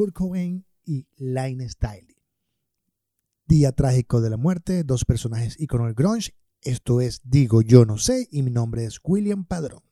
Kurt 0.00 0.14
Cobain 0.14 0.64
y 0.86 1.06
Line 1.18 1.68
Style. 1.68 2.16
Día 3.44 3.72
trágico 3.72 4.22
de 4.22 4.30
la 4.30 4.38
muerte, 4.38 4.82
dos 4.82 5.04
personajes 5.04 5.60
icono 5.60 5.84
del 5.84 5.92
grunge. 5.92 6.32
Esto 6.62 7.02
es 7.02 7.20
Digo 7.22 7.60
Yo 7.60 7.84
No 7.84 7.98
Sé 7.98 8.26
y 8.30 8.42
mi 8.42 8.50
nombre 8.50 8.86
es 8.86 8.98
William 9.04 9.44
Padrón. 9.44 9.82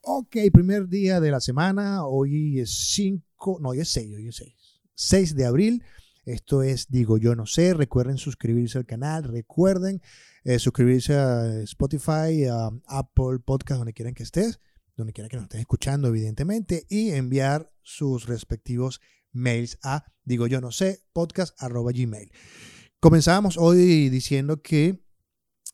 Ok, 0.00 0.36
primer 0.54 0.88
día 0.88 1.20
de 1.20 1.30
la 1.30 1.40
semana. 1.40 2.06
Hoy 2.06 2.60
es 2.60 2.70
5, 2.94 3.58
no, 3.60 3.68
hoy 3.68 3.80
es 3.80 3.90
6, 3.90 4.16
hoy 4.16 4.28
es 4.28 4.36
6. 4.36 4.54
6 4.94 5.34
de 5.34 5.44
abril. 5.44 5.82
Esto 6.24 6.62
es 6.62 6.88
Digo 6.88 7.18
Yo 7.18 7.34
No 7.34 7.46
Sé. 7.46 7.74
Recuerden 7.74 8.18
suscribirse 8.18 8.78
al 8.78 8.86
canal. 8.86 9.24
Recuerden 9.24 10.00
eh, 10.44 10.58
suscribirse 10.58 11.14
a 11.14 11.62
Spotify, 11.62 12.46
a 12.50 12.70
Apple 12.86 13.40
Podcast, 13.44 13.78
donde 13.78 13.92
quieran 13.92 14.14
que 14.14 14.22
estés, 14.22 14.60
donde 14.96 15.12
quieran 15.12 15.28
que 15.30 15.36
nos 15.36 15.44
estén 15.44 15.60
escuchando, 15.60 16.08
evidentemente, 16.08 16.86
y 16.88 17.10
enviar 17.10 17.72
sus 17.82 18.26
respectivos 18.26 19.00
mails 19.32 19.78
a 19.82 20.04
Digo 20.24 20.46
Yo 20.46 20.60
No 20.60 20.70
Sé, 20.70 21.02
podcast 21.12 21.60
gmail. 21.60 22.30
Comenzábamos 23.00 23.58
hoy 23.58 24.08
diciendo 24.08 24.62
que 24.62 25.04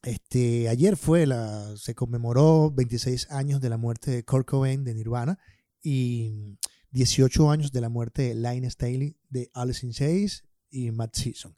este, 0.02 0.68
ayer 0.68 0.96
fue 0.96 1.26
la, 1.26 1.76
se 1.76 1.94
conmemoró 1.94 2.70
26 2.70 3.30
años 3.30 3.60
de 3.60 3.68
la 3.68 3.76
muerte 3.76 4.10
de 4.12 4.24
Kurt 4.24 4.48
Cobain 4.48 4.84
de 4.84 4.94
Nirvana 4.94 5.38
y 5.82 6.58
18 6.92 7.50
años 7.50 7.72
de 7.72 7.80
la 7.80 7.88
muerte 7.90 8.22
de 8.22 8.34
Line 8.34 8.70
Staley 8.70 9.17
de 9.28 9.50
Alice 9.54 9.84
in 9.84 9.92
Chains 9.92 10.44
y 10.70 10.90
Matt 10.90 11.14
Season. 11.16 11.54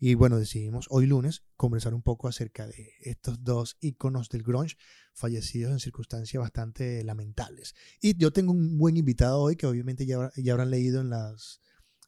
Y 0.00 0.14
bueno, 0.14 0.38
decidimos 0.38 0.86
hoy 0.90 1.06
lunes 1.06 1.42
conversar 1.56 1.92
un 1.92 2.02
poco 2.02 2.28
acerca 2.28 2.66
de 2.66 2.92
estos 3.00 3.42
dos 3.42 3.76
íconos 3.80 4.28
del 4.28 4.44
grunge 4.44 4.76
fallecidos 5.12 5.72
en 5.72 5.80
circunstancias 5.80 6.40
bastante 6.40 7.02
lamentables. 7.02 7.74
Y 8.00 8.16
yo 8.16 8.32
tengo 8.32 8.52
un 8.52 8.78
buen 8.78 8.96
invitado 8.96 9.40
hoy 9.40 9.56
que 9.56 9.66
obviamente 9.66 10.06
ya, 10.06 10.30
ya 10.36 10.52
habrán 10.52 10.70
leído 10.70 11.00
en 11.00 11.10
las, 11.10 11.60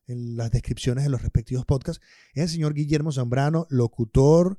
en 0.07 0.37
las 0.37 0.53
descripciones 0.53 1.03
de 1.03 1.11
los 1.11 1.23
respectivos 1.23 1.65
podcasts. 1.65 2.01
Es 2.33 2.45
el 2.45 2.49
señor 2.49 2.75
Guillermo 2.75 3.11
Zambrano, 3.11 3.67
locutor, 3.71 4.59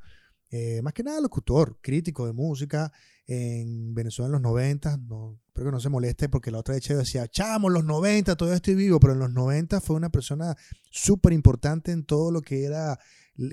eh, 0.52 0.82
más 0.82 0.94
que 0.94 1.02
nada 1.02 1.22
locutor, 1.22 1.80
crítico 1.82 2.28
de 2.28 2.34
música 2.34 2.92
en 3.26 3.94
Venezuela 3.94 4.28
en 4.28 4.34
los 4.34 4.42
90. 4.42 4.98
No, 4.98 5.40
espero 5.48 5.68
que 5.68 5.72
no 5.72 5.80
se 5.80 5.90
moleste 5.90 6.28
porque 6.28 6.52
la 6.52 6.60
otra 6.60 6.76
vez 6.76 6.86
decía, 6.86 7.28
chamo, 7.30 7.70
los 7.70 7.86
90, 7.86 8.36
todavía 8.36 8.58
estoy 8.58 8.76
vivo, 8.76 9.00
pero 9.00 9.14
en 9.14 9.20
los 9.20 9.32
90 9.32 9.80
fue 9.80 9.96
una 9.96 10.10
persona 10.10 10.56
súper 10.92 11.32
importante 11.32 11.94
en 11.94 12.06
todo 12.06 12.32
lo 12.32 12.42
que 12.42 12.66
era 12.66 13.00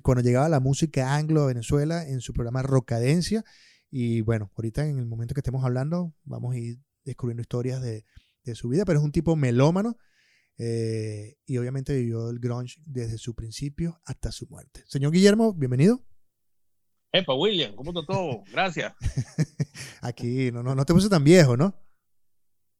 cuando 0.02 0.22
llegaba 0.22 0.48
la 0.48 0.58
música 0.58 1.14
anglo 1.14 1.42
a 1.42 1.46
Venezuela 1.46 2.06
en 2.06 2.20
su 2.20 2.32
programa 2.32 2.62
Rocadencia. 2.62 3.44
Y 3.90 4.20
bueno, 4.22 4.50
ahorita 4.56 4.86
en 4.86 4.98
el 4.98 5.06
momento 5.06 5.34
que 5.34 5.40
estemos 5.40 5.64
hablando, 5.64 6.14
vamos 6.24 6.54
a 6.54 6.58
ir 6.58 6.80
descubriendo 7.04 7.42
historias 7.42 7.80
de, 7.80 8.04
de 8.42 8.54
su 8.56 8.68
vida, 8.68 8.84
pero 8.84 8.98
es 8.98 9.04
un 9.04 9.12
tipo 9.12 9.36
melómano. 9.36 9.96
Eh, 10.60 11.36
y 11.46 11.56
obviamente 11.58 11.94
vivió 11.94 12.30
el 12.30 12.40
grunge 12.40 12.82
desde 12.84 13.16
su 13.16 13.36
principio 13.36 14.00
hasta 14.04 14.32
su 14.32 14.48
muerte. 14.48 14.82
Señor 14.88 15.12
Guillermo, 15.12 15.54
bienvenido. 15.54 16.04
Epa, 17.12 17.34
William, 17.34 17.74
¿cómo 17.74 17.90
está 17.90 18.04
todo? 18.04 18.42
Gracias. 18.52 18.92
Aquí 20.02 20.52
no, 20.52 20.62
no, 20.62 20.74
no 20.74 20.84
te 20.84 20.92
puse 20.92 21.08
tan 21.08 21.24
viejo, 21.24 21.56
¿no? 21.56 21.74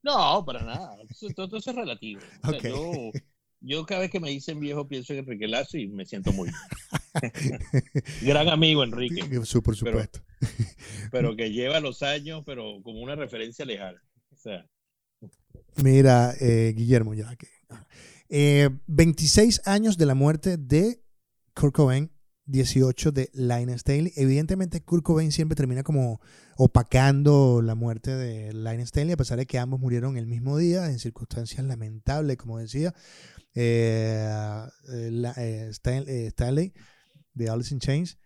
No, 0.03 0.45
para 0.45 0.63
nada. 0.63 0.97
Todo, 1.35 1.57
eso 1.57 1.71
es 1.71 1.77
relativo. 1.77 2.21
yo, 3.61 3.87
cada 3.87 4.03
vez 4.03 4.11
que 4.11 4.21
me 4.21 4.31
dicen 4.31 4.61
viejo 4.61 4.87
pienso 4.87 5.13
en 5.13 5.21
Enrique 5.21 5.49
Lazo 5.49 5.79
y 5.79 5.89
me 5.89 6.05
siento 6.05 6.33
muy 6.33 6.51
gran 8.23 8.49
amigo 8.49 8.85
Enrique. 8.85 9.23
Sí, 9.45 9.61
por 9.61 9.77
supuesto. 9.77 10.21
Pero, 11.11 11.35
que 11.35 11.51
lleva 11.51 11.81
los 11.81 12.03
años, 12.03 12.43
pero 12.45 12.81
como 12.83 13.01
una 13.01 13.17
referencia 13.17 13.65
lejana. 13.65 14.01
O 14.31 14.37
sea. 14.37 14.67
Mira, 15.83 16.35
eh, 16.41 16.75
Guillermo, 16.77 17.15
ya 17.15 17.35
que. 17.35 17.49
Eh, 18.29 18.69
26 18.87 19.63
años 19.67 19.97
de 19.97 20.07
la 20.07 20.15
muerte 20.15 20.59
de 20.59 21.03
Kurt 21.55 21.75
Cobain 21.75 22.13
18 22.49 23.13
de 23.13 23.31
Linus 23.35 23.83
Staley. 23.83 24.13
Evidentemente, 24.17 24.81
Kurt 24.81 25.05
Cobain 25.05 25.31
siempre 25.31 25.55
termina 25.55 25.83
como 25.83 26.21
opacando 26.57 27.61
la 27.63 27.75
muerte 27.75 28.17
de 28.17 28.53
Linus 28.53 28.89
Staley, 28.89 29.13
a 29.13 29.17
pesar 29.17 29.39
de 29.39 29.47
que 29.47 29.59
ambos 29.59 29.79
murieron 29.79 30.17
el 30.17 30.27
mismo 30.27 30.57
día, 30.57 30.91
en 30.91 30.99
circunstancias 30.99 31.65
lamentables, 31.65 32.37
como 32.39 32.59
decía. 32.59 32.95
Eh, 33.55 34.29
eh, 34.93 35.33
eh, 35.37 36.27
Stanley 36.29 36.73
de 37.35 37.51
Alice 37.51 37.75
in 37.75 37.81
Chains, 37.81 38.19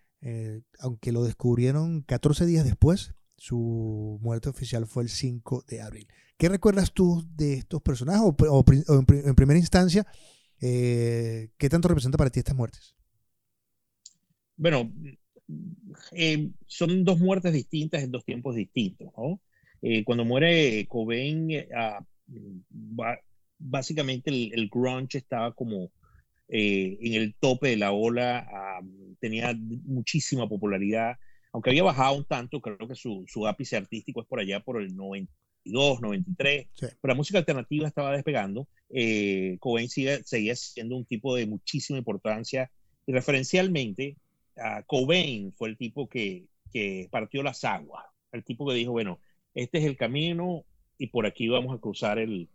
aunque 0.78 1.11
lo 1.11 1.25
descubrieron 1.25 2.03
14 2.03 2.47
días 2.47 2.65
después, 2.65 3.15
su 3.37 4.19
muerte 4.22 4.49
oficial 4.49 4.87
fue 4.87 5.03
el 5.03 5.09
5 5.09 5.65
de 5.66 5.82
abril. 5.82 6.06
¿Qué 6.38 6.49
recuerdas 6.49 6.93
tú 6.93 7.27
de 7.34 7.55
estos 7.55 7.82
personajes? 7.82 8.22
O, 8.22 8.65
en, 8.69 9.34
primera 9.34 9.59
instancia, 9.59 10.06
¿qué 10.61 11.69
tanto 11.71 11.88
representa 11.88 12.19
para 12.19 12.31
ti 12.31 12.38
estas 12.38 12.55
muertes? 12.55 12.94
Bueno, 14.57 14.91
eh, 16.13 16.51
son 16.67 17.05
dos 17.05 17.19
muertes 17.19 17.53
distintas 17.53 18.03
en 18.03 18.11
dos 18.11 18.25
tiempos 18.25 18.55
distintos. 18.55 19.09
¿no? 19.17 19.41
Eh, 19.81 20.05
cuando 20.05 20.25
muere 20.25 20.87
Cobain, 20.89 21.51
eh, 21.51 21.69
ah, 21.77 22.05
básicamente 23.59 24.31
el, 24.31 24.69
grunge 24.69 25.19
estaba 25.19 25.53
como 25.55 25.91
en 26.49 27.15
el 27.15 27.35
tope 27.41 27.69
de 27.69 27.77
la 27.77 27.93
ola, 27.93 28.47
ah, 28.51 28.81
tenía 29.21 29.55
muchísima 29.85 30.47
popularidad, 30.49 31.17
aunque 31.53 31.71
había 31.71 31.83
bajado 31.83 32.17
un 32.17 32.25
tanto, 32.27 32.61
creo 32.61 32.77
que 32.87 32.95
su, 32.95 33.25
su 33.27 33.47
ápice 33.47 33.77
artístico 33.77 34.21
es 34.21 34.27
por 34.27 34.41
allá 34.41 34.61
por 34.61 34.81
el 34.81 34.95
92, 34.95 36.01
93, 36.03 36.69
pero 36.79 36.99
la 37.03 37.15
música 37.15 37.39
alternativa 37.39 37.89
estaba 37.89 38.12
despegando. 38.12 38.69
Cobain 39.61 39.89
seguía 39.89 40.57
siendo 40.57 40.97
un 40.97 41.07
tipo 41.07 41.35
de 41.37 41.47
muchísima 41.47 41.99
importancia 41.99 42.71
y 43.07 43.12
referencialmente 43.12 44.17
Cobain 44.87 45.53
fue 45.53 45.71
el 45.71 45.77
tipo 45.77 46.09
que, 46.09 46.47
partió 47.11 47.43
las 47.43 47.65
aguas, 47.65 48.05
el 48.33 48.45
tipo 48.45 48.67
que 48.67 48.75
dijo, 48.75 48.93
bueno, 48.93 49.21
este 49.55 49.79
es 49.79 49.85
el 49.85 49.97
camino 49.97 50.65
y 50.99 51.09
por 51.09 51.27
aquí 51.27 51.49
vamos 51.49 51.75
a 51.75 51.81
cruzar 51.81 52.19
el, 52.19 52.49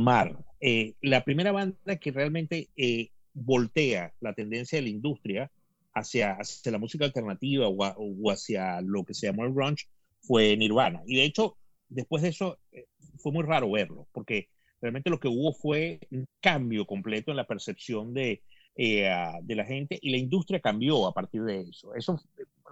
mar. 0.00 0.36
Eh, 0.60 0.94
la 1.02 1.24
primera 1.24 1.52
banda 1.52 1.96
que 1.96 2.10
realmente 2.10 2.68
eh, 2.76 3.10
voltea 3.34 4.12
la 4.20 4.32
tendencia 4.32 4.78
de 4.78 4.82
la 4.82 4.88
industria 4.88 5.50
hacia, 5.94 6.38
la 6.64 6.78
música 6.78 7.04
alternativa 7.04 7.68
o, 7.68 8.30
hacia 8.30 8.80
lo 8.80 9.04
que 9.04 9.14
se 9.14 9.26
llamó 9.26 9.44
el 9.44 9.52
grunge 9.52 9.86
fue 10.20 10.56
Nirvana. 10.56 11.02
Y 11.06 11.16
de 11.16 11.24
hecho, 11.24 11.56
después 11.88 12.22
de 12.22 12.30
eso, 12.30 12.58
eh, 12.72 12.86
fue 13.18 13.32
muy 13.32 13.44
raro 13.44 13.70
verlo, 13.70 14.08
porque 14.12 14.48
realmente 14.80 15.10
lo 15.10 15.20
que 15.20 15.28
hubo 15.28 15.52
fue 15.52 16.00
un 16.10 16.26
cambio 16.40 16.86
completo 16.86 17.30
en 17.30 17.36
la 17.36 17.46
percepción 17.46 18.14
de, 18.14 18.42
eh, 18.80 19.10
de 19.42 19.54
la 19.56 19.64
gente 19.64 19.98
y 20.00 20.10
la 20.10 20.18
industria 20.18 20.60
cambió 20.60 21.08
a 21.08 21.12
partir 21.12 21.42
de 21.42 21.62
eso. 21.62 21.94
Eso 21.96 22.22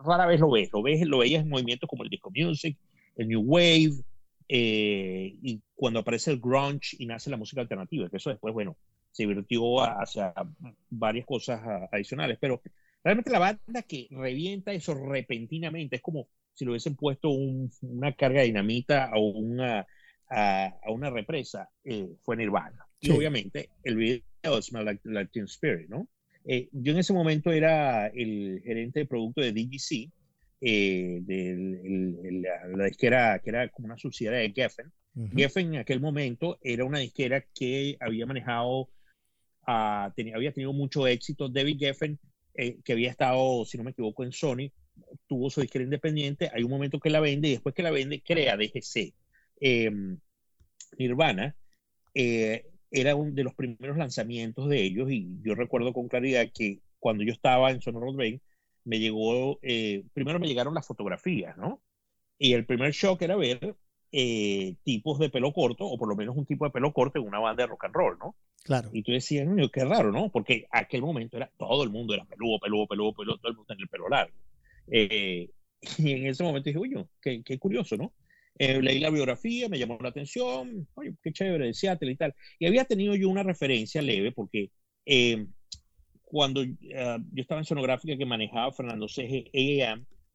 rara 0.04 0.24
vez 0.26 0.38
lo 0.38 0.48
ves, 0.48 0.70
lo 0.72 0.80
ves, 0.80 1.04
lo 1.04 1.18
veías 1.18 1.42
en 1.42 1.48
movimientos 1.48 1.90
como 1.90 2.04
el 2.04 2.10
disco 2.10 2.30
music, 2.32 2.78
el 3.16 3.26
new 3.26 3.42
wave, 3.42 4.04
eh, 4.48 5.36
y 5.42 5.60
cuando 5.74 5.98
aparece 5.98 6.30
el 6.30 6.38
grunge 6.38 6.96
y 7.00 7.06
nace 7.06 7.28
la 7.28 7.36
música 7.36 7.60
alternativa, 7.60 8.08
que 8.08 8.18
eso 8.18 8.30
después, 8.30 8.54
bueno, 8.54 8.76
se 9.10 9.26
virtió 9.26 9.80
hacia 9.80 10.32
varias 10.90 11.26
cosas 11.26 11.60
adicionales, 11.90 12.38
pero 12.40 12.62
realmente 13.02 13.32
la 13.32 13.40
banda 13.40 13.82
que 13.82 14.06
revienta 14.12 14.72
eso 14.72 14.94
repentinamente 14.94 15.96
es 15.96 16.02
como 16.02 16.28
si 16.54 16.64
le 16.64 16.70
hubiesen 16.70 16.94
puesto 16.94 17.30
una 17.30 18.12
carga 18.12 18.42
de 18.42 18.46
dinamita 18.46 19.06
a 19.06 19.18
una, 19.18 19.84
a, 20.30 20.72
una 20.88 21.10
represa, 21.10 21.68
eh, 21.82 22.14
fue 22.22 22.36
Nirvana. 22.36 22.85
Y 23.00 23.10
obviamente 23.10 23.70
el 23.82 23.96
video 23.96 24.62
Smell 24.62 24.84
Like, 24.84 25.02
like 25.04 25.30
Teen 25.32 25.44
Spirit, 25.44 25.88
¿no? 25.88 26.08
Eh, 26.44 26.68
yo 26.72 26.92
en 26.92 26.98
ese 26.98 27.12
momento 27.12 27.50
era 27.52 28.06
el 28.06 28.62
gerente 28.64 29.00
de 29.00 29.06
producto 29.06 29.40
de 29.40 29.52
DGC, 29.52 30.12
eh, 30.60 31.18
de 31.22 32.42
la, 32.76 32.84
disquera 32.86 33.40
que 33.40 33.50
era 33.50 33.68
como 33.68 33.86
una 33.86 33.98
subsidiaria 33.98 34.40
de 34.40 34.52
Geffen. 34.52 34.92
Geffen 35.34 35.74
en 35.74 35.80
aquel 35.80 36.00
momento 36.00 36.58
era 36.60 36.84
una 36.84 36.98
disquera 36.98 37.40
que 37.54 37.96
había 38.00 38.26
manejado, 38.26 38.90
uh, 39.66 40.10
tenía, 40.14 40.36
había 40.36 40.52
tenido 40.52 40.74
mucho 40.74 41.06
éxito. 41.06 41.48
David 41.48 41.78
Geffen, 41.78 42.18
eh, 42.54 42.78
que 42.84 42.92
había 42.92 43.10
estado, 43.10 43.64
si 43.64 43.78
no 43.78 43.84
me 43.84 43.92
equivoco, 43.92 44.24
en 44.24 44.32
Sony, 44.32 44.70
tuvo 45.26 45.48
su 45.48 45.62
disquera 45.62 45.84
independiente. 45.84 46.50
Hay 46.52 46.62
un 46.62 46.70
momento 46.70 47.00
que 47.00 47.10
la 47.10 47.20
vende 47.20 47.48
y 47.48 47.52
después 47.52 47.74
que 47.74 47.82
la 47.82 47.90
vende, 47.90 48.22
crea 48.22 48.56
DGC. 48.56 49.14
Em, 49.58 50.18
Nirvana. 50.98 51.56
Eh, 52.14 52.66
era 52.96 53.14
uno 53.14 53.32
de 53.32 53.44
los 53.44 53.54
primeros 53.54 53.96
lanzamientos 53.96 54.68
de 54.68 54.82
ellos 54.82 55.10
y 55.10 55.38
yo 55.42 55.54
recuerdo 55.54 55.92
con 55.92 56.08
claridad 56.08 56.48
que 56.52 56.80
cuando 56.98 57.22
yo 57.24 57.32
estaba 57.32 57.70
en 57.70 57.80
Sonora 57.80 58.10
Bay, 58.14 58.40
me 58.84 58.98
llegó, 58.98 59.58
eh, 59.62 60.04
primero 60.14 60.38
me 60.38 60.48
llegaron 60.48 60.74
las 60.74 60.86
fotografías, 60.86 61.56
¿no? 61.56 61.82
Y 62.38 62.52
el 62.54 62.64
primer 62.64 62.92
shock 62.92 63.20
era 63.22 63.36
ver 63.36 63.76
eh, 64.12 64.76
tipos 64.82 65.18
de 65.18 65.28
pelo 65.28 65.52
corto, 65.52 65.84
o 65.84 65.98
por 65.98 66.08
lo 66.08 66.16
menos 66.16 66.36
un 66.36 66.46
tipo 66.46 66.64
de 66.64 66.70
pelo 66.70 66.92
corto 66.92 67.18
en 67.18 67.26
una 67.26 67.38
banda 67.38 67.64
de 67.64 67.68
rock 67.68 67.84
and 67.84 67.94
roll, 67.94 68.18
¿no? 68.18 68.36
Claro. 68.62 68.90
Y 68.92 69.02
tú 69.02 69.12
decías, 69.12 69.46
qué 69.72 69.84
raro, 69.84 70.10
¿no? 70.10 70.30
Porque 70.30 70.66
aquel 70.70 71.02
momento 71.02 71.36
era 71.36 71.50
todo 71.56 71.84
el 71.84 71.90
mundo 71.90 72.14
era 72.14 72.24
peludo, 72.24 72.58
peludo, 72.58 72.86
peludo, 72.86 73.12
peludo, 73.12 73.38
todo 73.38 73.48
el 73.50 73.56
mundo 73.56 73.68
tenía 73.68 73.84
el 73.84 73.88
pelo 73.88 74.08
largo. 74.08 74.34
Eh, 74.88 75.50
Y 75.98 76.12
en 76.12 76.26
ese 76.26 76.42
momento 76.42 76.68
dije, 76.68 76.78
oye, 76.78 77.06
qué, 77.20 77.42
qué 77.44 77.58
curioso, 77.58 77.96
¿no? 77.96 78.12
Eh, 78.58 78.80
leí 78.80 79.00
la 79.00 79.10
biografía, 79.10 79.68
me 79.68 79.78
llamó 79.78 79.98
la 80.00 80.08
atención, 80.08 80.88
oye, 80.94 81.14
qué 81.22 81.32
chévere, 81.32 81.66
de 81.66 81.74
Seattle 81.74 82.10
y 82.10 82.16
tal. 82.16 82.34
Y 82.58 82.66
había 82.66 82.84
tenido 82.84 83.14
yo 83.14 83.28
una 83.28 83.42
referencia 83.42 84.00
leve 84.00 84.32
porque 84.32 84.70
eh, 85.04 85.46
cuando 86.26 86.60
uh, 86.60 86.66
yo 87.32 87.42
estaba 87.42 87.60
en 87.60 87.64
sonográfica 87.64 88.16
que 88.16 88.26
manejaba 88.26 88.72
Fernando 88.72 89.08
C. 89.08 89.50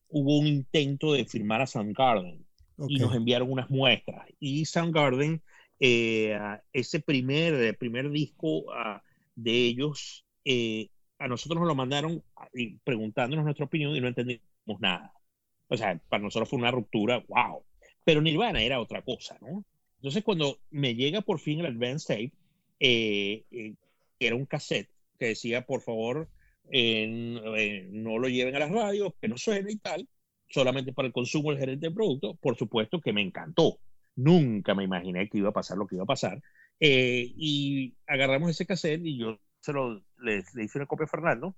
hubo 0.08 0.40
un 0.40 0.48
intento 0.48 1.14
de 1.14 1.26
firmar 1.26 1.62
a 1.62 1.68
Soundgarden 1.68 2.46
okay. 2.78 2.96
y 2.96 3.00
nos 3.00 3.14
enviaron 3.14 3.52
unas 3.52 3.70
muestras. 3.70 4.26
Y 4.40 4.66
Soundgarden, 4.66 5.42
eh, 5.80 6.38
ese 6.72 7.02
primer, 7.02 7.78
primer 7.78 8.10
disco 8.10 8.60
uh, 8.60 9.00
de 9.36 9.52
ellos, 9.52 10.26
eh, 10.46 10.90
a 11.20 11.28
nosotros 11.28 11.60
nos 11.60 11.68
lo 11.68 11.76
mandaron 11.76 12.24
preguntándonos 12.84 13.46
nuestra 13.46 13.66
opinión 13.66 13.96
y 13.96 14.02
no 14.02 14.08
entendimos 14.08 14.42
nada. 14.80 15.12
O 15.68 15.78
sea, 15.78 16.00
para 16.10 16.24
nosotros 16.24 16.50
fue 16.50 16.60
una 16.60 16.72
ruptura, 16.72 17.24
wow. 17.28 17.64
Pero 18.04 18.22
Nirvana 18.22 18.62
era 18.62 18.80
otra 18.80 19.02
cosa, 19.04 19.38
¿no? 19.42 19.64
Entonces, 19.98 20.24
cuando 20.24 20.60
me 20.72 20.96
llega 20.96 21.22
por 21.22 21.40
fin 21.40 21.60
el 21.60 21.68
Advanced 21.68 22.08
Tape, 22.08 22.34
eh, 22.80 23.46
eh, 23.52 23.76
era 24.20 24.36
un 24.36 24.48
cassette 24.48 24.90
que 25.20 25.28
decía, 25.28 25.66
por 25.66 25.82
favor, 25.82 26.28
eh, 26.72 27.88
no 27.92 28.18
lo 28.18 28.28
lleven 28.28 28.56
a 28.56 28.60
las 28.60 28.72
radios, 28.72 29.14
que 29.22 29.28
no 29.28 29.38
suene 29.38 29.72
y 29.72 29.78
tal, 29.78 30.08
solamente 30.50 30.92
para 30.92 31.08
el 31.08 31.14
consumo 31.14 31.52
del 31.52 31.60
gerente 31.60 31.90
de 31.90 31.96
producto, 31.96 32.36
por 32.36 32.58
supuesto 32.58 33.00
que 33.00 33.14
me 33.14 33.22
encantó. 33.22 33.78
Nunca 34.16 34.74
me 34.74 34.84
imaginé 34.84 35.30
que 35.30 35.38
iba 35.38 35.50
a 35.50 35.54
pasar 35.54 35.78
lo 35.78 35.86
que 35.86 35.96
iba 35.96 36.04
a 36.04 36.08
pasar. 36.08 36.42
y 36.80 37.94
agarramos 38.08 38.50
ese 38.50 38.66
cassette 38.66 39.06
y 39.06 39.20
yo 39.20 39.40
se 39.60 39.72
lo, 39.72 40.04
le, 40.18 40.44
le 40.56 40.64
hice 40.64 40.80
una 40.80 40.88
copia 40.88 41.06
a 41.06 41.10
Fernando 41.10 41.56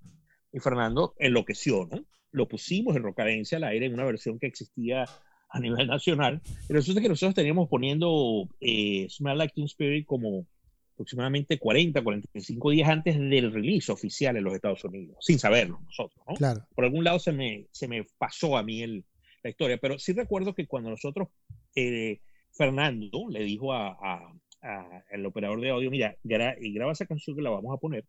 y 0.51 0.59
Fernando 0.59 1.15
enloqueció, 1.17 1.87
¿no? 1.89 2.05
Lo 2.31 2.49
pusimos 2.49 2.97
en 2.97 3.03
Rocadencia 3.03 3.57
al 3.57 3.63
aire 3.63 3.85
en 3.85 3.93
una 3.93 4.03
versión 4.03 4.37
que 4.37 4.47
existía 4.47 5.05
a 5.53 5.59
nivel 5.59 5.87
nacional. 5.87 6.41
Y 6.67 6.73
resulta 6.73 6.99
que 6.99 7.07
nosotros 7.07 7.35
teníamos 7.35 7.69
poniendo 7.69 8.49
eh, 8.59 9.07
Smell 9.09 9.37
Like 9.37 9.53
Teen 9.53 9.67
Spirit 9.67 10.05
como 10.05 10.45
aproximadamente 10.93 11.59
40, 11.59 12.03
45 12.03 12.71
días 12.71 12.89
antes 12.89 13.17
del 13.17 13.51
release 13.51 13.91
oficial 13.91 14.35
en 14.35 14.43
los 14.43 14.53
Estados 14.53 14.83
Unidos, 14.83 15.17
sin 15.21 15.39
saberlo 15.39 15.79
nosotros, 15.85 16.23
¿no? 16.27 16.33
Claro. 16.35 16.65
Por 16.75 16.85
algún 16.85 17.03
lado 17.03 17.19
se 17.19 17.31
me, 17.31 17.67
se 17.71 17.87
me 17.87 18.05
pasó 18.17 18.57
a 18.57 18.63
mí 18.63 18.81
el, 18.81 19.05
la 19.43 19.49
historia, 19.49 19.77
pero 19.77 19.97
sí 19.99 20.13
recuerdo 20.13 20.53
que 20.53 20.67
cuando 20.67 20.89
nosotros, 20.89 21.29
eh, 21.75 22.19
Fernando 22.51 23.25
le 23.29 23.43
dijo 23.43 23.73
a, 23.73 23.89
a, 23.89 24.33
a, 24.61 25.03
al 25.11 25.25
operador 25.25 25.61
de 25.61 25.69
audio, 25.69 25.91
mira, 25.91 26.15
gra 26.23 26.55
y 26.59 26.73
graba 26.73 26.93
esa 26.93 27.05
canción 27.05 27.35
que 27.35 27.41
la 27.43 27.49
vamos 27.49 27.75
a 27.75 27.79
poner, 27.79 28.05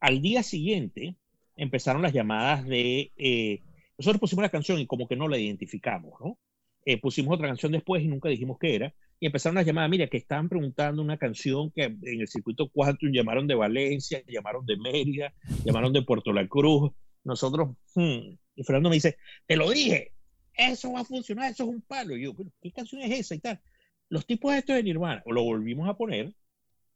al 0.00 0.20
día 0.20 0.42
siguiente 0.42 1.16
empezaron 1.56 2.02
las 2.02 2.12
llamadas 2.12 2.66
de, 2.66 3.12
eh, 3.16 3.62
nosotros 3.98 4.20
pusimos 4.20 4.42
la 4.42 4.50
canción 4.50 4.78
y 4.78 4.86
como 4.86 5.08
que 5.08 5.16
no 5.16 5.28
la 5.28 5.38
identificamos, 5.38 6.20
¿no? 6.20 6.38
Eh, 6.88 7.00
pusimos 7.00 7.34
otra 7.34 7.48
canción 7.48 7.72
después 7.72 8.00
y 8.00 8.06
nunca 8.06 8.28
dijimos 8.28 8.58
qué 8.60 8.76
era, 8.76 8.94
y 9.18 9.26
empezaron 9.26 9.56
las 9.56 9.66
llamadas, 9.66 9.90
mira, 9.90 10.06
que 10.06 10.18
estaban 10.18 10.48
preguntando 10.48 11.02
una 11.02 11.18
canción 11.18 11.72
que 11.72 11.82
en 11.82 12.20
el 12.20 12.28
circuito 12.28 12.68
Quantum 12.68 13.10
llamaron 13.10 13.48
de 13.48 13.56
Valencia, 13.56 14.22
llamaron 14.28 14.64
de 14.64 14.76
Mérida, 14.76 15.34
llamaron 15.64 15.92
de 15.92 16.02
Puerto 16.02 16.32
La 16.32 16.46
Cruz, 16.46 16.92
nosotros, 17.24 17.70
hmm, 17.96 18.36
y 18.54 18.62
Fernando 18.62 18.88
me 18.88 18.94
dice, 18.94 19.16
te 19.46 19.56
lo 19.56 19.68
dije, 19.68 20.12
eso 20.56 20.92
va 20.92 21.00
a 21.00 21.04
funcionar, 21.04 21.50
eso 21.50 21.64
es 21.64 21.70
un 21.70 21.82
palo, 21.82 22.16
y 22.16 22.22
yo, 22.22 22.36
¿qué 22.62 22.70
canción 22.70 23.02
es 23.02 23.18
esa 23.18 23.34
y 23.34 23.40
tal? 23.40 23.60
Los 24.08 24.24
tipos 24.24 24.52
de 24.52 24.58
estos 24.58 24.76
de 24.76 24.84
Nirvana, 24.84 25.24
lo 25.26 25.42
volvimos 25.42 25.88
a 25.88 25.96
poner, 25.96 26.32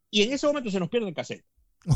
y 0.08 0.22
en 0.22 0.32
ese 0.32 0.46
momento 0.46 0.70
se 0.70 0.78
nos 0.78 0.88
pierde 0.88 1.08
el 1.08 1.14
cassette. 1.14 1.44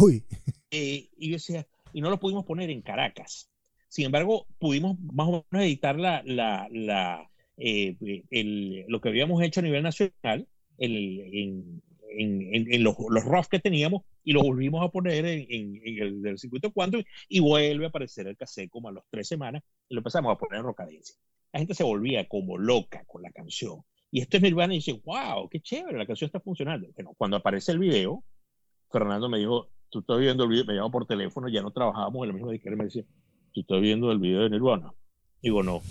Uy. 0.00 0.24
Eh, 0.72 1.10
y 1.16 1.28
yo 1.28 1.34
decía, 1.34 1.64
y 1.92 2.00
no 2.00 2.10
lo 2.10 2.18
pudimos 2.18 2.44
poner 2.44 2.70
en 2.70 2.82
Caracas. 2.82 3.48
Sin 3.86 4.06
embargo, 4.06 4.48
pudimos 4.58 4.98
más 4.98 5.28
o 5.28 5.46
menos 5.50 5.66
editar 5.66 5.96
la, 5.96 6.22
la, 6.24 6.66
la 6.72 7.30
eh, 7.56 7.96
el, 8.30 8.84
lo 8.88 9.00
que 9.00 9.08
habíamos 9.08 9.42
hecho 9.42 9.60
a 9.60 9.62
nivel 9.62 9.82
nacional 9.82 10.46
el, 10.78 11.20
en, 11.20 11.82
en, 12.16 12.72
en, 12.72 12.82
los, 12.82 12.96
los 13.08 13.24
ROF 13.24 13.48
que 13.48 13.58
teníamos 13.58 14.02
y 14.22 14.32
lo 14.32 14.42
volvimos 14.42 14.84
a 14.84 14.90
poner 14.90 15.24
en, 15.26 15.80
el 15.84 16.22
del 16.22 16.38
circuito 16.38 16.72
Quantum 16.72 17.02
y 17.28 17.40
vuelve 17.40 17.84
a 17.84 17.88
aparecer 17.88 18.26
el 18.26 18.36
cassette 18.36 18.70
como 18.70 18.88
a 18.88 18.92
las 18.92 19.04
tres 19.10 19.28
semanas 19.28 19.62
y 19.88 19.94
lo 19.94 20.00
empezamos 20.00 20.32
a 20.32 20.38
poner 20.38 20.60
en 20.60 20.66
rocadencia. 20.66 21.16
La 21.52 21.60
gente 21.60 21.74
se 21.74 21.84
volvía 21.84 22.26
como 22.26 22.58
loca 22.58 23.04
con 23.06 23.22
la 23.22 23.30
canción. 23.30 23.82
Y 24.10 24.20
esto 24.20 24.36
es 24.36 24.42
Nirvana 24.42 24.74
y 24.74 24.78
dice, 24.78 25.00
wow, 25.04 25.48
qué 25.48 25.60
chévere, 25.60 25.98
la 25.98 26.06
canción 26.06 26.26
está 26.26 26.40
funcionando. 26.40 26.88
Bueno, 26.94 27.14
cuando 27.16 27.36
aparece 27.36 27.72
el 27.72 27.78
video, 27.78 28.24
Fernando 28.90 29.28
me 29.28 29.38
dijo, 29.38 29.70
tú 29.90 30.00
estás 30.00 30.18
viendo 30.18 30.44
el 30.44 30.50
video, 30.50 30.64
me 30.64 30.74
llamó 30.74 30.90
por 30.90 31.06
teléfono, 31.06 31.48
ya 31.48 31.62
no 31.62 31.72
trabajábamos 31.72 32.22
en 32.22 32.28
la 32.28 32.34
misma 32.34 32.52
disquera, 32.52 32.76
me 32.76 32.84
decía, 32.84 33.04
tú 33.52 33.60
estás 33.60 33.80
viendo 33.80 34.10
el 34.12 34.18
video 34.18 34.42
de 34.42 34.50
Nirvana. 34.50 34.92
Digo, 35.42 35.62
no, 35.62 35.82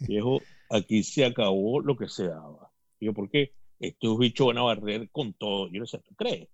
viejo, 0.00 0.40
aquí 0.72 1.02
se 1.02 1.24
acabó 1.24 1.80
lo 1.80 1.96
que 1.96 2.08
se 2.08 2.28
daba. 2.28 2.70
Digo, 2.98 3.12
¿por 3.12 3.30
qué? 3.30 3.52
Estos 3.78 4.18
bichos 4.18 4.46
van 4.46 4.58
a 4.58 4.62
barrer 4.62 5.10
con 5.10 5.34
todo. 5.34 5.68
Yo 5.70 5.80
no 5.80 5.86
sé, 5.86 5.98
¿tú 5.98 6.14
crees? 6.14 6.48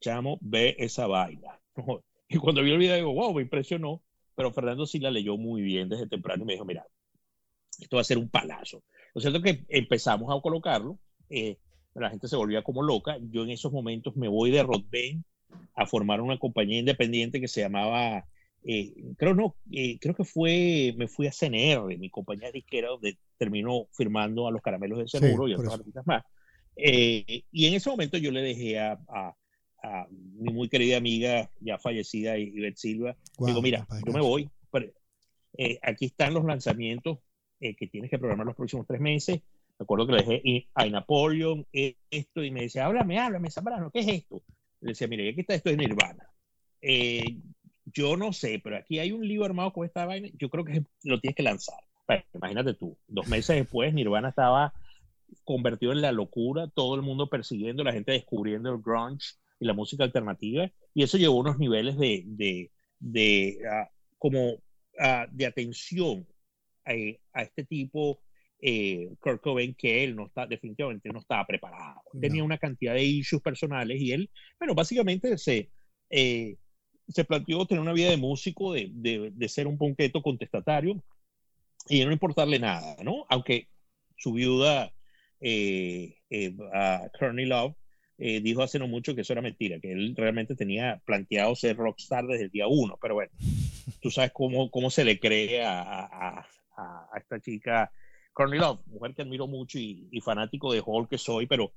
Chamo, 0.00 0.38
ve 0.40 0.76
esa 0.78 1.06
vaina. 1.06 1.60
Y 2.26 2.38
cuando 2.38 2.62
vi 2.62 2.70
el 2.70 2.78
video, 2.78 2.96
digo, 2.96 3.12
wow, 3.12 3.34
me 3.34 3.42
impresionó. 3.42 4.02
Pero 4.34 4.50
Fernando 4.50 4.86
sí 4.86 4.98
la 4.98 5.10
leyó 5.10 5.36
muy 5.36 5.60
bien 5.62 5.90
desde 5.90 6.08
temprano 6.08 6.42
y 6.42 6.46
me 6.46 6.52
dijo, 6.54 6.64
mira, 6.64 6.84
esto 7.78 7.96
va 7.96 8.00
a 8.00 8.04
ser 8.04 8.16
un 8.18 8.30
palazo. 8.30 8.82
Lo 9.14 9.20
cierto 9.20 9.38
es 9.38 9.44
que 9.44 9.64
empezamos 9.68 10.34
a 10.34 10.40
colocarlo, 10.40 10.98
eh, 11.28 11.58
la 11.94 12.10
gente 12.10 12.26
se 12.26 12.34
volvía 12.34 12.64
como 12.64 12.82
loca. 12.82 13.18
Yo 13.30 13.44
en 13.44 13.50
esos 13.50 13.70
momentos 13.70 14.16
me 14.16 14.26
voy 14.26 14.50
de 14.50 14.62
Rodben 14.62 15.24
a 15.74 15.86
formar 15.86 16.22
una 16.22 16.38
compañía 16.38 16.78
independiente 16.80 17.40
que 17.40 17.46
se 17.46 17.60
llamaba 17.60 18.24
eh, 18.64 18.94
creo 19.18 19.34
no, 19.34 19.56
eh, 19.72 19.98
creo 20.00 20.14
que 20.14 20.24
fue, 20.24 20.94
me 20.96 21.06
fui 21.06 21.26
a 21.26 21.32
CNR, 21.32 21.98
mi 21.98 22.08
compañía 22.10 22.50
disquera, 22.50 22.88
donde 22.88 23.18
terminó 23.38 23.86
firmando 23.92 24.46
a 24.46 24.50
los 24.50 24.62
caramelos 24.62 24.98
de 24.98 25.08
seguro 25.08 25.46
sí, 25.46 25.52
y 25.52 25.54
otros 25.54 25.74
artistas 25.74 26.06
más. 26.06 26.24
Eh, 26.76 27.44
y 27.50 27.66
en 27.66 27.74
ese 27.74 27.90
momento 27.90 28.18
yo 28.18 28.30
le 28.30 28.42
dejé 28.42 28.78
a, 28.78 28.98
a, 29.08 29.36
a, 29.82 30.06
mi 30.10 30.52
muy 30.52 30.68
querida 30.68 30.96
amiga, 30.96 31.50
ya 31.60 31.78
fallecida, 31.78 32.36
Ivette 32.38 32.78
Silva, 32.78 33.16
wow, 33.38 33.48
digo, 33.48 33.62
mira, 33.62 33.86
yo 34.04 34.12
me 34.12 34.20
voy, 34.20 34.50
pero, 34.70 34.90
eh, 35.56 35.78
aquí 35.82 36.06
están 36.06 36.34
los 36.34 36.44
lanzamientos 36.44 37.18
eh, 37.60 37.76
que 37.76 37.86
tienes 37.86 38.10
que 38.10 38.18
programar 38.18 38.46
los 38.46 38.56
próximos 38.56 38.86
tres 38.86 39.00
meses. 39.00 39.40
Me 39.78 39.84
acuerdo 39.84 40.06
que 40.06 40.12
le 40.12 40.22
dejé 40.22 40.68
a 40.74 40.86
Napoleon 40.86 41.66
esto 41.72 42.44
y 42.44 42.50
me 42.50 42.62
decía, 42.62 42.86
háblame, 42.86 43.18
háblame, 43.18 43.50
Zambrano, 43.50 43.90
¿qué 43.90 44.00
es 44.00 44.08
esto? 44.08 44.42
Le 44.80 44.90
decía, 44.90 45.08
mire, 45.08 45.30
aquí 45.30 45.40
está 45.40 45.54
esto 45.54 45.70
de 45.70 45.76
Nirvana. 45.76 46.28
Eh, 46.80 47.38
yo 47.86 48.16
no 48.16 48.32
sé, 48.32 48.60
pero 48.62 48.76
aquí 48.76 48.98
hay 48.98 49.12
un 49.12 49.26
lío 49.26 49.44
armado 49.44 49.72
con 49.72 49.86
esta 49.86 50.04
vaina, 50.04 50.28
yo 50.38 50.50
creo 50.50 50.64
que 50.64 50.84
lo 51.04 51.20
tienes 51.20 51.36
que 51.36 51.42
lanzar. 51.42 51.78
Bueno, 52.06 52.22
imagínate 52.34 52.74
tú, 52.74 52.98
dos 53.08 53.26
meses 53.28 53.56
después 53.56 53.94
Nirvana 53.94 54.28
estaba 54.28 54.74
convertido 55.44 55.92
en 55.92 56.02
la 56.02 56.12
locura, 56.12 56.68
todo 56.68 56.94
el 56.96 57.02
mundo 57.02 57.28
persiguiendo, 57.28 57.82
la 57.82 57.92
gente 57.92 58.12
descubriendo 58.12 58.70
el 58.70 58.82
grunge 58.82 59.34
y 59.58 59.64
la 59.64 59.72
música 59.72 60.04
alternativa, 60.04 60.70
y 60.92 61.02
eso 61.02 61.16
llevó 61.16 61.38
a 61.38 61.40
unos 61.40 61.58
niveles 61.58 61.96
de, 61.96 62.22
de, 62.26 62.70
de 62.98 63.58
uh, 63.62 63.88
como 64.18 64.52
uh, 64.52 65.26
de 65.30 65.46
atención 65.46 66.26
a, 66.84 66.92
a 67.32 67.42
este 67.42 67.64
tipo, 67.64 68.20
eh, 68.60 69.08
Kurt 69.20 69.40
Cobain, 69.40 69.74
que 69.74 70.04
él 70.04 70.14
no 70.14 70.26
está, 70.26 70.46
definitivamente 70.46 71.08
no 71.10 71.20
estaba 71.20 71.46
preparado. 71.46 72.02
No. 72.12 72.20
Tenía 72.20 72.44
una 72.44 72.58
cantidad 72.58 72.94
de 72.94 73.04
issues 73.04 73.42
personales 73.42 74.00
y 74.00 74.12
él, 74.12 74.30
bueno, 74.58 74.74
básicamente 74.74 75.38
se... 75.38 75.70
Eh, 76.10 76.56
se 77.06 77.22
planteó 77.22 77.66
tener 77.66 77.82
una 77.82 77.92
vida 77.92 78.08
de 78.08 78.16
músico, 78.16 78.72
de, 78.72 78.88
de, 78.90 79.30
de 79.34 79.48
ser 79.50 79.66
un 79.66 79.76
ponqueto 79.76 80.22
contestatario 80.22 81.04
y 81.88 82.04
no 82.04 82.12
importarle 82.12 82.58
nada, 82.58 82.96
¿no? 83.02 83.26
Aunque 83.28 83.68
su 84.16 84.32
viuda, 84.32 84.92
eh, 85.40 86.16
eh, 86.30 86.56
Courtney 87.18 87.46
Love, 87.46 87.74
eh, 88.18 88.40
dijo 88.40 88.62
hace 88.62 88.78
no 88.78 88.86
mucho 88.86 89.14
que 89.14 89.22
eso 89.22 89.32
era 89.32 89.42
mentira, 89.42 89.80
que 89.80 89.92
él 89.92 90.14
realmente 90.16 90.54
tenía 90.54 91.02
planteado 91.04 91.54
ser 91.56 91.76
rockstar 91.76 92.26
desde 92.26 92.44
el 92.44 92.50
día 92.50 92.66
uno, 92.68 92.96
pero 93.00 93.14
bueno, 93.14 93.32
tú 94.00 94.10
sabes 94.10 94.30
cómo, 94.32 94.70
cómo 94.70 94.88
se 94.90 95.04
le 95.04 95.18
cree 95.18 95.62
a, 95.64 95.80
a, 95.80 96.48
a, 96.76 97.08
a 97.12 97.18
esta 97.18 97.40
chica 97.40 97.90
Courtney 98.32 98.58
Love, 98.58 98.80
mujer 98.86 99.14
que 99.14 99.22
admiro 99.22 99.46
mucho 99.46 99.78
y, 99.78 100.08
y 100.10 100.20
fanático 100.20 100.72
de 100.72 100.82
Hall 100.84 101.08
que 101.08 101.18
soy, 101.18 101.46
pero 101.46 101.72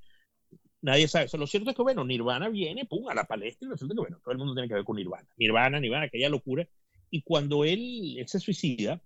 nadie 0.82 1.08
sabe. 1.08 1.26
O 1.26 1.28
sea, 1.28 1.40
lo 1.40 1.46
cierto 1.46 1.70
es 1.70 1.76
que, 1.76 1.82
bueno, 1.82 2.04
Nirvana 2.04 2.48
viene, 2.48 2.84
pum, 2.84 3.08
a 3.08 3.14
la 3.14 3.24
palestra 3.24 3.66
y 3.66 3.70
resulta 3.70 3.94
que, 3.94 4.00
bueno, 4.00 4.18
todo 4.22 4.32
el 4.32 4.38
mundo 4.38 4.54
tiene 4.54 4.68
que 4.68 4.74
ver 4.74 4.84
con 4.84 4.96
Nirvana. 4.96 5.28
Nirvana, 5.36 5.80
Nirvana, 5.80 6.06
aquella 6.06 6.28
locura. 6.28 6.68
Y 7.10 7.22
cuando 7.22 7.64
él, 7.64 8.16
él 8.18 8.28
se 8.28 8.40
suicida, 8.40 9.00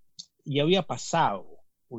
ya 0.45 0.63
había 0.63 0.83
pasado 0.83 1.45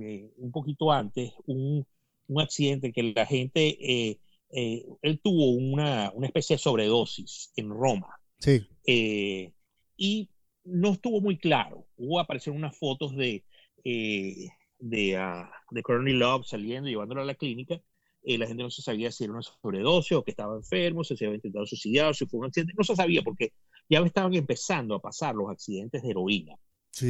eh, 0.02 0.32
un 0.36 0.50
poquito 0.50 0.92
antes 0.92 1.32
un, 1.46 1.86
un, 2.28 2.40
accidente 2.40 2.92
que 2.92 3.14
la 3.14 3.26
gente, 3.26 3.76
eh, 3.80 4.18
eh, 4.50 4.84
él 5.02 5.20
tuvo 5.22 5.52
una, 5.52 6.10
una, 6.14 6.26
especie 6.26 6.56
de 6.56 6.62
sobredosis 6.62 7.52
en 7.56 7.70
Roma. 7.70 8.20
Sí. 8.38 8.66
Eh, 8.86 9.52
y 9.96 10.30
no 10.64 10.92
estuvo 10.92 11.20
muy 11.20 11.38
claro. 11.38 11.86
Hubo 11.96 12.20
aparecieron 12.20 12.58
unas 12.58 12.76
fotos 12.76 13.14
de, 13.14 13.44
eh, 13.84 14.48
de, 14.78 15.18
uh, 15.18 15.74
de 15.74 15.82
Courtney 15.82 16.14
Love 16.14 16.46
saliendo, 16.46 16.88
llevándolo 16.88 17.22
a 17.22 17.24
la 17.24 17.34
clínica 17.34 17.80
la 18.24 18.46
gente 18.46 18.62
no 18.62 18.70
se 18.70 18.82
sabía 18.82 19.12
si 19.12 19.24
era 19.24 19.34
una 19.34 19.42
sobredosis 19.42 20.12
o 20.12 20.24
que 20.24 20.30
estaba 20.30 20.56
enfermo, 20.56 21.04
si 21.04 21.16
se 21.16 21.26
había 21.26 21.36
intentado 21.36 21.66
suicidar, 21.66 22.14
si 22.14 22.26
fue 22.26 22.40
un 22.40 22.46
accidente, 22.46 22.72
no 22.76 22.84
se 22.84 22.96
sabía 22.96 23.22
porque 23.22 23.52
ya 23.88 24.00
estaban 24.00 24.34
empezando 24.34 24.94
a 24.94 25.02
pasar 25.02 25.34
los 25.34 25.50
accidentes 25.50 26.02
de 26.02 26.10
heroína. 26.10 26.56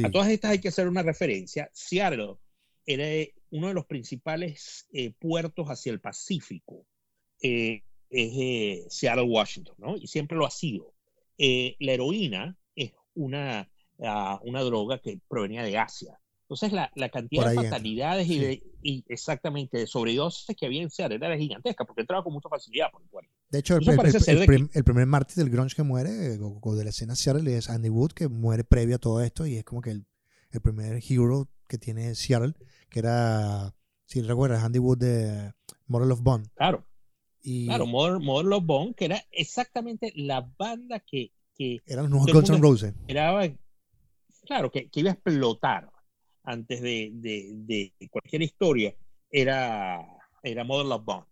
A 0.03 0.11
todas 0.11 0.29
estas 0.29 0.51
hay 0.51 0.59
que 0.59 0.69
hacer 0.69 0.87
una 0.87 1.03
referencia. 1.03 1.69
Seattle 1.73 2.37
era 2.85 3.05
uno 3.51 3.67
de 3.67 3.73
los 3.73 3.85
principales 3.85 4.87
eh, 4.91 5.11
puertos 5.19 5.67
hacia 5.67 5.91
el 5.91 5.99
Pacífico. 5.99 6.85
Eh, 7.41 7.83
es 8.09 8.93
Seattle, 8.95 9.23
Washington, 9.23 9.75
¿no? 9.77 9.97
Y 9.97 10.07
siempre 10.07 10.37
lo 10.37 10.45
ha 10.45 10.51
sido. 10.51 10.93
la 11.37 11.91
heroína 11.91 12.57
es 12.75 12.93
una, 13.13 13.69
ah, 13.99 14.39
una 14.43 14.61
droga 14.61 14.99
que 14.99 15.19
provenía 15.27 15.63
de 15.63 15.77
Asia. 15.77 16.19
Entonces, 16.45 16.73
la, 16.73 16.91
la 16.93 17.09
cantidad 17.09 17.49
de 17.49 17.55
fatalidades 17.55 18.29
y, 18.29 18.37
de, 18.37 18.63
y, 18.83 19.03
exactamente 19.07 19.79
de 19.79 19.87
sobredosis 19.87 20.55
que 20.55 20.67
había 20.67 20.83
en 20.83 20.91
Seattle 20.91 21.17
era 21.17 21.35
gigantesca, 21.35 21.85
porque 21.85 22.01
entraba 22.01 22.23
con 22.23 22.33
mucha 22.33 22.49
facilidad 22.49 22.91
por 22.91 23.23
el. 23.23 23.29
De 23.49 23.59
hecho, 23.59 23.77
el, 23.77 23.89
el, 23.89 24.69
el, 24.71 24.83
primer 24.83 25.07
mártir 25.07 25.37
del 25.37 25.49
grunge 25.49 25.75
que 25.75 25.81
muere, 25.81 26.37
o, 26.39 26.75
de 26.75 26.83
la 26.83 26.91
escena 26.91 27.15
Seattle, 27.15 27.57
es 27.57 27.67
Andy 27.71 27.89
Wood, 27.89 28.11
que 28.11 28.27
muere 28.27 28.63
previo 28.63 28.97
a 28.97 28.99
todo 28.99 29.21
esto, 29.21 29.47
y 29.47 29.55
es 29.55 29.63
como 29.63 29.81
que 29.81 29.89
el, 29.89 30.05
primer 30.61 31.01
hero 31.09 31.49
que 31.67 31.79
tiene 31.79 32.13
Seattle, 32.13 32.53
que 32.89 32.99
era, 32.99 33.73
si 34.05 34.21
recuerdas, 34.21 34.63
Andy 34.63 34.77
Wood 34.77 34.99
de 34.99 35.51
Model 35.87 36.11
of 36.11 36.21
Bond. 36.21 36.47
Claro. 36.53 36.85
Y, 37.41 37.65
claro, 37.65 37.87
Model, 37.87 38.53
of 38.53 38.65
Bond, 38.65 38.93
que 38.93 39.05
era 39.05 39.19
exactamente 39.31 40.13
la 40.15 40.47
banda 40.59 40.99
que... 40.99 41.31
que 41.55 41.81
eran 41.87 42.11
los 42.11 42.25
Guns 42.27 42.49
N' 42.51 42.59
Roses. 42.59 42.93
Claro, 44.45 44.71
que, 44.71 44.89
que 44.91 44.99
iba 44.99 45.09
a 45.09 45.13
explotar 45.13 45.89
antes 46.45 46.81
de, 46.81 47.11
de, 47.13 47.91
cualquier 48.09 48.41
historia, 48.41 48.95
era, 49.29 50.05
era 50.43 50.63
Model 50.63 50.91
of 50.91 51.03
Bond. 51.03 51.25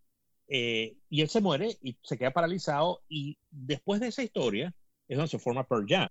Eh, 0.48 0.98
y 1.10 1.22
él 1.22 1.29
se 1.29 1.41
muere 1.41 1.77
y 1.82 1.96
se 2.03 2.17
queda 2.17 2.32
paralizado 2.32 3.01
y 3.08 3.38
después 3.50 4.01
de 4.01 4.08
esa 4.08 4.24
historia 4.24 4.75
es 5.08 5.17
donde 5.17 5.29
se 5.29 5.39
forma 5.39 5.67
Pearl 5.67 5.86
Jam. 5.88 6.10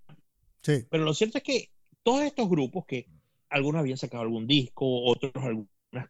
Sí. 0.61 0.85
Pero 0.89 1.03
lo 1.03 1.13
cierto 1.13 1.37
es 1.37 1.43
que 1.43 1.69
todos 2.01 2.23
estos 2.23 2.49
grupos 2.49 2.85
que 2.85 3.07
algunos 3.49 3.79
habían 3.79 3.97
sacado 3.97 4.23
algún 4.23 4.47
disco, 4.47 5.03
otros 5.03 5.31
algunas 5.35 6.09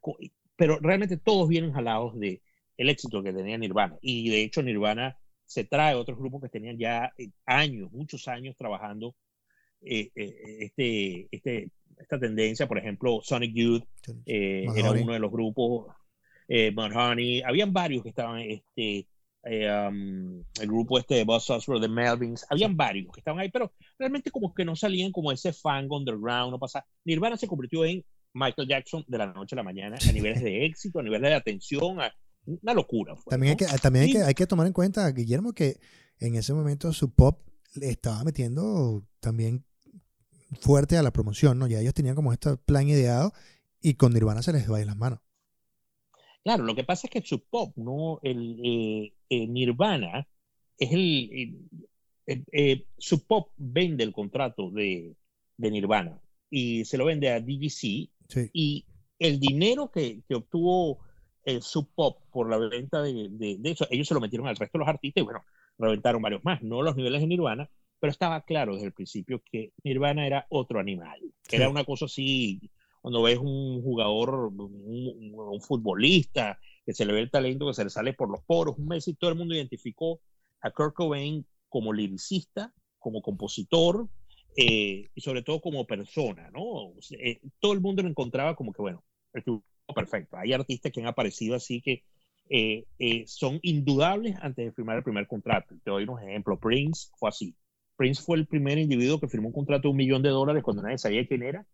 pero 0.56 0.80
realmente 0.80 1.18
todos 1.18 1.50
vienen 1.50 1.74
jalados 1.74 2.18
de 2.18 2.42
el 2.78 2.90
éxito 2.90 3.22
que 3.22 3.34
tenía 3.34 3.58
Nirvana. 3.58 3.98
Y 4.02 4.30
de 4.30 4.44
hecho 4.44 4.64
Nirvana 4.64 5.18
se 5.46 5.66
trae 5.66 5.96
otros 5.96 6.18
grupos 6.18 6.42
que 6.42 6.50
tenían 6.50 6.78
ya 6.78 7.14
eh, 7.18 7.32
años, 7.46 7.92
muchos 7.92 8.28
años 8.28 8.56
trabajando 8.56 9.16
eh, 9.82 10.12
este, 10.16 11.28
este 11.32 11.70
esta 12.00 12.20
tendencia, 12.20 12.68
por 12.68 12.78
ejemplo, 12.78 13.20
Sonic 13.24 13.54
Youth 13.54 13.84
eh, 14.26 14.66
era 14.76 14.92
uno 14.92 15.14
de 15.14 15.20
los 15.20 15.32
grupos, 15.32 15.94
eh, 16.48 16.74
habían 17.46 17.74
varios 17.74 18.04
que 18.04 18.10
estaban, 18.10 18.42
este, 18.42 19.08
eh, 19.46 19.70
um, 19.70 20.40
el 20.62 20.68
grupo 20.68 21.00
este 21.00 21.16
de 21.16 21.24
Buzz 21.24 21.50
Osborne, 21.50 21.82
de 21.82 21.94
Melvins, 21.94 22.46
habían 22.50 22.78
varios 22.78 23.12
que 23.14 23.20
estaban 23.20 23.40
ahí, 23.40 23.50
pero 23.50 23.74
realmente 23.98 24.32
como 24.32 24.54
que 24.54 24.66
no 24.66 24.76
salían 24.76 25.12
como 25.12 25.32
ese 25.32 25.54
fan 25.54 25.88
underground, 25.90 26.52
no 26.52 26.60
pasa. 26.60 26.86
Nirvana 27.06 27.38
se 27.38 27.48
convirtió 27.48 27.86
en 27.86 28.04
Michael 28.34 28.68
Jackson 28.68 29.04
de 29.08 29.18
la 29.18 29.28
noche 29.28 29.56
a 29.56 29.58
la 29.58 29.64
mañana 29.64 29.98
a 30.08 30.12
niveles 30.12 30.42
de 30.42 30.66
éxito, 30.66 31.00
a 31.00 31.04
niveles 31.04 31.30
de 31.30 31.36
atención, 31.36 31.98
una 32.46 32.74
locura. 32.74 33.16
también 33.30 33.52
hay, 33.52 33.58
que, 33.58 33.66
también 33.82 34.06
hay, 34.06 34.12
que, 34.12 34.24
hay 34.24 34.34
que 34.34 34.48
tomar 34.48 34.68
en 34.68 34.74
cuenta, 34.74 35.10
Guillermo, 35.12 35.54
que 35.54 35.78
en 36.20 36.36
ese 36.36 36.54
momento 36.54 36.94
su 36.94 37.14
pop 37.14 37.40
le 37.76 37.90
estaba 37.90 38.24
metiendo 38.24 39.06
también 39.20 39.66
fuerte 40.60 40.98
a 40.98 41.03
la 41.03 41.12
promoción, 41.12 41.60
¿no? 41.60 41.67
Ya 41.67 41.79
ellos 41.79 41.93
tenían 41.93 42.15
como 42.15 42.33
este 42.33 42.57
plan 42.57 42.88
ideado 42.88 43.33
y 43.81 43.95
con 43.95 44.13
Nirvana 44.13 44.41
se 44.41 44.53
les 44.53 44.72
va 44.72 44.79
las 44.83 44.98
manos. 44.98 45.19
Claro, 46.43 46.63
lo 46.63 46.75
que 46.75 46.83
pasa 46.83 47.07
es 47.07 47.12
que 47.12 47.22
su 47.22 47.43
pop, 47.43 47.74
¿no? 47.77 48.19
El, 48.22 48.60
eh, 48.63 49.13
eh, 49.29 49.48
Nirvana 49.48 50.27
es 50.77 50.91
el, 50.91 51.69
eh, 52.25 52.86
su 52.98 53.25
pop 53.25 53.51
vende 53.57 54.03
el 54.03 54.12
contrato 54.12 54.69
de, 54.72 55.15
de, 55.57 55.72
Nirvana 55.72 56.19
y 56.50 56.83
se 56.86 56.98
lo 56.98 57.05
vende 57.05 57.29
a 57.31 57.39
DGC 57.39 58.10
y 58.51 58.86
el 59.19 59.39
dinero 59.39 59.91
que, 59.91 60.22
que 60.27 60.36
obtuvo 60.36 61.00
su 61.62 61.88
pop 61.89 62.19
por 62.31 62.50
la 62.50 62.57
venta 62.57 63.01
de, 63.01 63.29
de, 63.29 63.57
de, 63.60 63.72
eso, 63.72 63.86
ellos 63.89 64.07
se 64.07 64.13
lo 64.13 64.22
metieron 64.22 64.48
al 64.48 64.55
resto 64.55 64.77
de 64.77 64.79
los 64.79 64.88
artistas 64.88 65.22
y 65.22 65.25
bueno, 65.25 65.43
reventaron 65.77 66.22
varios 66.22 66.43
más, 66.43 66.62
no 66.63 66.81
los 66.81 66.95
niveles 66.95 67.22
de 67.22 67.27
Nirvana, 67.27 67.69
pero 68.03 68.12
estaba 68.12 68.41
claro 68.41 68.74
desde 68.74 68.88
el 68.88 68.91
principio 68.91 69.41
que 69.50 69.72
Nirvana 69.81 70.27
era 70.27 70.45
otro 70.50 70.77
animal. 70.81 71.22
Era 71.50 71.69
una 71.69 71.86
cosa 71.86 72.03
así, 72.03 72.69
cuando 73.00 73.22
ves 73.22 73.38
un 73.38 73.81
jugador, 73.81 74.51
un, 74.53 75.62
futbolista, 75.62 76.60
que 76.86 76.93
se 76.93 77.05
le 77.05 77.13
ve 77.13 77.22
el 77.22 77.31
talento 77.31 77.65
que 77.65 77.74
se 77.74 77.86
le 77.86 77.89
sale 77.89 78.12
por 78.12 78.29
los 78.29 78.43
poros, 78.43 78.77
un 78.77 78.88
mes 78.88 79.07
y 79.07 79.13
todo 79.13 79.29
el 79.29 79.38
mundo 79.38 79.55
identificó 79.55 80.19
a 80.60 80.72
Kurt 80.72 80.93
Cobain 80.93 81.48
como 81.69 81.93
liricista, 81.93 82.74
como 83.00 83.22
compositor 83.22 84.10
eh, 84.57 85.07
y 85.15 85.22
sobre 85.22 85.41
todo 85.41 85.62
como 85.62 85.88
persona, 85.88 86.51
¿no? 86.51 86.91
Eh, 87.12 87.39
todo 87.62 87.72
el 87.72 87.79
mundo 87.79 88.03
lo 88.03 88.10
encontraba 88.10 88.53
como 88.57 88.74
que, 88.74 88.81
bueno, 88.81 89.01
el 89.33 89.43
perfecto. 89.95 90.36
Hay 90.36 90.51
artistas 90.51 90.91
que 90.91 91.00
han 91.00 91.07
aparecido 91.07 91.55
así 91.55 91.79
que 91.79 92.03
eh, 92.50 92.83
son 93.27 93.60
indudables 93.62 94.36
antes 94.41 94.65
de 94.65 94.74
firmar 94.74 94.98
el 94.98 95.03
primer 95.03 95.25
contrato. 95.25 95.74
Te 95.81 95.89
doy 95.89 96.03
un 96.03 96.19
ejemplo. 96.19 96.60
Prince 96.60 97.07
fue 97.15 97.29
así. 97.29 97.55
Prince 97.96 98.22
fue 98.22 98.38
el 98.38 98.48
primer 98.48 98.78
individuo 98.78 99.20
que 99.20 99.28
firmó 99.28 99.48
un 99.50 99.54
contrato 99.54 99.84
de 99.84 99.92
un 99.92 99.98
millón 99.98 100.24
de 100.24 100.30
dólares 100.30 100.64
cuando 100.64 100.84
nadie 100.84 100.98
sabía 100.98 101.28
quién 101.28 101.44
era. 101.44 101.66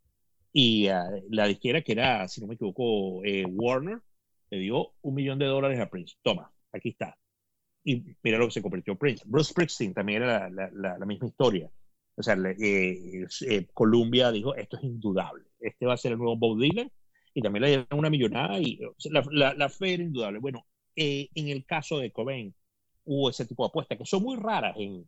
Y 0.52 0.90
uh, 0.90 1.24
la 1.30 1.48
disquera, 1.48 1.82
que 1.82 1.92
era, 1.94 2.28
si 2.28 2.42
no 2.42 2.48
me 2.48 2.56
equivoco, 2.56 3.24
eh, 3.24 3.46
Warner, 3.46 4.02
le 4.50 4.60
dio 4.60 4.94
un 5.02 5.16
millón 5.16 5.40
de 5.40 5.46
dólares 5.46 5.80
a 5.80 5.90
Prince. 5.90 6.16
Toma, 6.22 6.52
aquí 6.74 6.90
está. 6.90 7.18
Y 7.84 8.04
mira 8.24 8.38
lo 8.38 8.46
que 8.48 8.52
se 8.52 8.62
convirtió 8.62 8.98
Prince. 8.98 9.24
Bruce 9.26 9.52
Springsteen 9.52 9.94
también 9.94 10.24
era 10.24 10.50
la, 10.50 10.70
la, 10.74 10.98
la 10.98 11.06
misma 11.06 11.28
historia. 11.28 11.70
O 12.16 12.24
sea, 12.24 12.36
eh, 12.36 13.26
eh, 13.48 13.68
Columbia 13.74 14.32
dijo, 14.32 14.56
esto 14.56 14.78
es 14.78 14.84
indudable. 14.84 15.46
Este 15.60 15.86
va 15.86 15.94
a 15.94 15.98
ser 15.98 16.14
el 16.14 16.18
nuevo 16.18 16.36
Bob 16.36 16.60
Dylan. 16.60 16.92
Y 17.34 17.42
también 17.42 17.62
le 17.62 17.68
dieron 17.70 17.88
una 17.92 18.10
millonada. 18.10 18.60
Y 18.60 18.84
o 18.84 18.96
sea, 18.98 19.22
la, 19.32 19.54
la, 19.54 19.70
fe 19.70 19.94
era 19.94 20.04
indudable. 20.04 20.40
Bueno, 20.40 20.66
en 20.96 21.48
el 21.48 21.66
caso 21.66 22.00
de 22.00 22.12
Cobain, 22.12 22.54
hubo 23.06 23.30
ese 23.30 23.46
tipo 23.46 23.64
de 23.64 23.70
apuestas 23.70 23.98
que 23.98 24.06
son 24.06 24.24
muy 24.24 24.36
raras 24.36 24.76
en, 24.78 25.08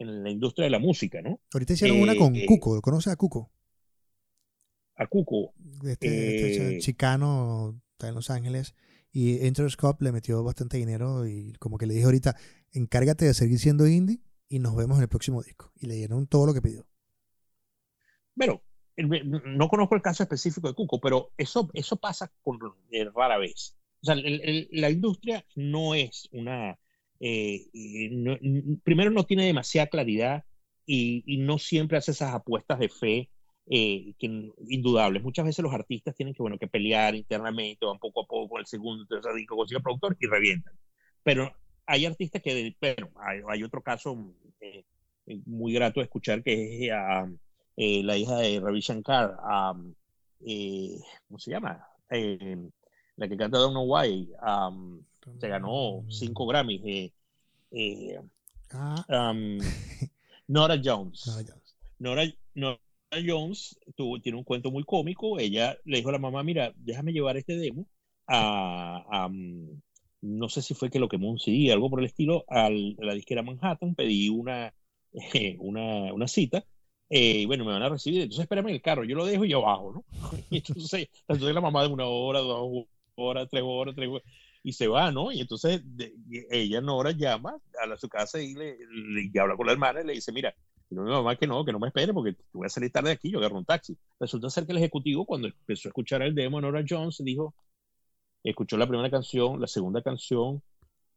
en 0.00 0.24
la 0.24 0.30
industria 0.30 0.64
de 0.64 0.70
la 0.70 0.78
música, 0.78 1.20
¿no? 1.20 1.40
Ahorita 1.52 1.74
hicieron 1.74 2.00
una 2.00 2.16
con 2.16 2.34
eh, 2.34 2.46
Cuco, 2.46 2.80
¿conoces 2.80 3.12
a 3.12 3.16
Cuco? 3.16 3.52
A 4.96 5.06
Cuco. 5.06 5.52
Este, 5.84 6.46
este 6.46 6.76
eh, 6.76 6.78
chicano 6.78 7.80
está 7.92 8.08
en 8.08 8.14
Los 8.14 8.30
Ángeles 8.30 8.74
y 9.12 9.46
Interscope 9.46 10.02
le 10.02 10.12
metió 10.12 10.42
bastante 10.42 10.78
dinero 10.78 11.26
y 11.28 11.52
como 11.58 11.76
que 11.76 11.86
le 11.86 11.94
dijo 11.94 12.06
ahorita, 12.06 12.34
encárgate 12.72 13.26
de 13.26 13.34
seguir 13.34 13.58
siendo 13.58 13.86
indie 13.86 14.20
y 14.48 14.58
nos 14.58 14.74
vemos 14.74 14.96
en 14.96 15.02
el 15.02 15.08
próximo 15.08 15.42
disco. 15.42 15.70
Y 15.76 15.86
le 15.86 15.96
dieron 15.96 16.26
todo 16.26 16.46
lo 16.46 16.54
que 16.54 16.62
pidió. 16.62 16.86
Bueno, 18.34 18.62
no 18.96 19.68
conozco 19.68 19.94
el 19.96 20.02
caso 20.02 20.22
específico 20.22 20.68
de 20.68 20.74
Cuco, 20.74 20.98
pero 20.98 21.32
eso, 21.36 21.68
eso 21.74 21.96
pasa 21.96 22.32
con, 22.42 22.58
eh, 22.90 23.04
rara 23.14 23.36
vez. 23.36 23.76
O 24.02 24.06
sea, 24.06 24.16
la 24.16 24.90
industria 24.90 25.44
no 25.56 25.94
es 25.94 26.26
una 26.32 26.78
eh, 27.20 27.66
primero 28.82 29.10
no 29.10 29.24
tiene 29.24 29.44
demasiada 29.44 29.88
claridad 29.88 30.44
y, 30.86 31.36
no 31.38 31.58
siempre 31.58 31.98
hace 31.98 32.12
esas 32.12 32.34
apuestas 32.34 32.78
de 32.78 32.88
fe 32.88 33.30
eh, 33.66 34.14
que, 34.18 34.50
indudables. 34.68 35.22
Muchas 35.22 35.44
veces 35.44 35.62
los 35.62 35.74
artistas 35.74 36.14
tienen 36.16 36.34
que, 36.34 36.42
bueno, 36.42 36.58
que 36.58 36.66
pelear 36.66 37.14
internamente, 37.14 37.86
van 37.86 37.98
poco 37.98 38.22
a 38.22 38.26
poco 38.26 38.58
el 38.58 38.66
segundo, 38.66 39.06
tercer 39.06 39.34
disco, 39.34 39.56
consiguen 39.56 39.82
productor 39.82 40.16
y 40.18 40.26
revientan. 40.26 40.74
Pero 41.22 41.52
hay 41.86 42.06
artistas 42.06 42.42
que, 42.42 42.74
bueno, 42.80 43.10
hay, 43.48 43.62
otro 43.62 43.82
caso 43.82 44.34
eh, 44.60 44.84
muy 45.46 45.74
grato 45.74 46.00
de 46.00 46.04
escuchar 46.04 46.42
que 46.42 46.86
es 46.86 46.92
a, 46.92 47.30
la 47.76 48.16
hija 48.16 48.36
de 48.36 48.60
Ravi 48.60 48.80
Shankar, 48.80 49.36
¿cómo 49.38 51.38
se 51.38 51.50
llama? 51.50 51.86
la 53.16 53.28
que 53.28 53.36
canta 53.36 53.58
Know 53.68 53.84
Why. 53.84 54.32
Se 55.38 55.48
ganó 55.48 56.04
cinco 56.08 56.46
Grammys. 56.46 56.80
Eh, 56.84 57.12
eh, 57.70 58.20
ah. 58.72 59.30
um, 59.32 59.58
Nora 60.48 60.80
Jones. 60.82 61.24
Nora 61.98 62.24
Jones. 62.54 62.80
Jones 63.26 63.76
tuvo, 63.96 64.20
tiene 64.20 64.38
un 64.38 64.44
cuento 64.44 64.70
muy 64.70 64.84
cómico. 64.84 65.38
Ella 65.38 65.76
le 65.84 65.98
dijo 65.98 66.10
a 66.10 66.12
la 66.12 66.18
mamá: 66.18 66.42
Mira, 66.42 66.72
déjame 66.76 67.12
llevar 67.12 67.36
este 67.36 67.56
demo 67.56 67.86
a. 68.26 69.26
Um, 69.28 69.80
no 70.22 70.50
sé 70.50 70.60
si 70.60 70.74
fue 70.74 70.90
que 70.90 70.98
lo 70.98 71.08
quemó 71.08 71.30
un 71.30 71.38
CD, 71.38 71.72
algo 71.72 71.88
por 71.88 72.00
el 72.00 72.06
estilo, 72.06 72.44
a 72.48 72.68
la 72.68 73.14
disquera 73.14 73.42
Manhattan. 73.42 73.94
Pedí 73.94 74.28
una, 74.28 74.72
una, 75.58 76.12
una 76.12 76.28
cita. 76.28 76.64
Eh, 77.08 77.40
y 77.40 77.44
bueno, 77.46 77.64
me 77.64 77.72
van 77.72 77.82
a 77.82 77.88
recibir. 77.88 78.22
Entonces, 78.22 78.42
espérame 78.42 78.68
en 78.68 78.74
el 78.74 78.82
carro. 78.82 79.04
Yo 79.04 79.16
lo 79.16 79.24
dejo 79.24 79.44
y 79.44 79.48
yo 79.48 79.62
bajo, 79.62 79.92
¿no? 79.92 80.04
Y 80.50 80.58
entonces, 80.58 81.08
entonces 81.26 81.54
la 81.54 81.60
mamá 81.60 81.82
de 81.82 81.88
una 81.88 82.06
hora, 82.06 82.40
dos 82.40 82.84
horas, 83.16 83.48
tres 83.50 83.62
horas, 83.64 83.94
tres 83.96 84.08
horas 84.08 84.22
y 84.62 84.72
se 84.72 84.88
va, 84.88 85.10
¿no? 85.10 85.32
Y 85.32 85.40
entonces 85.40 85.82
ella, 86.50 86.80
Nora, 86.80 87.12
llama 87.12 87.56
a, 87.82 87.96
su 87.96 88.08
casa 88.08 88.40
y 88.40 88.54
le, 88.54 88.76
habla 89.40 89.56
con 89.56 89.66
la 89.66 89.72
hermana 89.72 90.02
y 90.02 90.06
le 90.06 90.12
dice, 90.14 90.32
mira, 90.32 90.54
no, 90.90 91.02
mi 91.02 91.10
mamá 91.10 91.36
que 91.36 91.46
no, 91.46 91.64
que 91.64 91.72
no 91.72 91.78
me 91.78 91.88
espere 91.88 92.12
porque 92.12 92.36
voy 92.52 92.66
a 92.66 92.68
salir 92.68 92.90
tarde 92.90 93.10
de 93.10 93.14
aquí, 93.14 93.30
yo 93.30 93.38
agarro 93.38 93.58
un 93.58 93.64
taxi. 93.64 93.96
Resulta 94.18 94.50
ser 94.50 94.66
que 94.66 94.72
el 94.72 94.78
ejecutivo, 94.78 95.24
cuando 95.24 95.48
empezó 95.48 95.88
a 95.88 95.90
escuchar 95.90 96.22
el 96.22 96.34
demo, 96.34 96.60
Nora 96.60 96.84
Jones 96.86 97.22
dijo, 97.24 97.54
escuchó 98.42 98.76
la 98.76 98.86
primera 98.86 99.10
canción, 99.10 99.60
la 99.60 99.66
segunda 99.66 100.02
canción, 100.02 100.62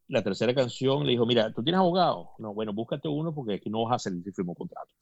la 0.08 0.22
tercera 0.22 0.54
canción, 0.54 1.06
le 1.06 1.12
dijo, 1.12 1.26
mira, 1.26 1.52
¿tú 1.54 1.64
tienes 1.64 1.80
abogado? 1.80 2.32
No, 2.38 2.54
bueno, 2.54 2.74
búscate 2.74 3.08
uno 3.08 3.34
porque 3.34 3.56
aquí 3.56 3.70
no 3.70 3.86
vas 3.86 3.96
a 3.96 4.00
salir 4.00 4.24
si 4.24 4.32
firmo 4.32 4.54
contrato. 4.54 4.94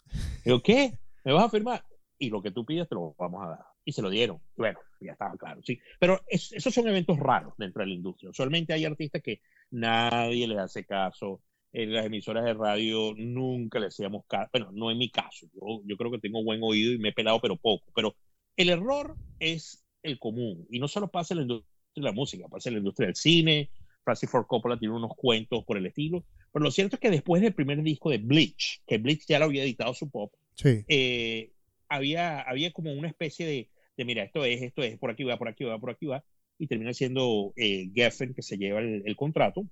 Digo, 0.46 0.62
¿qué? 0.62 0.98
¿Me 1.26 1.34
vas 1.34 1.46
a 1.46 1.50
firmar? 1.50 1.84
y 2.22 2.30
lo 2.30 2.42
que 2.42 2.52
tú 2.52 2.64
pides 2.64 2.88
te 2.88 2.96
lo 2.96 3.16
vamos 3.18 3.44
a 3.44 3.50
dar. 3.50 3.66
Y 3.84 3.92
se 3.92 4.02
lo 4.02 4.10
dieron. 4.10 4.40
Bueno, 4.56 4.80
ya 5.00 5.14
estaba 5.14 5.36
claro, 5.38 5.62
sí. 5.64 5.80
Pero 6.00 6.22
esos 6.28 6.74
son 6.74 6.88
eventos 6.88 7.18
raros 7.20 7.54
dentro 7.58 7.82
de 7.82 7.88
la 7.88 7.96
industria. 7.96 8.30
Usualmente 8.30 8.74
hay 8.74 8.86
artistas 8.86 9.22
que 9.22 9.42
nadie 9.72 10.48
les 10.48 10.60
hace 10.60 10.86
caso. 10.86 11.42
En 11.74 11.94
las 11.94 12.06
emisoras 12.06 12.44
de 12.44 12.54
radio 12.54 13.14
nunca 13.16 13.80
le 13.80 13.88
hacíamos 13.88 14.26
caso. 14.28 14.50
Bueno, 14.52 14.72
no 14.74 14.92
en 14.92 14.98
mi 14.98 15.10
caso. 15.10 15.48
Yo, 15.54 15.82
yo 15.86 15.98
creo 15.98 16.12
que 16.12 16.20
tengo 16.20 16.44
buen 16.44 16.62
oído 16.62 16.92
y 16.92 17.00
me 17.00 17.10
he 17.10 17.14
pelado, 17.14 17.40
pero 17.42 17.56
poco. 17.56 17.86
Pero 17.96 18.16
el 18.58 18.70
error 18.70 19.16
es 19.40 19.84
el 20.04 20.20
común. 20.20 20.68
Y 20.70 20.80
no 20.80 20.88
solo 20.88 21.10
pasa 21.10 21.34
en 21.34 21.40
la 21.40 21.42
industria 21.44 21.72
de 21.96 22.02
la 22.02 22.12
música, 22.12 22.48
pasa 22.48 22.70
en 22.70 22.76
la 22.76 22.80
industria 22.80 23.08
del 23.08 23.16
cine. 23.16 23.70
Francis 24.04 24.30
Ford 24.30 24.46
Coppola 24.48 24.78
tiene 24.78 24.96
unos 24.96 25.12
cuentos 25.16 25.64
por 25.64 25.78
el 25.78 25.86
estilo. 25.86 26.26
Pero 26.52 26.64
lo 26.64 26.72
cierto 26.72 26.96
es 26.98 27.00
que 27.00 27.10
después 27.10 27.42
del 27.42 27.54
primer 27.54 27.82
disco 27.82 28.10
de 28.10 28.18
Bleach, 28.18 28.82
que 28.86 28.98
Bleach 28.98 29.26
ya 29.28 29.40
lo 29.40 29.46
había 29.46 29.64
editado 29.64 29.94
su 29.94 30.10
pop, 30.10 30.34
sí. 30.56 30.84
eh, 30.88 31.52
había, 31.92 32.42
había 32.42 32.72
como 32.72 32.94
una 32.94 33.10
especie 33.10 33.46
de, 33.46 33.70
de, 33.98 34.06
mira, 34.06 34.24
esto 34.24 34.46
es, 34.46 34.62
esto 34.62 34.82
es, 34.82 34.98
por 34.98 35.12
aquí 35.12 35.24
va, 35.24 35.38
por 35.38 35.50
aquí 35.50 35.66
va, 35.66 35.78
por 35.78 35.92
aquí 35.92 36.06
va, 36.06 36.24
y 36.58 36.68
termina 36.68 36.94
siendo 36.94 37.54
eh, 37.58 37.92
Geffen 37.94 38.34
que 38.34 38.42
se 38.42 38.58
lleva 38.58 38.80
el, 38.80 39.04
el, 39.06 39.16
contrato. 39.16 39.68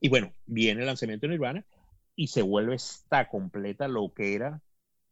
Y 0.00 0.08
bueno, 0.08 0.34
viene 0.46 0.80
el 0.80 0.86
lanzamiento 0.86 1.26
de 1.26 1.32
Nirvana 1.32 1.64
y 2.14 2.28
se 2.28 2.42
vuelve 2.42 2.74
esta 2.74 3.28
completa 3.28 3.88
lo 3.88 4.12
que 4.12 4.34
era, 4.34 4.60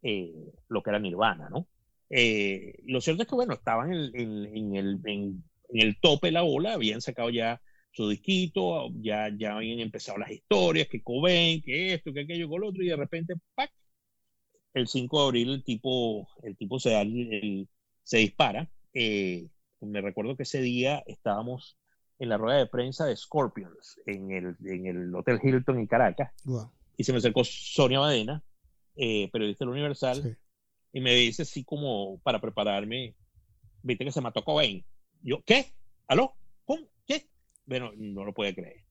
eh, 0.03 0.53
lo 0.69 0.83
que 0.83 0.91
era 0.91 0.99
Nirvana, 0.99 1.49
¿no? 1.49 1.67
Eh, 2.11 2.81
lo 2.87 3.00
cierto 3.00 3.23
es 3.23 3.29
que, 3.29 3.35
bueno, 3.37 3.55
estaban 3.55 3.93
en, 3.93 4.11
en, 4.15 4.57
en 4.57 4.77
el, 4.77 5.00
en, 5.05 5.45
el 5.73 6.00
tope 6.00 6.29
de 6.29 6.33
la 6.33 6.43
ola, 6.43 6.75
habían 6.75 7.00
sacado 7.00 7.31
ya 7.31 7.62
su 7.93 8.09
disquito, 8.09 8.91
ya, 9.00 9.31
ya 9.37 9.57
habían 9.57 9.81
empezado 9.81 10.19
las 10.19 10.31
historias, 10.31 10.89
que 10.89 11.03
Cobain, 11.03 11.62
que 11.62 11.95
esto, 11.95 12.12
que 12.12 12.21
aquello, 12.21 12.49
con 12.49 12.61
lo 12.61 12.69
otro, 12.69 12.83
y 12.83 12.89
de 12.89 12.97
repente, 12.97 13.35
¡pac! 13.55 13.71
El 14.75 14.89
5 14.89 15.21
de 15.21 15.27
abril 15.27 15.50
el 15.50 15.65
tipo, 15.65 16.29
el 16.43 16.57
tipo 16.57 16.79
se, 16.79 16.91
da 16.91 17.03
el, 17.03 17.69
se 18.03 18.19
dispara. 18.19 18.71
Eh, 18.95 19.49
me 19.81 20.00
recuerdo 20.00 20.37
que 20.37 20.43
ese 20.43 20.61
día 20.61 21.03
estábamos 21.07 21.77
en 22.19 22.29
la 22.29 22.37
rueda 22.37 22.59
de 22.59 22.67
prensa 22.67 23.07
de 23.07 23.17
Scorpions 23.17 23.99
en 24.07 24.31
el, 24.31 24.57
en 24.67 24.87
el 24.87 25.15
Hotel 25.15 25.41
Hilton 25.43 25.79
en 25.79 25.87
Caracas. 25.87 26.33
Wow. 26.45 26.71
Y 26.97 27.05
se 27.05 27.12
me 27.12 27.19
acercó 27.19 27.45
Sonia 27.45 28.00
Badena, 28.00 28.43
eh, 28.97 29.31
periodista 29.33 29.65
del 29.65 29.73
Universal, 29.73 30.23
sí. 30.23 30.37
y 30.93 31.00
me 31.00 31.15
dice 31.15 31.43
así 31.43 31.65
como 31.65 32.19
para 32.19 32.41
prepararme, 32.41 33.15
viste 33.83 34.05
que 34.05 34.12
se 34.12 34.21
mató 34.21 34.45
Cobain. 34.45 34.85
Yo, 35.23 35.43
¿qué? 35.45 35.73
¿Aló? 36.07 36.35
¿Cómo? 36.67 36.87
¿Qué? 37.07 37.27
Bueno, 37.65 37.93
no 37.97 38.25
lo 38.25 38.35
puede 38.35 38.55
creer. 38.55 38.85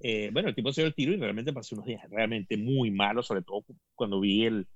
Eh, 0.00 0.30
bueno, 0.32 0.48
el 0.48 0.54
tipo 0.54 0.72
se 0.72 0.80
dio 0.80 0.88
el 0.88 0.94
tiro 0.94 1.12
y 1.12 1.16
realmente 1.16 1.52
pasé 1.52 1.76
unos 1.76 1.86
días 1.86 2.02
realmente 2.10 2.56
muy 2.56 2.90
malos, 2.90 3.28
sobre 3.28 3.42
todo 3.42 3.64
cuando 3.94 4.18
vi 4.20 4.46
el, 4.46 4.66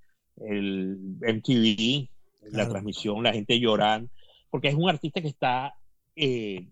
el 0.47 0.99
MTV, 1.21 2.09
claro. 2.41 2.57
la 2.57 2.69
transmisión, 2.69 3.23
la 3.23 3.33
gente 3.33 3.59
llorando, 3.59 4.11
porque 4.51 4.69
es 4.69 4.75
un 4.75 4.89
artista 4.89 5.21
que 5.21 5.29
está 5.29 5.75
eh, 6.17 6.69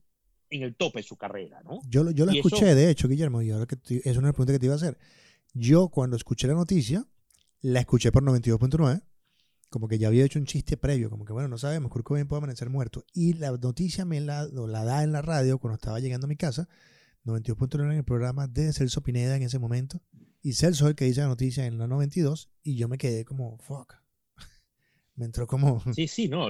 en 0.51 0.63
el 0.63 0.75
tope 0.75 1.01
de 1.01 1.03
su 1.03 1.17
carrera, 1.17 1.61
¿no? 1.65 1.81
Yo, 1.89 2.05
lo, 2.05 2.11
yo 2.11 2.27
lo 2.27 2.33
escuché, 2.33 2.67
eso, 2.67 2.75
de 2.75 2.91
hecho, 2.91 3.09
Guillermo, 3.09 3.43
y 3.43 3.51
ahora 3.51 3.67
que 3.67 3.77
te, 3.77 4.09
es 4.09 4.17
una 4.17 4.33
pregunta 4.33 4.53
que 4.53 4.59
te 4.59 4.67
iba 4.67 4.75
a 4.75 4.77
hacer. 4.77 4.99
Yo 5.55 5.89
cuando 5.89 6.17
escuché 6.17 6.47
la 6.47 6.55
noticia, 6.55 7.07
la 7.63 7.81
escuché 7.81 8.13
por 8.13 8.23
92.9, 8.23 9.03
como 9.71 9.89
que 9.89 9.99
ya 9.99 10.09
había 10.09 10.25
hecho 10.25 10.39
un 10.39 10.47
chiste 10.47 10.77
previo, 10.77 11.11
como 11.11 11.25
que 11.25 11.33
bueno, 11.33 11.49
no 11.49 11.59
sabemos, 11.59 11.91
Kurt 11.91 12.05
Cobain 12.05 12.29
puede 12.29 12.39
amanecer 12.39 12.71
muerto. 12.71 13.05
Y 13.13 13.35
la 13.35 13.51
noticia 13.51 14.05
me 14.05 14.21
la, 14.21 14.45
la 14.45 14.85
da 14.85 15.03
en 15.03 15.13
la 15.13 15.23
radio 15.23 15.59
cuando 15.59 15.75
estaba 15.75 16.01
llegando 16.01 16.27
a 16.27 16.29
mi 16.29 16.37
casa, 16.37 16.69
92.9 17.25 17.85
en 17.85 17.99
el 17.99 18.05
programa 18.05 18.47
de 18.47 18.73
Celso 18.73 19.03
Pineda 19.03 19.37
en 19.37 19.43
ese 19.43 19.59
momento. 19.59 20.01
Y 20.47 20.53
Celso 20.53 20.85
es 20.85 20.91
el 20.91 20.95
que 20.95 21.07
dice 21.07 21.23
la 21.23 21.27
noticia 21.27 21.67
en 21.67 21.77
la 21.77 21.89
92 21.89 22.49
y 22.63 22.77
yo 22.77 22.87
me 22.87 22.99
quedé 22.99 23.25
como, 23.25 23.59
fuck. 23.59 23.95
me 25.17 25.25
entró 25.25 25.49
como... 25.49 25.83
Sí, 25.93 26.07
sí, 26.07 26.29
no. 26.29 26.47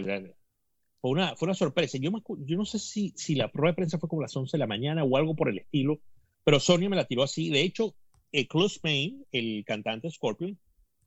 Fue 1.01 1.11
una, 1.11 1.35
fue 1.35 1.47
una 1.47 1.55
sorpresa. 1.55 1.97
Yo, 1.97 2.13
me, 2.13 2.21
yo 2.41 2.59
no 2.59 2.67
sé 2.67 2.79
si, 2.79 3.15
si 3.17 3.35
la 3.37 3.51
prueba 3.51 3.71
de 3.71 3.77
prensa 3.77 3.99
fue 3.99 4.11
como 4.11 4.21
las 4.21 4.37
11 4.37 4.55
de 4.55 4.59
la 4.59 4.67
mañana 4.67 5.03
o 5.03 5.17
algo 5.17 5.35
por 5.35 5.49
el 5.49 5.61
estilo, 5.61 6.03
pero 6.45 6.61
Sonia 6.61 6.91
me 6.91 6.97
la 6.97 7.07
tiró 7.07 7.23
así. 7.23 7.49
De 7.49 7.63
hecho, 7.63 7.97
eh, 8.33 8.47
Klaus 8.47 8.79
Payne, 8.79 9.25
el 9.33 9.65
cantante 9.65 10.11
Scorpion, 10.11 10.59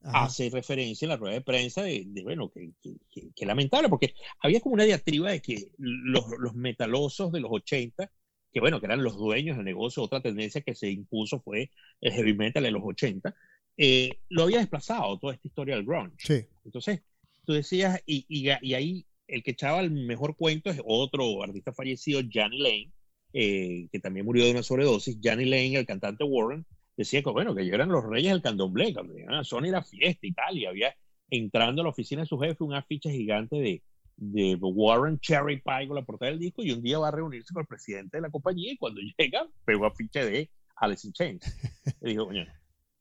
Ajá. 0.02 0.24
hace 0.24 0.50
referencia 0.50 1.06
en 1.06 1.10
la 1.10 1.18
rueda 1.18 1.36
de 1.36 1.42
prensa 1.42 1.84
de, 1.84 2.06
de 2.08 2.24
bueno, 2.24 2.50
que, 2.50 2.72
que, 2.82 2.96
que, 3.12 3.30
que, 3.36 3.46
lamentable, 3.46 3.90
porque 3.90 4.16
había 4.40 4.62
como 4.62 4.74
una 4.74 4.86
diatriba 4.86 5.30
de 5.30 5.44
que 5.44 5.74
los, 5.78 6.26
los 6.40 6.56
metalosos 6.56 7.32
de 7.32 7.40
los 7.40 7.52
80 7.52 8.12
que 8.52 8.60
bueno, 8.60 8.80
que 8.80 8.86
eran 8.88 9.04
los 9.04 9.18
dueños 9.18 9.58
del 9.58 9.66
negocio, 9.66 10.04
otra 10.04 10.22
tendencia 10.22 10.62
que 10.62 10.76
se 10.76 10.90
impuso 10.90 11.40
fue 11.40 11.72
el 12.02 12.14
heavy 12.14 12.34
metal 12.34 12.66
en 12.66 12.74
los 12.74 12.84
80, 12.84 13.36
eh, 13.78 14.20
lo 14.30 14.44
había 14.44 14.60
desplazado 14.60 15.18
toda 15.20 15.34
esta 15.34 15.48
historia 15.48 15.76
del 15.76 15.86
grunge. 15.86 16.16
Sí. 16.18 16.46
Entonces, 16.66 17.02
tú 17.46 17.54
decías, 17.54 18.02
y, 18.06 18.26
y, 18.28 18.50
y, 18.62 18.74
ahí 18.74 19.06
el 19.28 19.44
que 19.44 19.52
echaba 19.52 19.80
el 19.82 19.92
mejor 19.92 20.36
cuento 20.36 20.70
es 20.70 20.82
otro 20.84 21.44
artista 21.44 21.72
fallecido, 21.72 22.22
Johnny 22.22 22.60
Lane, 22.60 22.92
eh, 23.34 23.88
que 23.92 24.00
también 24.00 24.26
murió 24.26 24.46
de 24.46 24.52
una 24.52 24.64
sobredosis. 24.64 25.18
Johnny 25.24 25.46
Lane, 25.46 25.76
el 25.76 25.86
cantante 25.86 26.24
Warren, 26.24 26.66
decía 26.98 27.22
que 27.22 27.30
bueno, 27.30 27.56
que 27.56 27.62
ellos 27.62 27.76
eran 27.76 27.90
los 27.90 28.04
reyes 28.04 28.32
del 28.32 28.42
candomblé, 28.42 28.94
a 29.30 29.44
Sony 29.44 29.68
era 29.68 29.84
fiesta 29.84 30.28
y 30.28 30.34
tal, 30.34 30.58
y 30.58 30.66
había 30.66 30.96
entrando 31.30 31.82
a 31.82 31.86
la 31.86 31.92
oficina 31.92 32.24
de 32.24 32.28
su 32.28 32.38
jefe 32.40 32.64
un 32.64 32.74
afiche 32.74 33.12
gigante 33.12 33.56
de, 33.56 33.84
de 34.20 34.58
Warren 34.60 35.18
Cherry 35.20 35.62
Pie 35.62 35.88
con 35.88 35.96
la 35.96 36.04
portada 36.04 36.32
del 36.32 36.40
disco 36.40 36.62
y 36.62 36.72
un 36.72 36.82
día 36.82 37.00
va 37.00 37.08
a 37.08 37.12
reunirse 37.12 37.54
con 37.54 37.62
el 37.62 37.68
presidente 37.68 38.18
de 38.18 38.22
la 38.22 38.30
compañía 38.30 38.74
y 38.74 38.78
cuando 38.78 39.02
llega 39.18 39.48
pegó 39.66 39.86
afiche 39.86 40.26
de 40.26 40.50
Alice 40.76 41.08
in 41.08 41.14
Chains. 41.14 41.58
Y 42.02 42.10
dijo, 42.10 42.26
coño, 42.26 42.46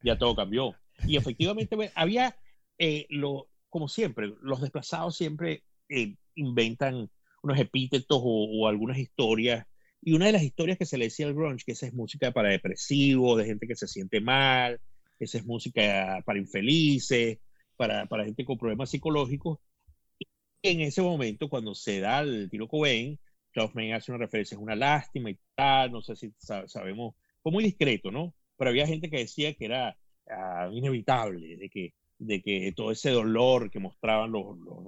ya 0.02 0.16
todo 0.16 0.34
cambió. 0.34 0.74
Y 1.06 1.16
efectivamente 1.16 1.76
había, 1.94 2.36
eh, 2.78 3.06
lo, 3.10 3.48
como 3.68 3.88
siempre, 3.88 4.32
los 4.42 4.60
desplazados 4.60 5.16
siempre 5.16 5.62
eh, 5.88 6.16
inventan 6.34 7.10
unos 7.42 7.58
epítetos 7.58 8.18
o, 8.20 8.62
o, 8.62 8.68
algunas 8.68 8.98
historias. 8.98 9.66
Y 10.00 10.14
una 10.14 10.26
de 10.26 10.32
las 10.32 10.42
historias 10.42 10.78
que 10.78 10.86
se 10.86 10.98
le 10.98 11.06
decía 11.06 11.26
al 11.26 11.34
grunge, 11.34 11.64
que 11.64 11.72
esa 11.72 11.86
es 11.86 11.94
música 11.94 12.30
para 12.32 12.50
depresivos, 12.50 13.38
de 13.38 13.44
gente 13.44 13.66
que 13.66 13.76
se 13.76 13.88
siente 13.88 14.20
mal, 14.20 14.80
esa 15.18 15.38
es 15.38 15.46
música 15.46 16.22
para 16.24 16.38
infelices, 16.38 17.38
para, 17.76 18.06
para 18.06 18.24
gente 18.24 18.44
con 18.44 18.58
problemas 18.58 18.90
psicológicos, 18.90 19.58
en 20.62 20.80
ese 20.80 21.02
momento, 21.02 21.48
cuando 21.48 21.74
se 21.74 22.00
da 22.00 22.20
el 22.20 22.48
tiro 22.50 22.68
Cobain, 22.68 23.18
Kaufman 23.52 23.92
hace 23.92 24.12
una 24.12 24.18
referencia, 24.18 24.54
es 24.54 24.60
una 24.60 24.76
lástima 24.76 25.30
y 25.30 25.38
tal, 25.54 25.92
no 25.92 26.02
sé 26.02 26.16
si 26.16 26.32
sabemos, 26.38 27.14
fue 27.42 27.52
muy 27.52 27.64
discreto, 27.64 28.10
¿no? 28.10 28.34
Pero 28.56 28.70
había 28.70 28.86
gente 28.86 29.10
que 29.10 29.18
decía 29.18 29.54
que 29.54 29.64
era 29.64 29.96
uh, 30.26 30.72
inevitable, 30.72 31.56
de 31.56 31.68
que, 31.68 31.94
de 32.18 32.42
que 32.42 32.72
todo 32.76 32.90
ese 32.90 33.10
dolor 33.10 33.70
que 33.70 33.78
mostraban 33.78 34.32
los, 34.32 34.58
los, 34.58 34.78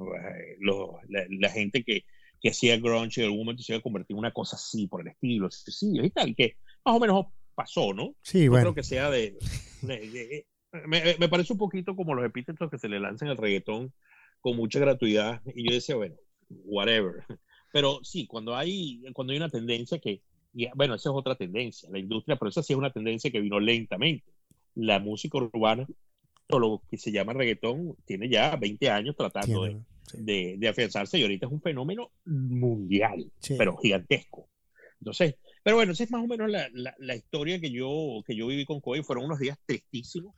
los 0.59 0.91
la, 1.09 1.25
la, 1.29 1.49
gente 1.51 1.85
que, 1.85 2.05
que 2.41 2.51
hacía 2.51 2.79
grunge 2.79 3.21
en 3.21 3.27
algún 3.27 3.41
momento 3.41 3.63
se 3.63 3.73
iba 3.73 3.79
a 3.79 3.83
convertir 3.83 4.15
en 4.15 4.19
una 4.19 4.33
cosa 4.33 4.57
así, 4.57 4.87
por 4.87 5.03
el 5.03 5.09
estilo, 5.09 5.51
sí, 5.51 5.93
y 6.03 6.11
tal, 6.11 6.35
que 6.35 6.57
más 6.85 6.97
o 6.97 7.01
menos 7.01 7.27
pasó, 7.55 7.93
¿no? 7.93 8.15
Sí, 8.23 8.47
no 8.47 8.53
bueno. 8.53 8.65
creo 8.67 8.75
que 8.75 8.83
sea 8.83 9.11
de... 9.11 9.37
de, 9.83 10.11
de 10.11 10.47
me, 10.87 11.17
me, 11.19 11.29
parece 11.29 11.53
un 11.53 11.59
poquito 11.59 11.97
como 11.97 12.15
los 12.15 12.25
epítetos 12.25 12.71
que 12.71 12.79
se 12.79 12.89
le 12.89 13.01
lanzan 13.01 13.29
al 13.29 13.37
reggaetón 13.37 13.93
con 14.41 14.57
mucha 14.57 14.79
gratuidad. 14.79 15.41
Y 15.55 15.69
yo 15.69 15.75
decía, 15.75 15.97
bueno, 15.97 16.17
whatever. 16.49 17.25
Pero 17.73 18.01
sí, 18.03 18.27
cuando 18.27 18.57
hay, 18.57 19.03
cuando 19.13 19.33
hay 19.33 19.37
una 19.37 19.49
tendencia 19.49 19.99
que, 19.99 20.23
y, 20.53 20.67
bueno, 20.75 20.95
esa 20.95 21.11
es 21.11 21.15
otra 21.15 21.37
tendencia, 21.37 21.89
la 21.91 22.01
industria, 22.01 22.35
pero 22.35 22.49
esa 22.49 22.65
sí 22.65 22.73
es 22.73 22.77
una 22.77 22.93
tendencia 22.93 23.31
que 23.31 23.41
vino 23.41 23.61
lentamente. 23.61 24.33
La 24.75 24.99
música 24.99 25.39
urbana, 25.39 25.87
o 26.49 26.59
lo 26.59 26.83
que 26.91 26.97
se 26.97 27.13
llama 27.13 27.33
reggaetón, 27.33 27.97
tiene 28.05 28.29
ya 28.29 28.57
20 28.57 28.91
años 28.91 29.15
tratando 29.17 29.63
de, 29.63 29.77
sí. 30.03 30.19
de, 30.19 30.57
de, 30.59 30.69
afianzarse 30.69 31.19
y 31.19 31.23
ahorita 31.23 31.47
es 31.47 31.53
un 31.53 31.61
fenómeno 31.61 32.11
mundial, 32.25 33.31
sí. 33.39 33.55
pero 33.57 33.77
gigantesco. 33.77 34.49
Entonces, 34.99 35.37
pero 35.63 35.77
bueno, 35.77 35.93
esa 35.93 36.05
es 36.05 36.11
más 36.11 36.25
o 36.25 36.27
menos 36.27 36.51
la, 36.51 36.69
la, 36.73 36.95
la, 36.99 37.17
historia 37.17 37.61
que 37.61 37.71
yo, 37.71 38.23
que 38.27 38.35
yo 38.35 38.47
viví 38.47 38.65
con 38.65 38.81
Coy. 38.81 39.03
Fueron 39.03 39.27
unos 39.27 39.39
días 39.39 39.59
tristísimos. 39.67 40.35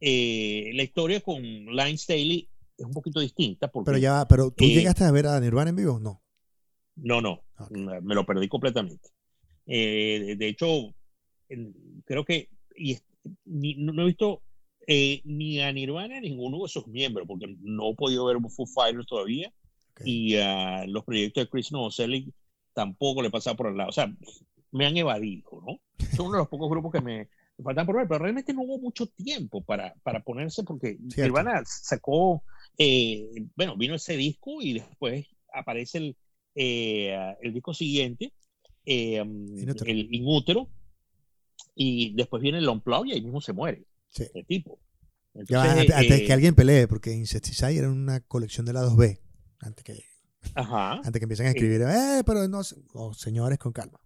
Eh, 0.00 0.70
la 0.74 0.82
historia 0.82 1.20
con 1.20 1.42
Line 1.42 1.96
Staley 1.96 2.48
es 2.82 2.86
un 2.86 2.92
poquito 2.92 3.20
distinta. 3.20 3.68
Porque, 3.68 3.86
pero 3.86 3.98
ya, 3.98 4.26
pero 4.28 4.50
tú 4.50 4.64
eh, 4.64 4.68
llegaste 4.68 5.04
a 5.04 5.10
ver 5.10 5.26
a 5.26 5.40
Nirvana 5.40 5.70
en 5.70 5.76
vivo, 5.76 5.98
no. 6.00 6.22
No, 6.96 7.20
no, 7.20 7.42
okay. 7.58 7.82
me 8.02 8.14
lo 8.14 8.26
perdí 8.26 8.48
completamente. 8.48 9.08
Eh, 9.66 10.34
de 10.36 10.48
hecho, 10.48 10.66
creo 12.04 12.24
que 12.24 12.50
y, 12.76 12.98
ni, 13.44 13.74
no 13.76 14.02
he 14.02 14.06
visto 14.06 14.42
eh, 14.86 15.22
ni 15.24 15.60
a 15.60 15.72
Nirvana 15.72 16.20
ni 16.20 16.30
ninguno 16.30 16.62
de 16.62 16.68
sus 16.68 16.86
miembros, 16.86 17.26
porque 17.26 17.46
no 17.60 17.90
he 17.90 17.94
podido 17.94 18.26
ver 18.26 18.38
Foo 18.50 18.66
Fighters 18.66 19.06
todavía. 19.06 19.52
Okay. 19.92 20.34
Y 20.34 20.36
uh, 20.36 20.86
los 20.88 21.04
proyectos 21.04 21.44
de 21.44 21.50
Chris 21.50 21.70
Novoselic 21.70 22.34
tampoco 22.74 23.22
le 23.22 23.30
pasaba 23.30 23.56
por 23.56 23.68
el 23.68 23.76
lado. 23.76 23.90
O 23.90 23.92
sea, 23.92 24.12
me 24.70 24.86
han 24.86 24.96
evadido, 24.96 25.62
¿no? 25.66 25.80
Son 26.16 26.26
uno 26.26 26.36
de 26.36 26.42
los 26.42 26.48
pocos 26.48 26.68
grupos 26.68 26.92
que 26.92 27.00
me 27.00 27.28
faltan 27.62 27.86
por 27.86 27.96
ver, 27.96 28.08
pero 28.08 28.20
realmente 28.20 28.52
no 28.52 28.62
hubo 28.62 28.78
mucho 28.78 29.06
tiempo 29.06 29.62
para, 29.62 29.94
para 30.02 30.22
ponerse, 30.22 30.64
porque 30.64 30.96
Cierto. 31.08 31.22
Nirvana 31.22 31.62
sacó 31.64 32.42
eh, 32.78 33.44
bueno, 33.56 33.76
vino 33.76 33.94
ese 33.94 34.16
disco 34.16 34.62
y 34.62 34.74
después 34.74 35.26
aparece 35.52 35.98
el, 35.98 36.16
eh, 36.54 37.34
el 37.40 37.52
disco 37.52 37.74
siguiente, 37.74 38.32
eh, 38.86 39.18
el 39.18 40.14
Inútero, 40.14 40.68
y 41.74 42.14
después 42.14 42.42
viene 42.42 42.58
el 42.58 42.68
Unplugged 42.68 43.10
y 43.10 43.12
ahí 43.12 43.22
mismo 43.22 43.40
se 43.40 43.52
muere 43.52 43.86
sí. 44.08 44.24
el 44.34 44.46
tipo. 44.46 44.80
antes, 45.34 45.94
que 46.06 46.26
eh, 46.26 46.32
alguien 46.32 46.54
pelee, 46.54 46.88
porque 46.88 47.12
Insecticide 47.12 47.78
era 47.78 47.90
una 47.90 48.20
colección 48.20 48.66
de 48.66 48.72
la 48.72 48.82
2B. 48.82 49.20
Antes 49.60 49.84
que, 49.84 50.04
antes 50.54 51.12
que 51.12 51.24
empiecen 51.24 51.46
a 51.46 51.50
escribir, 51.50 51.82
eh, 51.82 52.22
pero 52.26 52.48
no, 52.48 52.62
oh, 52.94 53.14
señores, 53.14 53.58
con 53.58 53.72
calma. 53.72 54.00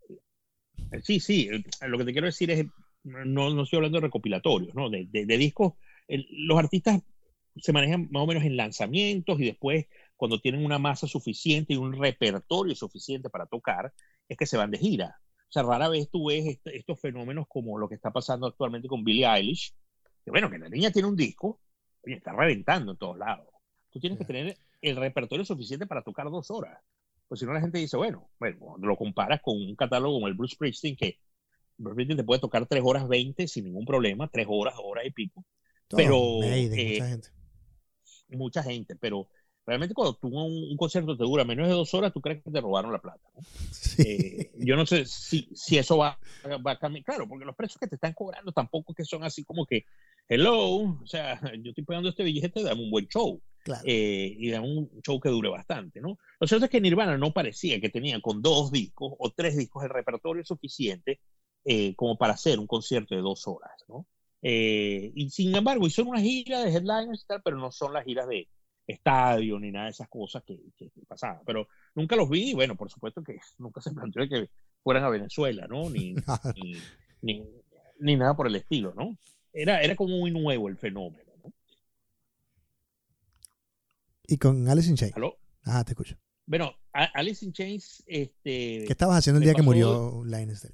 Sí, 1.02 1.18
sí, 1.18 1.48
lo 1.80 1.98
que 1.98 2.04
te 2.04 2.12
quiero 2.12 2.26
decir 2.26 2.50
es, 2.50 2.66
no, 3.06 3.50
no 3.50 3.62
estoy 3.62 3.78
hablando 3.78 3.98
de 3.98 4.06
recopilatorios, 4.06 4.74
¿no? 4.74 4.90
De, 4.90 5.06
de, 5.06 5.38
discos, 5.38 5.74
los 6.08 6.58
artistas 6.58 7.02
se 7.56 7.72
manejan 7.72 8.08
más 8.10 8.22
o 8.22 8.26
menos 8.26 8.44
en 8.44 8.56
lanzamientos 8.56 9.40
y 9.40 9.46
después 9.46 9.86
cuando 10.16 10.40
tienen 10.40 10.64
una 10.64 10.78
masa 10.78 11.06
suficiente 11.06 11.74
y 11.74 11.76
un 11.76 11.92
repertorio 11.92 12.74
suficiente 12.74 13.30
para 13.30 13.46
tocar, 13.46 13.92
es 14.28 14.36
que 14.36 14.46
se 14.46 14.56
van 14.56 14.70
de 14.70 14.78
gira. 14.78 15.20
O 15.48 15.52
sea, 15.52 15.62
rara 15.62 15.88
vez 15.88 16.10
tú 16.10 16.28
ves 16.28 16.58
estos 16.64 17.00
fenómenos 17.00 17.46
como 17.48 17.78
lo 17.78 17.88
que 17.88 17.94
está 17.94 18.12
pasando 18.12 18.46
actualmente 18.46 18.88
con 18.88 19.04
Billie 19.04 19.26
Eilish, 19.26 19.72
que 20.24 20.30
bueno, 20.30 20.50
que 20.50 20.58
la 20.58 20.68
niña 20.68 20.90
tiene 20.90 21.08
un 21.08 21.16
disco, 21.16 21.60
y 22.04 22.14
está 22.14 22.32
reventando 22.32 22.92
en 22.92 22.98
todos 22.98 23.18
lados. 23.18 23.46
Tú 23.90 24.00
tienes 24.00 24.18
que 24.18 24.24
tener 24.24 24.56
el 24.80 24.96
repertorio 24.96 25.44
suficiente 25.44 25.86
para 25.86 26.02
tocar 26.02 26.30
dos 26.30 26.50
horas. 26.50 26.80
Pues 27.28 27.40
si 27.40 27.46
no, 27.46 27.52
la 27.52 27.60
gente 27.60 27.78
dice, 27.78 27.96
bueno, 27.96 28.30
bueno, 28.38 28.76
lo 28.78 28.96
comparas 28.96 29.40
con 29.42 29.56
un 29.56 29.74
catálogo 29.74 30.14
como 30.14 30.28
el 30.28 30.34
Bruce 30.34 30.54
Springsteen, 30.54 30.96
que 30.96 31.18
Springsteen 31.78 32.16
te 32.16 32.24
puede 32.24 32.40
tocar 32.40 32.66
tres 32.66 32.82
horas 32.84 33.06
veinte 33.08 33.48
sin 33.48 33.64
ningún 33.64 33.84
problema, 33.84 34.28
tres 34.28 34.46
horas, 34.48 34.74
horas 34.82 35.04
y 35.06 35.10
pico. 35.10 35.44
pero 35.88 36.42
eh, 36.42 36.98
mucha 36.98 37.08
gente. 37.08 37.28
Mucha 38.28 38.62
gente, 38.62 38.96
pero 38.96 39.28
realmente 39.66 39.94
cuando 39.94 40.14
tú 40.14 40.28
un, 40.28 40.76
concierto 40.76 41.16
te 41.16 41.24
dura 41.24 41.44
menos 41.44 41.66
de 41.68 41.74
dos 41.74 41.92
horas, 41.94 42.12
tú 42.12 42.20
crees 42.20 42.42
que 42.42 42.50
te 42.50 42.60
robaron 42.60 42.92
la 42.92 43.00
plata. 43.00 43.20
Eh, 43.98 44.52
yo 44.58 44.76
no 44.76 44.84
sé 44.84 45.06
si, 45.06 45.48
si 45.54 45.78
eso 45.78 45.96
va, 45.96 46.18
va, 46.44 46.72
a 46.72 46.78
cambiar. 46.78 47.02
Claro, 47.02 47.26
porque 47.26 47.46
los 47.46 47.56
precios 47.56 47.78
que 47.78 47.86
te 47.86 47.94
están 47.94 48.12
cobrando 48.12 48.52
tampoco 48.52 48.92
que 48.92 49.06
son 49.06 49.24
así 49.24 49.42
como 49.42 49.64
que, 49.64 49.86
hello, 50.28 50.60
o 51.02 51.06
sea, 51.06 51.40
yo 51.62 51.70
estoy 51.70 51.82
pagando 51.82 52.10
este 52.10 52.22
billete, 52.22 52.62
dame 52.62 52.82
un 52.82 52.90
buen 52.90 53.08
show. 53.08 53.40
Eh, 53.84 54.36
y 54.38 54.50
dame 54.50 54.68
un 54.68 54.90
show 55.02 55.18
que 55.18 55.30
dure 55.30 55.48
bastante, 55.48 56.00
¿no? 56.00 56.18
Lo 56.38 56.46
cierto 56.46 56.66
es 56.66 56.70
que 56.70 56.80
Nirvana 56.80 57.16
no 57.16 57.32
parecía 57.32 57.80
que 57.80 57.88
tenía 57.88 58.20
con 58.20 58.42
dos 58.42 58.70
discos 58.70 59.14
o 59.18 59.30
tres 59.30 59.56
discos 59.56 59.82
el 59.82 59.90
repertorio 59.90 60.44
suficiente 60.44 61.20
eh, 61.66 61.94
como 61.96 62.16
para 62.16 62.32
hacer 62.32 62.58
un 62.58 62.66
concierto 62.66 63.14
de 63.14 63.20
dos 63.20 63.46
horas, 63.46 63.72
¿no? 63.88 64.06
y 64.48 65.28
sin 65.30 65.56
embargo, 65.56 65.88
hicieron 65.88 66.12
una 66.12 66.20
gira 66.20 66.62
de 66.62 66.70
headliners 66.70 67.24
y 67.24 67.26
tal, 67.26 67.42
pero 67.42 67.56
no 67.56 67.72
son 67.72 67.92
las 67.92 68.04
giras 68.04 68.28
de, 68.28 68.46
estadio 68.86 69.58
ni 69.58 69.70
nada 69.70 69.86
de 69.86 69.90
esas 69.90 70.08
cosas 70.08 70.42
que, 70.44 70.58
que, 70.76 70.90
pasaban. 71.06 71.40
Pero 71.44 71.68
nunca 71.94 72.16
los 72.16 72.28
vi 72.28 72.50
y 72.50 72.54
bueno, 72.54 72.76
por 72.76 72.90
supuesto 72.90 73.22
que 73.22 73.38
nunca 73.58 73.80
se 73.80 73.92
planteó 73.92 74.28
que 74.28 74.50
fueran 74.82 75.04
a 75.04 75.10
Venezuela, 75.10 75.66
¿no? 75.68 75.90
Ni, 75.90 76.14
ni, 77.22 77.44
ni, 77.98 78.16
nada 78.16 78.36
por 78.36 78.46
el 78.46 78.56
estilo, 78.56 78.94
¿no? 78.94 79.16
Era, 79.52 79.80
era 79.80 79.96
como 79.96 80.18
muy 80.18 80.30
nuevo 80.30 80.68
el 80.68 80.76
fenómeno, 80.76 81.32
¿no? 81.42 81.52
¿Y 84.28 84.38
con 84.38 84.68
Alice 84.68 84.88
in 84.88 84.96
Chains? 84.96 85.16
¿Aló? 85.16 85.38
Ah, 85.64 85.82
te 85.84 85.92
escucho. 85.92 86.16
Bueno, 86.46 86.76
Alice 86.92 87.44
in 87.44 87.52
Chains, 87.52 88.04
este... 88.06 88.84
¿Qué 88.86 88.92
estabas 88.92 89.18
haciendo 89.18 89.38
el 89.38 89.44
día 89.44 89.54
que 89.54 89.62
murió 89.62 90.22
Linus 90.24 90.66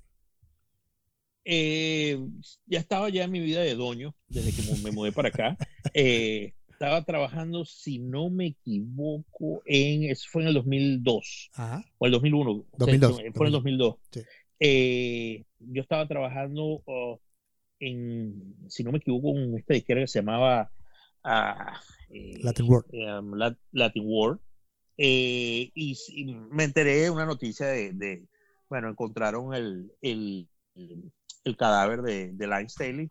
eh, 1.45 2.19
ya 2.67 2.79
estaba 2.79 3.09
ya 3.09 3.25
en 3.25 3.31
mi 3.31 3.41
vida 3.41 3.61
de 3.61 3.75
doño, 3.75 4.15
desde 4.29 4.53
que 4.53 4.83
me 4.83 4.93
mudé 4.93 5.13
para 5.13 5.29
acá. 5.29 5.57
Eh, 5.95 6.55
estaba 6.71 7.05
trabajando, 7.05 7.65
si 7.65 7.99
no 7.99 8.31
me 8.31 8.47
equivoco, 8.47 9.63
en, 9.67 10.05
eso 10.05 10.27
fue 10.31 10.43
en 10.43 10.49
el 10.49 10.55
2002 10.55 11.51
o 11.99 12.07
el 12.07 12.13
2001. 12.13 12.65
2002, 12.79 13.17
fue 13.35 13.47
en 13.47 13.47
el 13.47 13.53
2002. 13.53 13.95
Eh, 14.59 15.45
yo 15.61 15.83
estaba 15.83 16.09
trabajando 16.09 16.83
oh, 16.87 17.21
en, 17.79 18.57
si 18.69 18.85
no 18.85 18.91
me 18.91 18.99
equivoco, 18.99 19.37
en 19.37 19.59
esta 19.59 19.77
izquierda 19.77 20.03
que 20.03 20.09
se 20.09 20.21
llamaba 20.21 20.73
uh, 21.25 22.43
Latin 22.43 22.69
World. 22.69 22.87
Um, 22.93 23.55
Latin 23.73 24.05
World. 24.05 24.41
Eh, 24.97 25.71
y, 25.75 25.97
me 26.51 26.65
enteré 26.65 27.03
de 27.03 27.11
una 27.11 27.27
noticia 27.27 27.67
de, 27.67 28.27
bueno, 28.69 28.89
encontraron 28.89 29.55
el, 29.55 29.93
el, 30.01 30.49
el, 30.75 31.13
cadáver 31.57 32.03
de, 32.03 32.33
de 32.33 32.47
Line 32.47 32.69
Staley. 32.69 33.11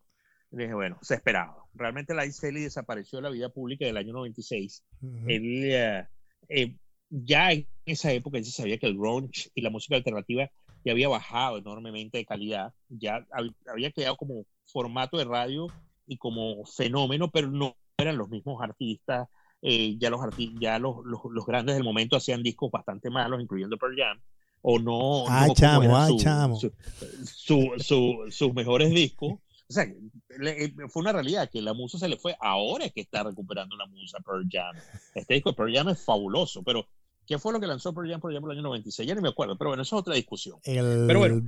Y 0.52 0.58
dije, 0.58 0.74
bueno, 0.74 0.98
se 1.02 1.16
esperaba 1.16 1.62
realmente 1.74 2.14
la 2.14 2.30
Staley 2.30 2.64
desapareció 2.64 3.18
de 3.18 3.24
la 3.24 3.30
vida 3.30 3.50
pública 3.50 3.86
del 3.86 3.98
año 3.98 4.14
96. 4.14 4.84
Él, 5.28 5.72
eh, 5.72 6.08
eh, 6.50 6.76
ya 7.10 7.52
en 7.52 7.68
esa 7.86 8.12
época 8.12 8.38
él 8.38 8.46
se 8.46 8.52
sabía 8.52 8.78
que 8.78 8.88
el 8.88 8.98
grunge 8.98 9.50
y 9.56 9.62
la 9.62 9.70
música 9.70 9.96
alternativa 9.96 10.50
ya 10.84 10.92
había 10.92 11.10
bajado 11.10 11.58
enormemente 11.58 12.18
de 12.18 12.26
calidad, 12.26 12.74
ya 12.90 13.26
había 13.68 13.92
quedado 13.92 14.16
como 14.18 14.46
formato 14.66 15.18
de 15.18 15.26
radio 15.26 15.68
y 16.08 16.18
como 16.18 16.66
fenómeno, 16.66 17.30
pero 17.30 17.50
no 17.50 17.76
eran 17.98 18.18
los 18.18 18.30
mismos 18.30 18.62
artistas. 18.62 19.28
Eh, 19.64 19.96
ya 20.00 20.10
los, 20.10 20.20
ya 20.60 20.80
los, 20.80 20.96
los, 21.06 21.46
grandes 21.46 21.76
del 21.76 21.84
momento 21.84 22.18
hacían 22.18 22.42
discos 22.42 22.72
bastante 22.72 23.12
malos, 23.12 23.40
incluyendo 23.40 23.78
Pearl 23.78 23.96
Jam, 23.96 24.20
o 24.62 24.80
no, 24.80 25.26
ay, 25.28 25.52
chamo, 25.54 25.98
ay, 25.98 26.18
chamo. 26.18 26.60
sus 26.60 28.54
mejores 28.54 28.92
discos. 28.92 29.34
O 29.72 29.74
sea, 29.74 29.84
eh, 29.84 30.74
fue 30.90 31.02
una 31.02 31.14
realidad 31.14 31.50
que 31.50 31.62
la 31.62 31.74
musa 31.74 31.98
se 31.98 32.10
le 32.10 32.18
fue. 32.18 32.36
Ahora 32.42 32.86
es 32.86 32.92
que 32.92 33.02
está 33.02 33.24
recuperando 33.24 33.78
la 33.78 33.86
musa 33.86 34.20
Pearl 34.20 34.46
Jam. 34.52 34.76
Este 35.16 35.34
disco 35.34 35.52
de 35.52 35.56
Pearl 35.56 35.74
Jam 35.74 35.90
es 35.90 36.04
fabuloso, 36.04 36.62
pero 36.62 36.86
¿qué 37.26 37.40
fue 37.40 37.54
lo 37.54 37.60
que 37.62 37.68
lanzó 37.68 37.94
Pearl 37.94 38.10
Jam, 38.10 38.20
por 38.20 38.32
ejemplo, 38.32 38.52
en 38.52 38.58
el 38.58 38.60
año 38.60 38.68
96? 38.68 39.08
Ya 39.08 39.16
no 39.16 39.22
me 39.22 39.30
acuerdo, 39.30 39.58
pero 39.58 39.70
bueno, 39.70 39.84
eso 39.84 39.96
es 39.96 40.02
otra 40.02 40.16
discusión. 40.16 40.60
pero 40.64 41.20
bueno, 41.20 41.42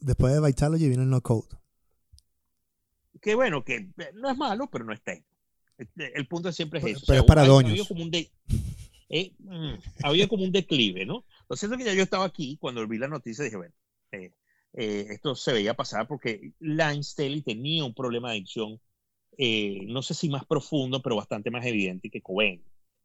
después 0.00 0.32
de 0.32 0.40
Vitalogy 0.40 0.88
vino 0.88 1.02
el 1.02 1.10
No 1.10 1.20
Code. 1.20 1.48
Que 3.20 3.34
bueno, 3.34 3.62
que 3.62 3.76
eh, 3.76 4.10
no 4.14 4.30
es 4.30 4.36
malo, 4.38 4.68
pero 4.70 4.84
no 4.84 4.94
está. 4.94 5.12
Este, 5.76 6.18
el 6.18 6.26
punto 6.26 6.50
siempre 6.52 6.80
es 6.80 6.86
eso. 6.86 7.04
Pero 7.06 7.20
es 7.20 7.26
para 7.26 7.44
doños. 7.44 7.72
Había 7.72 7.84
como, 7.84 8.02
un 8.02 8.10
eh, 9.08 9.32
mm, 9.38 9.74
había 10.02 10.28
como 10.28 10.44
un 10.44 10.52
declive, 10.52 11.04
¿no? 11.04 11.24
Lo 11.48 11.56
cierto 11.56 11.76
es 11.76 11.78
que 11.78 11.90
ya 11.90 11.94
yo 11.94 12.02
estaba 12.02 12.24
aquí 12.24 12.56
cuando 12.60 12.86
vi 12.86 12.98
la 12.98 13.08
noticia 13.08 13.44
dije, 13.44 13.56
bueno, 13.56 13.74
eh, 14.12 14.32
eh, 14.72 15.06
esto 15.10 15.34
se 15.34 15.52
veía 15.52 15.74
pasar 15.74 16.06
porque 16.06 16.52
Lance 16.58 17.10
Staley 17.12 17.42
tenía 17.42 17.84
un 17.84 17.94
problema 17.94 18.30
de 18.30 18.36
adicción, 18.36 18.80
eh, 19.38 19.86
no 19.86 20.02
sé 20.02 20.14
si 20.14 20.28
más 20.28 20.44
profundo, 20.44 21.00
pero 21.02 21.16
bastante 21.16 21.50
más 21.50 21.64
evidente 21.64 22.10
que 22.10 22.20
Cohen. 22.20 22.62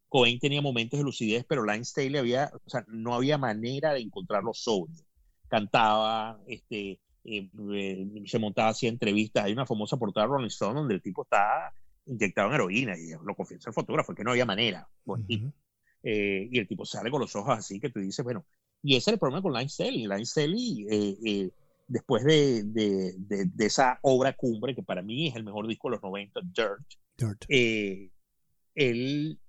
Cohen 0.10 0.40
tenía 0.40 0.62
momentos 0.62 1.00
de 1.00 1.06
lucidez, 1.06 1.46
pero 1.48 1.64
Lance 1.64 1.92
Staley 1.92 2.18
había, 2.18 2.52
o 2.66 2.70
sea, 2.70 2.84
no 2.90 3.16
había 3.16 3.38
manera 3.38 3.94
de 3.94 4.02
encontrarlo 4.02 4.54
sobrio. 4.54 5.06
Cantaba, 5.48 6.42
este, 6.48 7.00
eh, 7.24 7.50
se 8.26 8.40
montaba 8.40 8.70
así 8.70 8.88
entrevistas. 8.88 9.46
Hay 9.46 9.54
una 9.54 9.66
famosa 9.66 9.98
portada 9.98 10.28
de 10.28 10.34
Rolling 10.34 10.48
Stone 10.48 10.80
donde 10.80 10.96
el 10.96 11.02
tipo 11.02 11.24
estaba 11.24 11.74
inyectado 12.06 12.50
en 12.50 12.56
heroína 12.56 12.98
y 12.98 13.12
lo 13.24 13.36
confiesa 13.36 13.70
el 13.70 13.74
fotógrafo, 13.74 14.14
que 14.14 14.24
no 14.24 14.32
había 14.32 14.46
manera. 14.46 14.90
Y 16.04 16.58
el 16.58 16.68
tipo 16.68 16.86
sale 16.86 17.12
con 17.12 17.22
los 17.22 17.36
ojos 17.36 17.58
así 17.58 17.80
que 17.80 17.90
tú 17.90 18.00
dices, 18.00 18.24
bueno, 18.24 18.46
y 18.84 18.96
ese 18.96 19.12
es 19.12 19.14
el 19.14 19.20
problema 19.20 19.42
con 19.42 19.54
Lance 19.54 19.84
Staley. 19.84 20.08
Lance 20.08 20.26
Staley 20.26 21.52
después 21.92 22.24
de, 22.24 22.64
de, 22.64 23.14
de, 23.18 23.66
esa 23.66 24.00
obra 24.02 24.34
cumbre, 24.34 24.74
que 24.74 24.82
para 24.82 25.02
mí 25.02 25.28
es 25.28 25.36
el 25.36 25.44
mejor 25.44 25.68
disco 25.68 25.90
de 25.90 25.96
los 25.96 26.04
90, 26.04 26.40
Dirt, 26.54 27.46
Eh, 27.50 28.10
él 28.76 29.40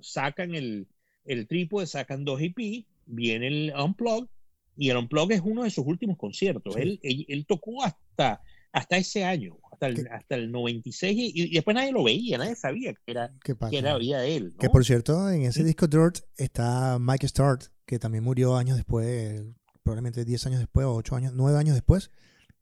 sacan 0.00 0.54
el, 0.54 0.88
el 1.26 1.46
trípode, 1.46 1.86
sacan 1.86 2.24
dos 2.24 2.40
EP, 2.40 2.86
viene 3.04 3.48
el 3.48 3.72
Unplug, 3.76 4.28
y 4.76 4.88
el 4.88 4.96
Unplug 4.96 5.30
es 5.32 5.42
uno 5.44 5.64
de 5.64 5.70
sus 5.70 5.86
últimos 5.86 6.16
conciertos. 6.16 6.74
Él, 6.76 6.98
él, 7.02 7.44
tocó 7.46 7.84
hasta, 7.84 8.40
hasta 8.72 8.96
ese 8.96 9.24
año, 9.24 9.58
hasta 9.72 9.88
el, 9.88 10.08
hasta 10.08 10.34
el 10.36 10.52
96, 10.52 11.32
y, 11.34 11.54
después 11.54 11.74
nadie 11.74 11.92
lo 11.92 12.04
veía, 12.04 12.38
nadie 12.38 12.54
sabía 12.54 12.94
que 12.94 13.10
era, 13.10 13.32
que 13.42 13.56
era 13.78 13.96
vida 13.98 14.20
de 14.20 14.36
él. 14.36 14.54
Que 14.58 14.68
por 14.68 14.84
cierto, 14.84 15.30
en 15.30 15.42
ese 15.42 15.64
disco 15.64 15.86
Dirt 15.86 16.18
está 16.36 16.98
Mike 17.00 17.26
Start, 17.28 17.64
que 17.86 17.98
también 17.98 18.24
murió 18.24 18.56
años 18.56 18.76
después, 18.76 19.42
probablemente 19.82 20.24
10 20.24 20.46
años 20.46 20.60
después, 20.60 20.86
o 20.86 20.94
8 20.94 21.16
años, 21.16 21.32
9 21.34 21.58
años 21.58 21.74
después, 21.74 22.10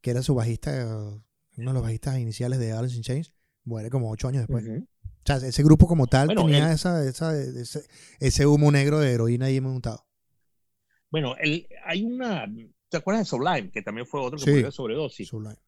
que 0.00 0.10
era 0.10 0.22
su 0.22 0.34
bajista, 0.34 0.70
uno 1.56 1.70
de 1.70 1.74
los 1.74 1.82
bajistas 1.82 2.18
iniciales 2.18 2.58
de 2.58 2.72
Alice 2.72 2.96
in 2.96 3.02
Chains, 3.02 3.32
muere 3.64 3.90
como 3.90 4.10
8 4.10 4.28
años 4.28 4.46
después. 4.46 4.64
O 4.66 4.86
sea, 5.24 5.36
ese 5.46 5.62
grupo 5.62 5.86
como 5.86 6.06
tal 6.06 6.28
tenía 6.28 6.72
esa, 6.72 7.04
esa, 7.04 7.34
ese, 8.18 8.46
humo 8.46 8.72
negro 8.72 9.00
de 9.00 9.12
heroína 9.12 9.46
ahí 9.46 9.60
montado. 9.60 10.06
Bueno, 11.10 11.34
hay 11.84 12.02
una. 12.02 12.46
¿Te 12.88 12.96
acuerdas 12.96 13.26
de 13.26 13.28
Sublime? 13.28 13.70
Que 13.70 13.82
también 13.82 14.06
fue 14.06 14.20
otro 14.20 14.38
que 14.38 14.50
murió 14.50 14.66
de 14.66 14.72
sobredosis. 14.72 15.28
Sublime. 15.28 15.58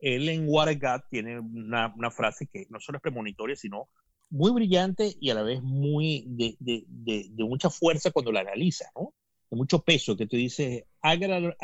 Él 0.00 0.28
en 0.28 0.44
What 0.48 0.70
I 0.70 0.76
Got 0.76 1.02
tiene 1.10 1.38
una, 1.38 1.92
una, 1.96 2.10
frase 2.10 2.46
que 2.46 2.66
no 2.70 2.80
solo 2.80 2.96
es 2.96 3.02
premonitoria, 3.02 3.56
sino 3.56 3.88
muy 4.30 4.52
brillante 4.52 5.16
y 5.20 5.30
a 5.30 5.34
la 5.34 5.42
vez 5.42 5.62
muy 5.62 6.24
de, 6.26 6.56
de, 6.58 6.84
de, 6.86 7.26
de 7.30 7.44
mucha 7.44 7.68
fuerza 7.68 8.10
cuando 8.10 8.32
la 8.32 8.40
analiza, 8.40 8.86
¿no? 8.94 9.14
de 9.50 9.56
mucho 9.56 9.82
peso 9.82 10.16
que 10.16 10.26
te 10.26 10.36
dice, 10.36 10.86
I, 11.02 11.16
got 11.16 11.54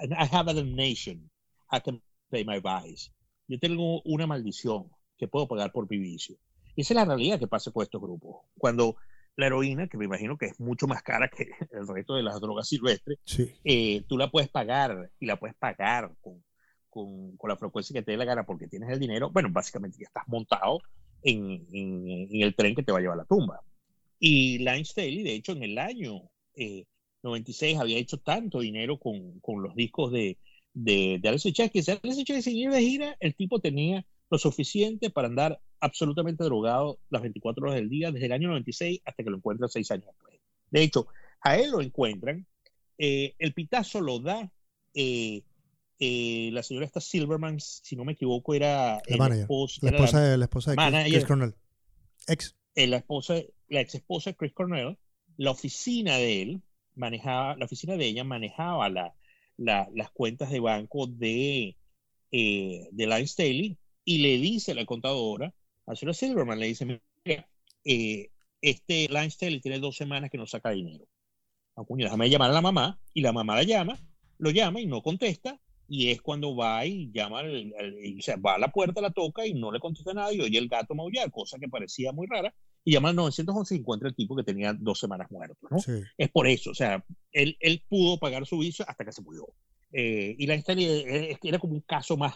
I 0.00 0.28
have 0.30 0.50
a 0.50 0.54
damnation, 0.54 1.30
I 1.70 1.80
can 1.80 2.00
pay 2.30 2.44
my 2.44 2.60
vice. 2.60 3.10
Yo 3.48 3.58
tengo 3.58 4.00
una 4.02 4.26
maldición 4.26 4.90
que 5.18 5.28
puedo 5.28 5.46
pagar 5.46 5.72
por 5.72 5.88
mi 5.90 5.98
vicio. 5.98 6.36
Y 6.76 6.82
esa 6.82 6.94
es 6.94 6.96
la 6.96 7.04
realidad 7.04 7.38
que 7.38 7.46
pasa 7.46 7.70
con 7.70 7.82
estos 7.82 8.00
grupos. 8.00 8.46
Cuando 8.58 8.96
la 9.36 9.46
heroína, 9.46 9.88
que 9.88 9.98
me 9.98 10.04
imagino 10.04 10.36
que 10.36 10.46
es 10.46 10.60
mucho 10.60 10.86
más 10.86 11.02
cara 11.02 11.28
que 11.28 11.50
el 11.72 11.86
resto 11.86 12.14
de 12.14 12.22
las 12.22 12.40
drogas 12.40 12.68
silvestres, 12.68 13.18
eh, 13.64 14.02
tú 14.08 14.16
la 14.16 14.30
puedes 14.30 14.48
pagar 14.48 15.10
y 15.18 15.26
la 15.26 15.38
puedes 15.38 15.56
pagar 15.56 16.14
con, 16.20 16.42
con, 16.94 17.36
con, 17.36 17.50
la 17.50 17.56
frecuencia 17.56 17.92
que 17.92 18.02
te 18.02 18.12
dé 18.12 18.16
la 18.16 18.24
gana 18.24 18.46
porque 18.46 18.68
tienes 18.68 18.88
el 18.88 19.00
dinero. 19.00 19.30
Bueno, 19.30 19.48
básicamente 19.50 19.98
ya 19.98 20.06
estás 20.06 20.24
montado 20.28 20.80
en, 21.22 21.66
el 22.30 22.54
tren 22.54 22.74
que 22.74 22.84
te 22.84 22.92
va 22.92 22.98
a 22.98 23.00
llevar 23.00 23.18
a 23.18 23.22
la 23.22 23.26
tumba. 23.26 23.60
Y 24.20 24.58
Lance 24.60 24.92
Staley, 24.92 25.24
de 25.24 25.34
hecho, 25.34 25.52
en 25.52 25.64
el 25.64 25.78
año 25.78 26.30
96 27.22 27.74
eh, 27.74 27.78
había 27.80 27.98
hecho 27.98 28.18
tanto 28.18 28.60
dinero 28.60 28.98
con, 28.98 29.40
con 29.40 29.62
los 29.62 29.74
discos 29.74 30.12
de, 30.12 30.38
de, 30.72 31.18
de 31.20 31.28
Alice 31.28 31.52
que 31.52 31.82
si 31.82 31.90
Alice 31.90 32.42
sin 32.42 32.56
ir 32.56 32.70
de 32.70 32.80
gira, 32.80 33.16
el 33.20 33.34
tipo 33.34 33.60
tenía 33.60 34.06
lo 34.30 34.38
suficiente 34.38 35.10
para 35.10 35.28
andar 35.28 35.60
absolutamente 35.80 36.44
drogado 36.44 36.98
las 37.10 37.22
24 37.22 37.64
horas 37.64 37.76
del 37.76 37.88
día 37.88 38.10
desde 38.10 38.26
el 38.26 38.32
año 38.32 38.48
96 38.48 39.00
hasta 39.04 39.22
que 39.22 39.30
lo 39.30 39.36
encuentran 39.36 39.68
seis 39.68 39.90
años 39.90 40.06
después. 40.06 40.40
De 40.70 40.82
hecho, 40.82 41.06
a 41.40 41.58
él 41.58 41.70
lo 41.70 41.82
encuentran, 41.82 42.46
eh, 42.98 43.34
el 43.38 43.52
pitazo 43.52 44.00
lo 44.00 44.20
da 44.20 44.50
eh, 44.94 45.42
eh, 46.06 46.50
la 46.52 46.62
señora 46.62 46.84
esta 46.86 47.00
Silverman, 47.00 47.58
si 47.60 47.96
no 47.96 48.04
me 48.04 48.12
equivoco, 48.12 48.52
era 48.54 49.00
la, 49.06 49.26
esposa, 49.28 49.80
la 49.82 49.90
esposa, 49.90 50.20
de, 50.20 50.36
la 50.36 50.44
esposa 50.44 50.70
de 50.72 50.76
Chris, 50.76 51.24
Cornell. 51.24 51.54
Ex. 52.26 52.54
la, 52.74 52.96
esposa, 52.98 53.34
la 53.68 53.80
ex 53.80 53.94
esposa 53.94 54.30
de 54.30 54.36
Chris 54.36 54.52
Cornell, 54.52 54.98
la 55.38 55.50
oficina 55.50 56.16
de 56.16 56.42
él 56.42 56.62
manejaba, 56.94 57.56
la 57.56 57.64
oficina 57.64 57.96
de 57.96 58.04
ella 58.04 58.22
manejaba 58.22 58.90
la, 58.90 59.14
las 59.56 60.10
cuentas 60.10 60.50
de 60.50 60.60
banco 60.60 61.06
de, 61.06 61.76
de 62.30 63.06
Lyle 63.06 63.26
Staley 63.26 63.78
y 64.04 64.18
le 64.18 64.36
dice 64.38 64.72
a 64.72 64.74
la 64.74 64.84
contadora, 64.84 65.54
a 65.86 65.92
la 65.92 65.96
señora 65.96 66.14
Silverman, 66.14 66.58
le 66.58 66.66
dice, 66.66 66.84
mira, 66.84 67.48
este 68.60 69.08
Lyle 69.08 69.30
Staley 69.30 69.60
tiene 69.60 69.78
dos 69.78 69.96
semanas 69.96 70.30
que 70.30 70.38
no 70.38 70.46
saca 70.46 70.70
dinero. 70.70 71.06
Acuña, 71.76 72.04
déjame 72.04 72.28
llamar 72.28 72.50
a 72.50 72.54
la 72.54 72.60
mamá 72.60 72.98
y 73.14 73.22
la 73.22 73.32
mamá 73.32 73.56
la 73.56 73.62
llama, 73.62 73.98
lo 74.38 74.50
llama 74.50 74.80
y 74.80 74.86
no 74.86 75.02
contesta 75.02 75.60
y 75.88 76.10
es 76.10 76.22
cuando 76.22 76.56
va 76.56 76.84
y 76.86 77.10
llama, 77.12 77.42
o 77.42 78.22
sea, 78.22 78.36
va 78.36 78.54
a 78.54 78.58
la 78.58 78.68
puerta, 78.68 79.00
la 79.00 79.10
toca 79.10 79.46
y 79.46 79.54
no 79.54 79.70
le 79.70 79.80
contesta 79.80 80.14
nada 80.14 80.32
y 80.32 80.40
oye 80.40 80.58
el 80.58 80.68
gato 80.68 80.94
maullar, 80.94 81.30
cosa 81.30 81.58
que 81.58 81.68
parecía 81.68 82.12
muy 82.12 82.26
rara, 82.26 82.54
y 82.84 82.92
llama 82.92 83.10
al 83.10 83.16
911 83.16 83.74
y 83.74 83.78
encuentra 83.78 84.08
el 84.08 84.14
tipo 84.14 84.36
que 84.36 84.42
tenía 84.42 84.74
dos 84.74 84.98
semanas 84.98 85.30
muerto, 85.30 85.68
¿no? 85.70 85.78
Es 86.18 86.30
por 86.30 86.46
eso, 86.46 86.70
o 86.70 86.74
sea, 86.74 87.04
él, 87.32 87.56
él 87.60 87.82
pudo 87.88 88.18
pagar 88.18 88.46
su 88.46 88.58
vicio 88.58 88.84
hasta 88.88 89.04
que 89.04 89.12
se 89.12 89.22
murió. 89.22 89.46
Eh, 89.92 90.34
y 90.38 90.46
la 90.46 90.56
historia 90.56 90.88
era 91.42 91.58
como 91.58 91.74
un 91.74 91.80
caso 91.80 92.16
más, 92.16 92.34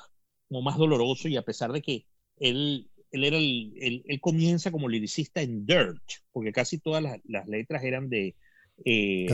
como 0.49 0.63
más 0.63 0.77
doloroso 0.79 1.29
y 1.29 1.37
a 1.37 1.43
pesar 1.43 1.73
de 1.73 1.83
que 1.83 2.07
él, 2.39 2.89
él, 3.11 3.25
era 3.25 3.37
el, 3.37 4.05
él, 4.07 4.21
comienza 4.21 4.71
como 4.71 4.89
liricista 4.89 5.43
en 5.43 5.67
Dirt, 5.67 6.03
porque 6.33 6.53
casi 6.53 6.79
todas 6.79 7.03
las, 7.03 7.19
las 7.25 7.49
letras 7.49 7.83
eran 7.83 8.09
de, 8.09 8.37
eh, 8.85 9.27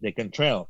de 0.00 0.14
Cantrell. 0.14 0.64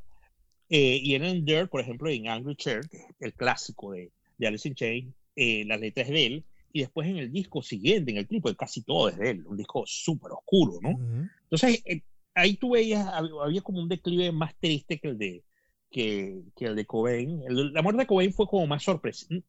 Eh, 0.73 1.01
y 1.03 1.15
en 1.15 1.43
Dirt, 1.43 1.69
por 1.69 1.81
ejemplo, 1.81 2.09
en 2.09 2.29
Angry 2.29 2.55
Chair, 2.55 2.79
el 3.19 3.33
clásico 3.33 3.91
de, 3.91 4.09
de 4.37 4.47
Alice 4.47 4.65
in 4.65 4.73
Chains, 4.73 5.13
eh, 5.35 5.65
la 5.65 5.75
letra 5.75 6.03
es 6.03 6.09
de 6.09 6.25
él, 6.25 6.45
y 6.71 6.79
después 6.79 7.09
en 7.09 7.17
el 7.17 7.29
disco 7.29 7.61
siguiente, 7.61 8.11
en 8.11 8.17
el 8.17 8.25
clip, 8.25 8.45
casi 8.57 8.81
todo 8.81 9.09
es 9.09 9.17
de 9.17 9.31
él, 9.31 9.45
un 9.45 9.57
disco 9.57 9.83
súper 9.85 10.31
oscuro, 10.31 10.79
¿no? 10.81 10.91
Entonces, 11.43 11.83
eh, 11.83 12.03
ahí 12.33 12.55
tú 12.55 12.71
veías, 12.71 13.05
había 13.05 13.59
como 13.59 13.81
un 13.81 13.89
declive 13.89 14.31
más 14.31 14.55
triste 14.61 14.97
que 14.97 15.09
el 15.09 15.17
de, 15.17 15.43
que, 15.89 16.41
que 16.55 16.65
el 16.67 16.77
de 16.77 16.85
Cobain. 16.85 17.43
la 17.49 17.81
muerte 17.81 18.03
de 18.03 18.07
Cobain 18.07 18.31
fue 18.31 18.47
como 18.47 18.65
más 18.65 18.81
sorpresiva. 18.81 19.41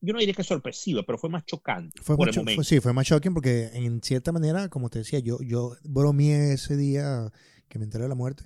Yo 0.00 0.14
no 0.14 0.20
diría 0.20 0.34
que 0.34 0.42
sorpresiva, 0.42 1.02
pero 1.02 1.18
fue 1.18 1.28
más 1.28 1.44
chocante. 1.44 2.00
Fue 2.02 2.16
por 2.16 2.32
sí, 2.64 2.80
fue 2.80 2.94
más 2.94 3.06
shocking 3.06 3.34
porque 3.34 3.70
en 3.74 4.00
cierta 4.02 4.32
manera, 4.32 4.70
como 4.70 4.88
te 4.88 5.00
decía, 5.00 5.18
yo, 5.18 5.38
yo 5.42 5.76
bromeé 5.84 6.54
ese 6.54 6.78
día 6.78 7.30
que 7.68 7.78
me 7.78 7.84
enteré 7.84 8.04
de 8.04 8.08
la 8.08 8.14
muerte 8.14 8.44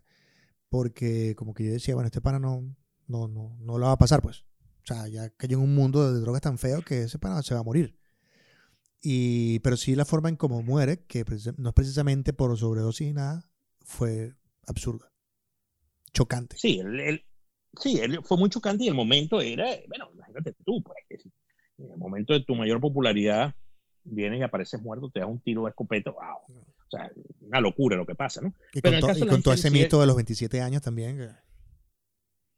porque 0.70 1.34
como 1.36 1.52
que 1.52 1.64
yo 1.64 1.72
decía, 1.72 1.94
bueno, 1.94 2.06
este 2.06 2.22
pana 2.22 2.38
no, 2.38 2.74
no, 3.06 3.28
no, 3.28 3.58
no 3.60 3.78
lo 3.78 3.86
va 3.86 3.92
a 3.92 3.98
pasar, 3.98 4.22
pues. 4.22 4.46
O 4.82 4.86
sea, 4.86 5.06
ya 5.08 5.28
cayó 5.30 5.58
en 5.58 5.64
un 5.64 5.74
mundo 5.74 6.12
de 6.12 6.20
drogas 6.20 6.40
tan 6.40 6.56
feo 6.56 6.82
que 6.82 7.02
ese 7.02 7.18
pana 7.18 7.42
se 7.42 7.54
va 7.54 7.60
a 7.60 7.64
morir. 7.64 7.98
Y, 9.02 9.58
pero 9.60 9.76
sí 9.76 9.94
la 9.94 10.04
forma 10.04 10.28
en 10.28 10.36
cómo 10.36 10.62
muere, 10.62 11.04
que 11.06 11.24
no 11.58 11.68
es 11.70 11.74
precisamente 11.74 12.32
por 12.32 12.56
sobredosis 12.56 13.08
ni 13.08 13.12
nada, 13.14 13.50
fue 13.80 14.34
absurda. 14.66 15.12
Chocante. 16.12 16.56
Sí, 16.58 16.80
sí, 17.80 18.00
fue 18.22 18.36
muy 18.36 18.50
chocante 18.50 18.84
y 18.84 18.88
el 18.88 18.94
momento 18.94 19.40
era, 19.40 19.66
bueno, 19.88 20.10
imagínate 20.14 20.54
tú, 20.64 20.82
pues, 20.82 20.98
en 21.78 21.90
el 21.90 21.98
momento 21.98 22.32
de 22.32 22.44
tu 22.44 22.54
mayor 22.54 22.80
popularidad, 22.80 23.54
vienes 24.04 24.40
y 24.40 24.42
apareces 24.42 24.80
muerto, 24.82 25.10
te 25.10 25.20
das 25.20 25.28
un 25.28 25.40
tiro 25.40 25.64
de 25.64 25.70
escopeta, 25.70 26.10
wow. 26.10 26.64
O 26.92 26.96
sea, 26.96 27.10
una 27.40 27.60
locura 27.60 27.96
lo 27.96 28.04
que 28.04 28.16
pasa, 28.16 28.40
¿no? 28.40 28.52
Y 28.72 28.80
con, 28.80 29.42
todo 29.42 29.54
ese 29.54 29.70
mito 29.70 30.00
de 30.00 30.06
los 30.06 30.16
27 30.16 30.60
años 30.60 30.82
también. 30.82 31.36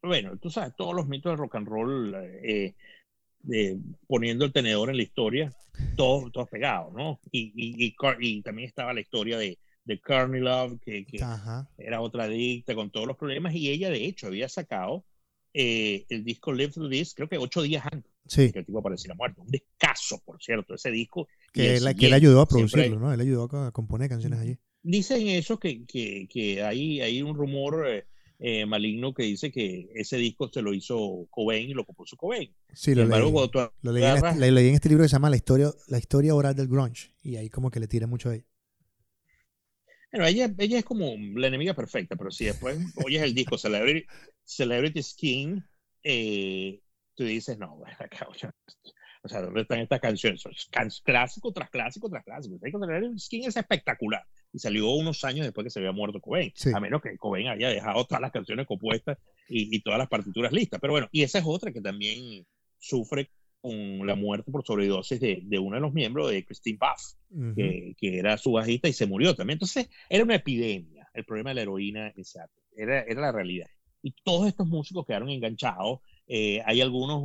Bueno, 0.03 0.38
tú 0.38 0.51
sabes, 0.51 0.75
todos 0.75 0.95
los 0.95 1.07
mitos 1.07 1.33
de 1.33 1.37
rock 1.37 1.57
and 1.57 1.68
roll, 1.68 2.14
eh, 2.14 2.75
poniendo 4.07 4.45
el 4.45 4.53
tenedor 4.53 4.88
en 4.88 4.97
la 4.97 5.03
historia, 5.03 5.53
todos, 5.97 6.33
todos 6.33 6.49
pegados, 6.49 6.92
¿no? 6.95 7.21
Y, 7.31 7.53
y, 7.55 7.95
y, 8.21 8.42
también 8.42 8.68
estaba 8.68 8.95
la 8.95 9.01
historia 9.01 9.37
de, 9.38 9.59
de 9.85 10.01
Courtney 10.01 10.40
Love, 10.40 10.81
que, 10.81 11.05
que 11.05 11.18
era 11.79 12.01
otra 12.01 12.25
adicta 12.25 12.75
con 12.75 12.90
todos 12.90 13.07
los 13.07 13.16
problemas, 13.16 13.55
y 13.55 13.71
ella 13.71 13.90
de 13.90 14.05
hecho 14.07 14.29
había 14.29 14.49
sacado 14.49 15.05
eh, 15.53 16.07
el 16.09 16.25
disco 16.25 16.53
Live 16.53 16.73
Through 16.73 16.90
This, 16.90 17.14
creo 17.14 17.29
que 17.29 17.38
ocho 17.38 17.62
días 17.62 17.85
antes 17.90 18.12
sí. 18.26 18.52
que 18.52 18.61
el 18.61 18.66
tipo 18.66 18.78
apareciera 18.78 19.14
muerto. 19.14 19.42
Un 19.42 19.50
descaso, 19.50 20.22
por 20.24 20.42
cierto, 20.42 20.74
ese 20.74 20.90
disco. 20.90 21.28
Que, 21.52 21.76
él, 21.76 21.96
que 21.96 22.06
él 22.06 22.12
ayudó 22.12 22.40
a 22.40 22.46
producirlo, 22.46 22.98
¿no? 22.98 23.12
Él 23.12 23.20
ayudó 23.20 23.44
a 23.44 23.72
componer 23.72 24.08
canciones 24.08 24.38
allí. 24.38 24.58
Dicen 24.82 25.28
eso, 25.28 25.58
que, 25.58 25.85
que, 25.87 26.28
que 26.28 26.62
hay, 26.62 27.00
hay 27.00 27.22
un 27.22 27.37
rumor 27.37 27.87
eh, 27.87 28.06
eh, 28.44 28.66
maligno 28.66 29.14
que 29.14 29.22
dice 29.22 29.52
que 29.52 29.88
ese 29.94 30.16
disco 30.16 30.50
se 30.52 30.62
lo 30.62 30.74
hizo 30.74 31.28
Cobain 31.30 31.70
y 31.70 31.74
lo 31.74 31.85
compuso 31.85 32.16
Cobain. 32.16 32.52
Sí, 32.72 32.92
lo, 32.92 33.04
leí, 33.04 33.20
lo, 33.20 33.92
leí 33.92 34.02
en 34.02 34.16
este, 34.16 34.50
leí 34.50 34.68
en 34.68 34.74
este 34.74 34.88
libro 34.88 35.04
que 35.04 35.08
se 35.08 35.12
llama 35.12 35.30
La 35.30 35.37
historia, 35.37 35.70
la 35.87 35.98
historia 35.98 36.35
oral 36.35 36.56
del 36.56 36.66
grunge, 36.66 37.14
y 37.22 37.37
ahí 37.37 37.48
como 37.48 37.70
que 37.70 37.78
le 37.78 37.87
tira 37.87 38.08
mucho 38.08 38.30
a 38.30 38.35
ella. 38.35 38.46
Bueno, 40.11 40.26
ella, 40.26 40.52
ella 40.58 40.78
es 40.78 40.85
como 40.85 41.14
la 41.37 41.46
enemiga 41.46 41.74
perfecta, 41.74 42.16
pero 42.16 42.32
si 42.32 42.46
después 42.46 42.78
oyes 43.04 43.22
el 43.22 43.32
disco 43.32 43.56
Celebrity, 43.58 44.06
Celebrity 44.44 45.02
Skin, 45.04 45.64
eh, 46.02 46.80
tú 47.14 47.25
dices, 47.25 47.59
no, 47.59 47.77
bueno, 47.77 47.96
o 49.25 49.29
sea, 49.29 49.40
¿dónde 49.40 49.62
están 49.62 49.79
estas 49.79 50.01
canciones? 50.01 50.42
Clásico 51.05 51.53
tras 51.53 51.70
clásico 51.70 52.11
tras 52.11 52.25
clásico. 52.25 52.59
Skin 53.18 53.44
es 53.44 53.57
espectacular. 53.57 54.25
Y 54.53 54.59
salió 54.59 54.90
unos 54.90 55.22
años 55.25 55.46
después 55.46 55.64
que 55.64 55.70
se 55.70 55.79
había 55.79 55.92
muerto 55.92 56.20
Cobain. 56.20 56.53
A 56.75 56.81
menos 56.81 57.01
que 57.01 57.16
Cobain 57.16 57.46
haya 57.46 57.68
dejado 57.68 58.05
todas 58.05 58.20
las 58.20 58.33
canciones 58.33 58.66
compuestas 58.66 59.18
y, 59.48 59.81
todas 59.83 59.98
las 59.98 60.09
partituras 60.09 60.53
listas. 60.53 60.81
Pero 60.81 60.92
bueno, 60.92 61.09
y 61.12 61.22
esa 61.22 61.38
es 61.38 61.44
otra 61.46 61.72
que 61.72 61.81
también 61.81 62.44
sufre 62.79 63.31
con 63.61 64.05
la 64.05 64.16
muerte 64.16 64.51
por 64.51 64.66
sobredosis 64.66 65.20
de, 65.20 65.40
de 65.44 65.59
uno 65.61 65.77
de 65.77 65.83
los 65.83 65.92
miembros 65.92 66.31
de 66.31 66.44
Christine 66.44 66.79
Buff, 66.81 67.55
que, 67.55 67.94
que, 67.96 68.18
era 68.18 68.37
su 68.37 68.51
bajista 68.51 68.88
y 68.88 68.92
se 68.92 69.07
murió 69.07 69.37
también. 69.37 69.55
Entonces, 69.55 69.88
era 70.11 70.25
una 70.25 70.35
epidemia 70.35 71.03
el 71.14 71.25
problema 71.25 71.51
de 71.51 71.55
la 71.55 71.62
heroína, 71.62 72.09
exacto. 72.16 72.61
Era, 72.75 73.03
era 73.03 73.20
la 73.20 73.33
realidad. 73.33 73.68
Y 74.03 74.14
todos 74.25 74.48
estos 74.48 74.66
músicos 74.66 75.07
quedaron 75.07 75.29
enganchados 75.29 76.01
eh, 76.26 76.62
hay 76.64 76.80
algunos, 76.80 77.22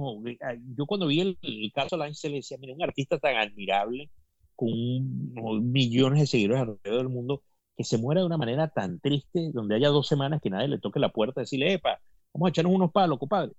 yo 0.75 0.85
cuando 0.85 1.07
vi 1.07 1.21
el, 1.21 1.71
caso 1.73 1.95
de 1.95 2.03
Lance 2.03 2.29
le 2.29 2.37
decía, 2.37 2.57
mira, 2.59 2.73
un 2.73 2.83
artista 2.83 3.19
tan 3.19 3.35
admirable, 3.35 4.09
con 4.55 5.71
millones 5.71 6.19
de 6.19 6.27
seguidores 6.27 6.61
alrededor 6.61 6.97
del 7.03 7.09
mundo, 7.09 7.43
que 7.75 7.83
se 7.83 7.99
muera 7.99 8.21
de 8.21 8.27
una 8.27 8.37
manera 8.37 8.69
tan 8.69 8.99
triste, 8.99 9.51
donde 9.53 9.75
haya 9.75 9.89
dos 9.89 10.07
semanas 10.07 10.41
que 10.41 10.49
nadie 10.49 10.67
le 10.67 10.79
toque 10.79 10.99
la 10.99 11.09
puerta 11.09 11.41
y 11.41 11.43
decirle, 11.43 11.73
epa, 11.73 11.99
vamos 12.33 12.47
a 12.47 12.49
echarnos 12.49 12.73
unos 12.73 12.91
palos, 12.91 13.19
compadre. 13.19 13.53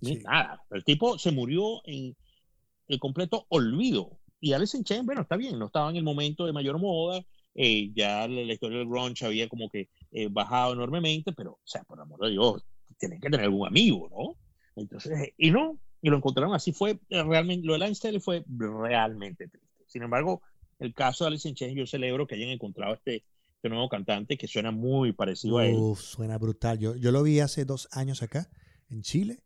Ni 0.00 0.16
nada. 0.16 0.60
El 0.70 0.82
tipo 0.82 1.16
se 1.16 1.30
murió 1.30 1.80
en 1.84 2.16
el 2.88 2.98
completo 2.98 3.46
olvido. 3.48 4.18
Y 4.40 4.52
Alice 4.52 4.76
in 4.76 4.82
Chains, 4.82 5.06
bueno, 5.06 5.22
está 5.22 5.36
bien, 5.36 5.60
no 5.60 5.66
estaba 5.66 5.90
en 5.90 5.96
el 5.96 6.02
momento 6.02 6.44
de 6.44 6.52
mayor 6.52 6.80
moda, 6.80 7.24
eh, 7.54 7.92
ya 7.94 8.26
la, 8.26 8.40
historia 8.52 8.78
del 8.78 8.88
grunge 8.88 9.24
había 9.24 9.48
como 9.48 9.70
que 9.70 9.88
eh, 10.10 10.28
bajado 10.28 10.72
enormemente, 10.72 11.32
pero, 11.32 11.52
o 11.52 11.60
sea, 11.64 11.84
por 11.84 12.00
amor 12.00 12.18
de 12.20 12.30
Dios, 12.30 12.64
tienen 12.98 13.20
que 13.20 13.30
tener 13.30 13.44
algún 13.44 13.68
amigo, 13.68 14.08
¿no? 14.10 14.36
Entonces, 14.76 15.32
y 15.36 15.50
no, 15.50 15.78
y 16.00 16.10
lo 16.10 16.16
encontraron 16.16 16.54
así. 16.54 16.72
Fue 16.72 16.98
realmente, 17.08 17.66
lo 17.66 17.74
de 17.74 17.78
Lance 17.78 18.20
fue 18.20 18.44
realmente 18.48 19.48
triste. 19.48 19.84
Sin 19.86 20.02
embargo, 20.02 20.42
el 20.78 20.94
caso 20.94 21.24
de 21.24 21.28
Alice 21.28 21.48
in 21.48 21.54
Chains, 21.54 21.76
yo 21.76 21.86
celebro 21.86 22.26
que 22.26 22.34
hayan 22.34 22.48
encontrado 22.48 22.94
este, 22.94 23.24
este 23.54 23.68
nuevo 23.68 23.88
cantante 23.88 24.36
que 24.36 24.48
suena 24.48 24.72
muy 24.72 25.12
parecido 25.12 25.58
a 25.58 25.66
él. 25.66 25.76
Suena 25.96 26.38
brutal. 26.38 26.78
Yo, 26.78 26.96
yo 26.96 27.12
lo 27.12 27.22
vi 27.22 27.40
hace 27.40 27.64
dos 27.64 27.88
años 27.92 28.22
acá, 28.22 28.50
en 28.90 29.02
Chile, 29.02 29.44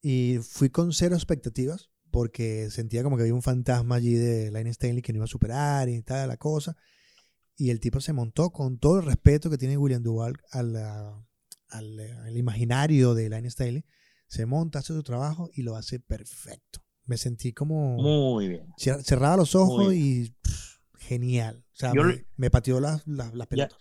y 0.00 0.38
fui 0.42 0.70
con 0.70 0.92
cero 0.92 1.16
expectativas 1.16 1.90
porque 2.10 2.70
sentía 2.70 3.02
como 3.02 3.16
que 3.16 3.22
había 3.22 3.34
un 3.34 3.42
fantasma 3.42 3.96
allí 3.96 4.14
de 4.14 4.50
Line 4.50 4.70
Stanley 4.70 5.02
que 5.02 5.12
no 5.12 5.18
iba 5.18 5.24
a 5.24 5.28
superar 5.28 5.88
y 5.88 6.00
tal 6.02 6.28
la 6.28 6.36
cosa. 6.36 6.76
Y 7.56 7.70
el 7.70 7.80
tipo 7.80 8.00
se 8.00 8.12
montó 8.12 8.50
con 8.50 8.78
todo 8.78 9.00
el 9.00 9.06
respeto 9.06 9.50
que 9.50 9.58
tiene 9.58 9.76
William 9.76 10.02
Duval 10.02 10.34
al, 10.52 10.76
al, 10.76 12.00
al 12.00 12.36
imaginario 12.36 13.14
de 13.14 13.28
Line 13.28 13.48
Stanley 13.48 13.84
se 14.28 14.46
monta, 14.46 14.78
hace 14.78 14.92
su 14.92 15.02
trabajo 15.02 15.50
y 15.54 15.62
lo 15.62 15.74
hace 15.74 15.98
perfecto. 15.98 16.80
Me 17.06 17.16
sentí 17.16 17.52
como... 17.52 17.96
Muy 17.96 18.48
bien. 18.48 18.66
Cerraba 18.76 19.38
los 19.38 19.54
ojos 19.54 19.94
y 19.94 20.34
genial. 20.98 21.64
O 21.72 21.76
sea, 21.76 21.92
me, 22.36 22.50
pateó 22.50 22.80
las, 22.80 23.06
las, 23.06 23.30
pelotas. 23.46 23.78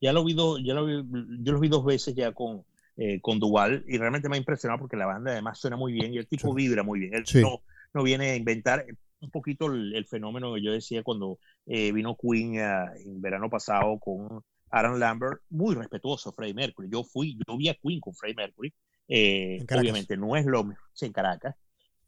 Ya, 0.00 0.12
lo 0.12 0.24
vi 0.24 0.34
ya 0.34 0.74
lo 0.74 0.86
vi, 0.86 1.02
yo 1.40 1.52
lo 1.52 1.60
vi 1.60 1.68
dos 1.68 1.84
veces 1.84 2.14
ya 2.14 2.32
con, 2.32 2.64
eh, 2.96 3.20
con 3.20 3.38
Duval 3.38 3.84
y 3.86 3.96
realmente 3.96 4.28
me 4.28 4.36
ha 4.36 4.38
impresionado 4.38 4.80
porque 4.80 4.96
la 4.96 5.06
banda 5.06 5.30
además 5.30 5.58
suena 5.58 5.76
muy 5.76 5.92
bien 5.92 6.12
y 6.12 6.18
el 6.18 6.26
tipo 6.26 6.52
vibra 6.52 6.82
muy 6.82 6.98
bien. 6.98 7.14
Él 7.14 7.24
no, 7.40 7.62
no 7.92 8.02
viene 8.02 8.30
a 8.30 8.36
inventar. 8.36 8.84
un 9.20 9.30
poquito 9.30 9.66
el, 9.66 10.04
fenómeno 10.06 10.54
que 10.54 10.62
yo 10.62 10.72
decía 10.72 11.04
cuando 11.04 11.38
eh, 11.66 11.92
vino 11.92 12.16
Queen 12.16 12.56
en 12.56 13.20
verano 13.20 13.48
pasado 13.48 13.98
con 14.00 14.42
Aaron 14.70 14.98
Lambert, 14.98 15.40
muy 15.50 15.76
respetuoso 15.76 16.32
Freddie 16.32 16.54
Mercury. 16.54 16.88
Yo 16.90 17.04
fui, 17.04 17.38
yo 17.46 17.56
vi 17.56 17.68
a 17.68 17.74
Queen 17.74 18.00
con 18.00 18.14
Freddie 18.14 18.34
Mercury. 18.34 18.74
Eh, 19.08 19.64
obviamente 19.70 20.16
no 20.16 20.36
es 20.36 20.46
lo 20.46 20.64
mismo 20.64 20.82
en 21.00 21.12
Caracas. 21.12 21.56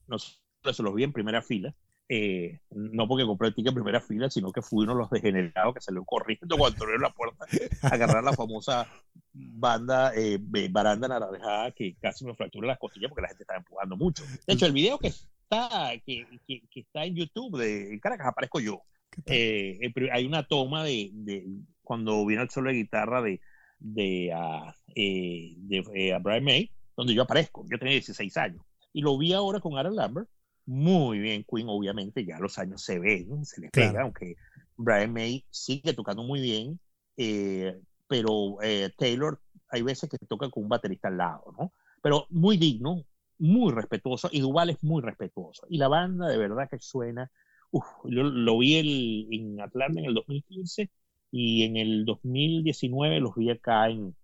Nosotros 0.06 0.78
los 0.78 0.94
vi 0.94 1.04
en 1.04 1.12
primera 1.12 1.42
fila. 1.42 1.74
Eh, 2.08 2.60
no 2.70 3.08
porque 3.08 3.24
compré 3.24 3.48
el 3.48 3.54
ticket 3.54 3.70
en 3.70 3.74
primera 3.74 4.00
fila, 4.00 4.30
sino 4.30 4.52
que 4.52 4.62
fui 4.62 4.84
uno 4.84 4.92
de 4.94 5.00
los 5.00 5.10
degenerados 5.10 5.74
que 5.74 5.80
salió 5.80 6.04
corriendo 6.04 6.56
cuando 6.56 6.84
abrió 6.84 6.98
la 6.98 7.10
puerta 7.10 7.46
a 7.82 7.88
agarrar 7.88 8.22
la 8.22 8.32
famosa 8.32 8.86
banda 9.32 10.12
eh, 10.14 10.38
baranda 10.70 11.08
naranjada 11.08 11.72
que 11.72 11.96
casi 12.00 12.24
me 12.24 12.34
fractura 12.34 12.68
las 12.68 12.78
costillas 12.78 13.08
porque 13.08 13.22
la 13.22 13.28
gente 13.28 13.42
estaba 13.42 13.58
empujando 13.58 13.96
mucho. 13.96 14.24
De 14.46 14.54
hecho, 14.54 14.66
el 14.66 14.72
video 14.72 14.98
que 14.98 15.08
está, 15.08 15.92
que, 16.04 16.26
que, 16.46 16.80
está 16.80 17.04
en 17.04 17.16
YouTube 17.16 17.58
de 17.58 17.98
Caracas 18.00 18.28
aparezco 18.28 18.60
yo. 18.60 18.82
Eh, 19.24 19.92
hay 20.12 20.26
una 20.26 20.46
toma 20.46 20.84
de, 20.84 21.10
de, 21.12 21.44
cuando 21.82 22.24
viene 22.24 22.42
el 22.44 22.50
solo 22.50 22.70
de 22.70 22.76
guitarra 22.76 23.22
de, 23.22 23.40
de, 23.80 24.32
uh, 24.32 24.72
de 24.94 26.18
Brian 26.20 26.44
May, 26.44 26.70
donde 26.96 27.14
yo 27.14 27.22
aparezco. 27.22 27.64
Yo 27.70 27.78
tenía 27.78 27.94
16 27.94 28.36
años. 28.36 28.62
Y 28.92 29.02
lo 29.02 29.18
vi 29.18 29.32
ahora 29.32 29.60
con 29.60 29.76
Aaron 29.76 29.96
Lambert 29.96 30.28
muy 30.66 31.20
bien 31.20 31.44
Queen, 31.48 31.68
obviamente, 31.68 32.24
ya 32.24 32.38
los 32.38 32.58
años 32.58 32.82
se 32.82 32.98
ven, 32.98 33.44
se 33.44 33.60
le 33.60 33.70
pega, 33.70 34.02
aunque 34.02 34.36
Brian 34.76 35.12
May 35.12 35.44
sigue 35.48 35.94
tocando 35.94 36.24
muy 36.24 36.40
bien, 36.40 36.80
eh, 37.16 37.80
pero 38.08 38.60
eh, 38.62 38.90
Taylor 38.96 39.40
hay 39.70 39.82
veces 39.82 40.10
que 40.10 40.18
toca 40.18 40.50
con 40.50 40.64
un 40.64 40.68
baterista 40.68 41.08
al 41.08 41.18
lado, 41.18 41.54
¿no? 41.56 41.72
Pero 42.02 42.26
muy 42.30 42.56
digno, 42.56 43.04
muy 43.38 43.72
respetuoso, 43.72 44.28
y 44.32 44.40
Duval 44.40 44.70
es 44.70 44.82
muy 44.82 45.02
respetuoso. 45.02 45.66
Y 45.70 45.78
la 45.78 45.88
banda 45.88 46.26
de 46.26 46.36
verdad 46.36 46.68
que 46.68 46.80
suena, 46.80 47.30
uf, 47.70 47.86
yo 48.04 48.24
lo 48.24 48.58
vi 48.58 48.76
el, 48.76 49.28
en 49.30 49.60
Atlanta 49.60 50.00
en 50.00 50.06
el 50.06 50.14
2015 50.14 50.90
y 51.30 51.62
en 51.62 51.76
el 51.76 52.04
2019 52.04 53.20
los 53.20 53.34
vi 53.36 53.50
acá 53.50 53.88
en, 53.88 54.16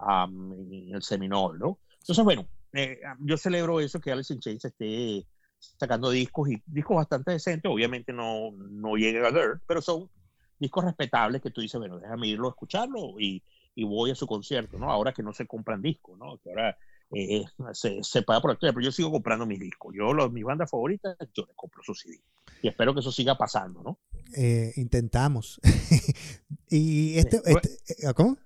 en 0.00 0.94
el 0.94 1.02
Seminole, 1.02 1.58
¿no? 1.58 1.78
Entonces, 2.04 2.22
bueno, 2.22 2.46
eh, 2.74 3.00
yo 3.20 3.38
celebro 3.38 3.80
eso 3.80 3.98
que 3.98 4.12
Alice 4.12 4.34
in 4.34 4.40
Chains 4.40 4.62
esté 4.62 5.26
sacando 5.58 6.10
discos 6.10 6.50
y 6.50 6.62
discos 6.66 6.96
bastante 6.96 7.32
decentes, 7.32 7.72
obviamente 7.72 8.12
no, 8.12 8.50
no 8.52 8.96
llega 8.96 9.26
a 9.26 9.30
ver, 9.30 9.62
pero 9.66 9.80
son 9.80 10.10
discos 10.58 10.84
respetables 10.84 11.40
que 11.40 11.50
tú 11.50 11.62
dices, 11.62 11.78
bueno, 11.78 11.98
déjame 11.98 12.28
irlo 12.28 12.48
a 12.48 12.50
escucharlo 12.50 13.18
y, 13.18 13.42
y 13.74 13.84
voy 13.84 14.10
a 14.10 14.14
su 14.14 14.26
concierto, 14.26 14.78
¿no? 14.78 14.90
Ahora 14.92 15.14
que 15.14 15.22
no 15.22 15.32
se 15.32 15.46
compran 15.46 15.80
discos, 15.80 16.18
¿no? 16.18 16.36
Que 16.44 16.50
ahora 16.50 16.76
eh, 17.14 17.46
se, 17.72 18.02
se, 18.02 18.20
paga 18.20 18.42
por 18.42 18.50
actividad, 18.50 18.74
pero 18.74 18.84
yo 18.84 18.92
sigo 18.92 19.10
comprando 19.10 19.46
mis 19.46 19.60
discos. 19.60 19.94
Yo, 19.96 20.12
los, 20.12 20.30
mis 20.30 20.44
bandas 20.44 20.70
favoritas, 20.70 21.16
yo 21.32 21.46
les 21.46 21.56
compro 21.56 21.82
sus 21.82 22.00
CD. 22.00 22.20
Y 22.60 22.68
espero 22.68 22.92
que 22.92 23.00
eso 23.00 23.12
siga 23.12 23.38
pasando, 23.38 23.82
¿no? 23.82 23.98
Eh, 24.36 24.74
intentamos. 24.76 25.58
y 26.68 27.16
este, 27.16 27.40
este 27.46 28.08
eh, 28.08 28.12
¿cómo? 28.14 28.36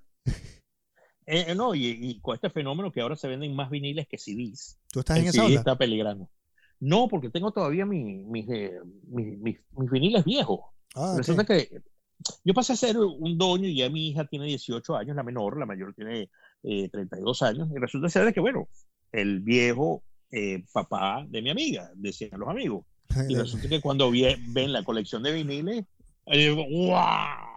Eh, 1.30 1.54
no, 1.54 1.74
y, 1.74 1.86
y, 1.86 2.20
con 2.20 2.34
este 2.34 2.48
fenómeno 2.48 2.90
que 2.90 3.02
ahora 3.02 3.14
se 3.14 3.28
venden 3.28 3.54
más 3.54 3.68
viniles 3.68 4.08
que 4.08 4.16
CDs. 4.16 4.78
¿Tú 4.90 5.00
estás 5.00 5.18
en 5.18 5.26
esa 5.26 5.44
onda? 5.44 5.58
está 5.58 5.76
peligrando. 5.76 6.30
No, 6.80 7.06
porque 7.06 7.28
tengo 7.28 7.52
todavía 7.52 7.84
mis, 7.84 8.48
eh, 8.48 8.78
mis, 9.08 9.38
mis, 9.38 9.58
viniles 9.90 10.24
viejos. 10.24 10.60
Ah, 10.94 11.14
Resulta 11.18 11.44
que 11.44 11.82
yo 12.44 12.54
pasé 12.54 12.72
a 12.72 12.76
ser 12.76 12.96
un 12.96 13.36
doño 13.36 13.68
y 13.68 13.76
ya 13.76 13.90
mi 13.90 14.08
hija 14.08 14.24
tiene 14.24 14.46
18 14.46 14.96
años, 14.96 15.16
la 15.16 15.22
menor, 15.22 15.58
la 15.58 15.66
mayor 15.66 15.92
tiene 15.92 16.30
32 16.62 17.42
eh, 17.42 17.44
años, 17.44 17.68
y 17.74 17.78
resulta 17.78 18.08
ser 18.08 18.32
que, 18.32 18.40
bueno, 18.40 18.66
el 19.12 19.40
viejo 19.40 20.02
eh, 20.30 20.64
papá 20.72 21.26
de 21.28 21.42
mi 21.42 21.50
amiga, 21.50 21.90
decían 21.94 22.40
los 22.40 22.48
amigos. 22.48 22.86
Y 23.28 23.34
resulta 23.34 23.68
que 23.68 23.82
cuando 23.82 24.10
ven 24.10 24.72
la 24.72 24.82
colección 24.82 25.22
de 25.22 25.32
viniles, 25.32 25.84
yo 26.26 26.32
digo, 26.32 26.64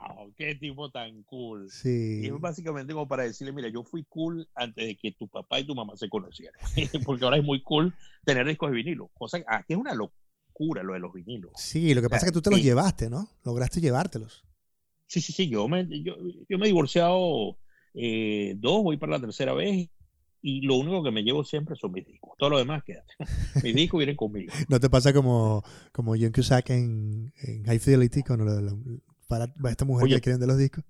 ¡wow! 0.07 0.33
qué 0.35 0.55
tipo 0.55 0.89
tan 0.89 1.23
cool. 1.23 1.69
Sí. 1.69 2.21
Y 2.23 2.27
es 2.27 2.39
básicamente 2.39 2.93
como 2.93 3.07
para 3.07 3.23
decirle, 3.23 3.53
mira, 3.53 3.69
yo 3.69 3.83
fui 3.83 4.03
cool 4.05 4.47
antes 4.55 4.85
de 4.85 4.95
que 4.95 5.11
tu 5.11 5.27
papá 5.27 5.59
y 5.59 5.65
tu 5.65 5.75
mamá 5.75 5.95
se 5.95 6.09
conocieran. 6.09 6.59
Porque 7.05 7.25
ahora 7.25 7.37
es 7.37 7.43
muy 7.43 7.61
cool 7.61 7.93
tener 8.25 8.47
discos 8.47 8.71
de 8.71 8.77
vinilo. 8.77 9.09
Cosa 9.13 9.39
que 9.39 9.73
es 9.73 9.77
una 9.77 9.93
locura 9.93 10.83
lo 10.83 10.93
de 10.93 10.99
los 10.99 11.13
vinilos. 11.13 11.53
Sí, 11.55 11.93
lo 11.93 12.01
que 12.01 12.09
pasa 12.09 12.25
es 12.25 12.31
que 12.31 12.35
tú 12.35 12.41
te 12.41 12.51
los 12.51 12.61
llevaste, 12.61 13.09
¿no? 13.09 13.29
Lograste 13.43 13.81
llevártelos. 13.81 14.43
Sí, 15.07 15.21
sí, 15.21 15.33
sí. 15.33 15.49
Yo 15.49 15.67
me, 15.67 15.87
yo, 16.03 16.15
me 16.49 16.65
he 16.65 16.67
divorciado 16.67 17.57
eh, 17.93 18.55
dos, 18.57 18.83
voy 18.83 18.97
para 18.97 19.13
la 19.13 19.19
tercera 19.19 19.53
vez 19.53 19.89
y 20.43 20.61
lo 20.61 20.75
único 20.75 21.03
que 21.03 21.11
me 21.11 21.23
llevo 21.23 21.43
siempre 21.43 21.75
son 21.75 21.91
mis 21.91 22.05
discos. 22.05 22.31
Todo 22.37 22.51
lo 22.51 22.57
demás 22.57 22.83
quédate. 22.83 23.13
mis 23.63 23.75
discos 23.75 23.99
vienen 23.99 24.15
conmigo. 24.15 24.53
¿No 24.69 24.79
te 24.79 24.89
pasa 24.89 25.13
como, 25.13 25.63
como 25.91 26.15
John 26.19 26.31
Cusack 26.31 26.69
en, 26.71 27.33
en 27.43 27.63
High 27.63 27.79
Fidelity 27.79 28.23
con 28.23 28.45
lo, 28.45 28.61
lo, 28.61 28.77
para, 29.31 29.71
esta 29.71 29.85
mujer 29.85 30.09
que 30.09 30.21
quieren 30.21 30.41
de 30.41 30.47
los 30.47 30.57
discos. 30.57 30.83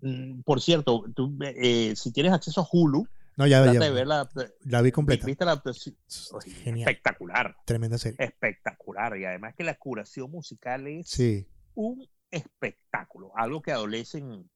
Mm, 0.00 0.40
por 0.42 0.60
cierto, 0.60 1.04
tú, 1.14 1.38
eh, 1.40 1.94
si 1.94 2.12
tienes 2.12 2.32
acceso 2.32 2.60
a 2.60 2.68
Hulu, 2.70 3.06
no, 3.36 3.46
ya, 3.46 3.64
ya 3.72 3.78
de 3.78 3.90
ver 3.90 4.08
la, 4.08 4.28
la, 4.64 4.82
vi 4.82 4.90
completa. 4.90 5.24
¿Viste 5.24 5.44
la, 5.44 5.62
espectacular. 6.64 7.56
Tremenda 7.64 7.96
serie. 7.96 8.16
Espectacular. 8.18 9.16
Y 9.16 9.24
además 9.26 9.54
que 9.54 9.62
la 9.62 9.74
curación 9.74 10.28
musical 10.28 10.88
es 10.88 11.08
sí. 11.08 11.46
un 11.74 12.04
espectáculo. 12.32 13.30
Algo 13.36 13.62
que 13.62 13.70
adolecen 13.70 14.50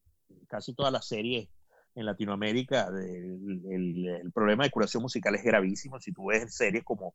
casi 0.49 0.75
todas 0.75 0.93
las 0.93 1.07
series 1.07 1.49
en 1.95 2.07
Latinoamérica. 2.07 2.89
El, 2.89 3.63
el, 3.71 4.09
el, 4.21 4.33
problema 4.33 4.65
de 4.65 4.71
curación 4.71 5.05
musical 5.05 5.37
es 5.37 5.45
gravísimo. 5.45 6.01
Si 6.01 6.13
tú 6.13 6.27
ves 6.27 6.53
series 6.53 6.83
como 6.83 7.15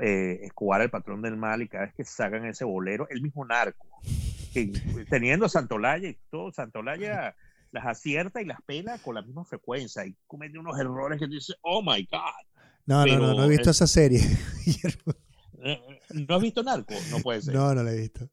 eh, 0.00 0.38
Escobar, 0.42 0.82
el 0.82 0.90
patrón 0.90 1.20
del 1.20 1.36
mal, 1.36 1.62
y 1.62 1.68
cada 1.68 1.86
vez 1.86 1.94
que 1.96 2.04
sacan 2.04 2.44
ese 2.44 2.64
bolero, 2.64 3.08
el 3.10 3.22
mismo 3.22 3.44
narco 3.44 3.88
teniendo 5.08 5.48
Santolaya 5.48 6.08
y 6.08 6.18
todo, 6.30 6.52
Santolaya 6.52 7.34
las 7.70 7.86
acierta 7.86 8.40
y 8.40 8.46
las 8.46 8.62
pela 8.62 8.98
con 8.98 9.14
la 9.14 9.22
misma 9.22 9.44
frecuencia 9.44 10.06
y 10.06 10.16
comete 10.26 10.58
unos 10.58 10.78
errores 10.78 11.18
que 11.18 11.26
dice 11.26 11.54
oh 11.62 11.82
my 11.82 12.06
God. 12.10 12.62
No, 12.86 13.04
no, 13.04 13.18
no, 13.18 13.34
no 13.34 13.44
he 13.44 13.48
visto 13.48 13.70
esa 13.70 13.86
serie. 13.86 14.20
Eh, 15.60 15.76
¿No 16.10 16.36
has 16.36 16.40
visto 16.40 16.62
Narco? 16.62 16.94
No 17.10 17.18
puede 17.18 17.42
ser. 17.42 17.52
No, 17.52 17.74
no 17.74 17.82
la 17.82 17.92
he 17.92 17.96
visto. 17.96 18.30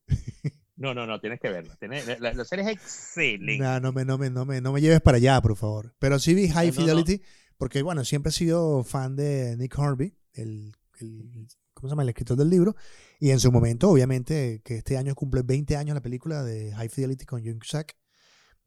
No, 0.75 0.93
no, 0.93 1.08
no, 1.08 1.19
tienes 1.19 1.39
que 1.39 1.49
verla. 1.49 1.75
la, 2.19 2.45
serie 2.45 2.65
es 2.65 2.71
excelente. 2.71 3.63
No, 3.63 3.80
no 3.80 3.91
me, 3.93 4.06
no, 4.06 4.19
me, 4.19 4.30
no, 4.30 4.45
me, 4.45 4.62
no 4.62 4.71
me 4.73 4.80
lleves 4.80 5.01
para 5.01 5.17
allá, 5.17 5.41
por 5.41 5.56
favor. 5.56 5.95
Pero 5.97 6.19
sí 6.19 6.36
vi 6.36 6.49
High 6.49 6.71
Fidelity, 6.71 7.23
porque 7.58 7.82
bueno, 7.82 8.04
siempre 8.04 8.30
he 8.30 8.34
sido 8.34 8.84
fan 8.84 9.15
de 9.15 9.56
Nick 9.58 9.75
Harvey, 9.80 10.15
el, 10.34 10.75
el 10.99 11.47
¿cómo 11.73 11.88
se 11.88 11.93
llama? 11.93 12.04
El 12.04 12.10
escritor 12.10 12.38
del 12.38 12.49
libro. 12.49 12.75
Y 13.26 13.32
en 13.32 13.40
su 13.40 13.52
momento, 13.52 13.90
obviamente, 13.90 14.62
que 14.64 14.76
este 14.76 14.98
año 14.98 15.16
cumple 15.16 15.42
20 15.42 15.78
años 15.78 15.96
la 15.96 16.04
película 16.04 16.44
de 16.44 16.72
High 16.76 16.90
Fidelity 16.90 17.26
con 17.26 17.44
Jung 17.44 17.64
Sack, 17.64 17.98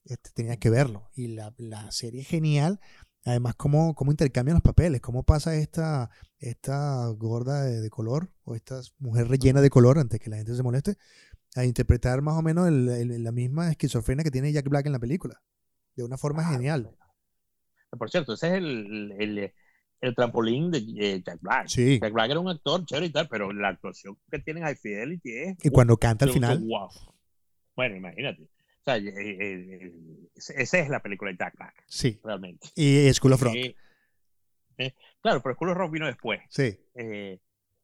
este, 0.05 0.31
tenía 0.35 0.57
que 0.57 0.68
verlo. 0.68 1.09
Y 1.14 1.29
la, 1.29 1.55
la 1.59 1.88
serie 1.92 2.23
es 2.23 2.27
genial. 2.27 2.81
Además, 3.25 3.55
cómo, 3.55 3.94
cómo 3.94 4.11
intercambian 4.11 4.57
los 4.57 4.62
papeles, 4.64 5.01
cómo 5.01 5.23
pasa 5.23 5.55
esta, 5.55 6.11
esta 6.40 7.07
gorda 7.11 7.62
de, 7.62 7.88
color 7.88 8.33
o 8.42 8.57
esta 8.57 8.81
mujer 8.99 9.29
rellena 9.29 9.61
de 9.61 9.71
color, 9.71 9.97
antes 9.97 10.18
que 10.18 10.29
la 10.29 10.38
gente 10.38 10.57
se 10.57 10.64
moleste, 10.64 10.97
a 11.55 11.64
interpretar 11.64 12.21
más 12.21 12.37
o 12.37 12.42
menos 12.42 12.66
el, 12.66 13.23
la 13.23 13.31
misma 13.31 13.71
esquizofrenia 13.71 14.25
que 14.25 14.33
tiene 14.33 14.53
Jack 14.53 14.68
Black 14.68 14.87
en 14.87 14.92
la 14.92 14.99
película. 14.99 15.40
De 15.94 16.03
una 16.03 16.18
forma 16.18 16.42
genial. 16.42 16.90
Por 17.97 18.11
cierto, 18.11 18.33
ese 18.33 18.49
es 18.49 18.55
el 18.55 19.14
el 19.21 19.53
trampolín 20.14 20.70
de 20.70 21.22
Jack 21.22 21.40
Black. 21.40 21.68
Sí. 21.68 21.98
Jack 22.00 22.12
Black 22.12 22.30
era 22.30 22.40
un 22.40 22.48
actor 22.48 22.84
chévere 22.84 23.06
y 23.06 23.11
tal, 23.11 23.28
pero 23.28 23.52
la 23.52 23.68
actuación 23.68 24.16
que 24.30 24.38
tiene 24.38 24.61
High 24.61 24.76
Fidelity 24.76 25.30
es. 25.32 25.56
Y 25.64 25.70
cuando 25.70 25.96
canta 25.96 26.24
al 26.24 26.32
final. 26.32 26.58
Wow. 26.61 26.88
Bueno, 27.74 27.96
imagínate. 27.96 28.42
O 28.42 28.84
sea, 28.84 28.96
eh, 28.96 29.08
eh, 29.08 29.80
eh, 29.82 29.92
esa 30.34 30.78
es 30.78 30.88
la 30.88 31.00
película 31.00 31.30
de 31.30 31.37
Jack 31.37 31.56
Black. 31.56 31.84
Sí. 31.87 32.20
Realmente. 32.22 32.68
Y 32.74 33.12
School 33.12 33.32
of 33.32 33.42
Rock. 33.42 33.54
claro, 35.20 35.42
pero 35.42 35.55
School 35.55 35.70
of 35.70 35.76
Rock 35.76 35.92
vino 35.92 36.07
después. 36.07 36.40
Sí. 36.49 36.78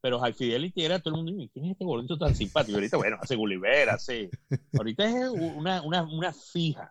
pero 0.00 0.20
High 0.20 0.34
Fidelity 0.34 0.84
era 0.84 1.00
todo 1.00 1.16
el 1.16 1.24
mundo, 1.24 1.50
¿quién 1.52 1.66
es 1.66 1.72
este 1.72 1.84
gordito 1.84 2.18
tan 2.18 2.34
simpático? 2.34 2.76
ahorita, 2.76 2.96
bueno, 2.96 3.18
hace 3.20 3.36
Gulliver, 3.36 3.90
hace. 3.90 4.30
Ahorita 4.78 5.04
es 5.04 5.28
una, 5.30 5.82
una, 5.82 6.02
una 6.02 6.32
fija. 6.32 6.90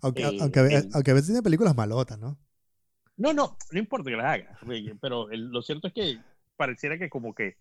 Aunque, 0.00 0.24
aunque, 0.24 0.88
aunque 0.92 1.10
a 1.10 1.14
veces 1.14 1.28
tiene 1.28 1.42
películas 1.42 1.76
malotas, 1.76 2.18
¿no? 2.18 2.38
No, 3.16 3.32
no, 3.32 3.56
no 3.70 3.78
importa 3.78 4.10
que 4.10 4.16
las 4.16 4.26
haga, 4.26 4.58
pero 5.00 5.28
lo 5.28 5.62
cierto 5.62 5.88
es 5.88 5.92
que 5.92 6.18
pareciera 6.56 6.98
que 6.98 7.10
como 7.10 7.34
que 7.34 7.56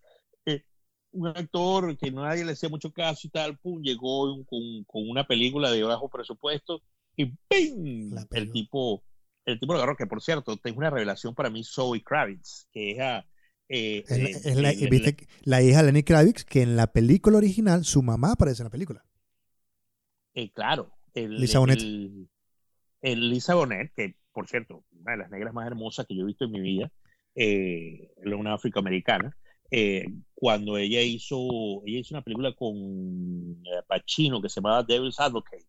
eh, 0.45 0.63
un 1.11 1.27
actor 1.27 1.97
que 1.97 2.11
nadie 2.11 2.45
le 2.45 2.53
hacía 2.53 2.69
mucho 2.69 2.91
caso 2.91 3.27
y 3.27 3.29
tal, 3.29 3.57
pum, 3.57 3.81
llegó 3.81 4.43
con, 4.45 4.83
con 4.85 5.09
una 5.09 5.27
película 5.27 5.69
de 5.71 5.83
bajo 5.83 6.09
presupuesto 6.09 6.81
y 7.15 7.25
¡ping! 7.47 8.15
El 8.31 8.51
tipo, 8.51 9.03
el 9.45 9.59
tipo 9.59 9.73
de 9.73 9.79
agarró, 9.79 9.95
que 9.95 10.07
por 10.07 10.21
cierto, 10.21 10.57
tengo 10.57 10.79
una 10.79 10.89
revelación 10.89 11.35
para 11.35 11.49
mí, 11.49 11.63
Zoe 11.63 12.03
Kravitz, 12.03 12.67
que 12.71 12.91
es 12.91 12.99
a... 12.99 13.25
Eh, 13.73 14.03
es 14.07 14.57
la, 14.57 14.71
eh, 14.71 14.87
¿viste? 14.89 15.15
la, 15.43 15.61
hija 15.61 15.77
de 15.77 15.85
Lenny 15.85 16.03
Kravitz, 16.03 16.43
que 16.43 16.61
en 16.61 16.75
la 16.75 16.91
película 16.91 17.37
original 17.37 17.85
su 17.85 18.01
mamá 18.01 18.33
aparece 18.33 18.63
en 18.63 18.65
la 18.65 18.71
película. 18.71 19.05
claro. 20.53 20.91
El, 21.13 21.39
Lisa 21.39 21.59
Bonet. 21.59 21.79
El, 21.79 23.29
Lisa 23.29 23.55
Bonet, 23.55 23.93
que 23.93 24.17
por 24.33 24.47
cierto, 24.47 24.83
una 24.99 25.13
de 25.13 25.17
las 25.17 25.31
negras 25.31 25.53
más 25.53 25.67
hermosas 25.67 26.05
que 26.05 26.15
yo 26.15 26.23
he 26.23 26.27
visto 26.27 26.45
en 26.45 26.51
mi 26.51 26.61
vida, 26.61 26.91
eh, 27.35 28.11
una 28.25 28.53
afroamericana, 28.53 29.35
eh, 29.73 30.05
cuando 30.35 30.77
ella 30.77 31.01
hizo, 31.01 31.81
ella 31.85 31.99
hizo 31.99 32.13
una 32.13 32.23
película 32.23 32.53
con 32.53 32.75
eh, 32.75 33.81
Pacino 33.87 34.41
que 34.41 34.49
se 34.49 34.59
llamaba 34.59 34.83
Devil's 34.83 35.17
Advocate, 35.17 35.65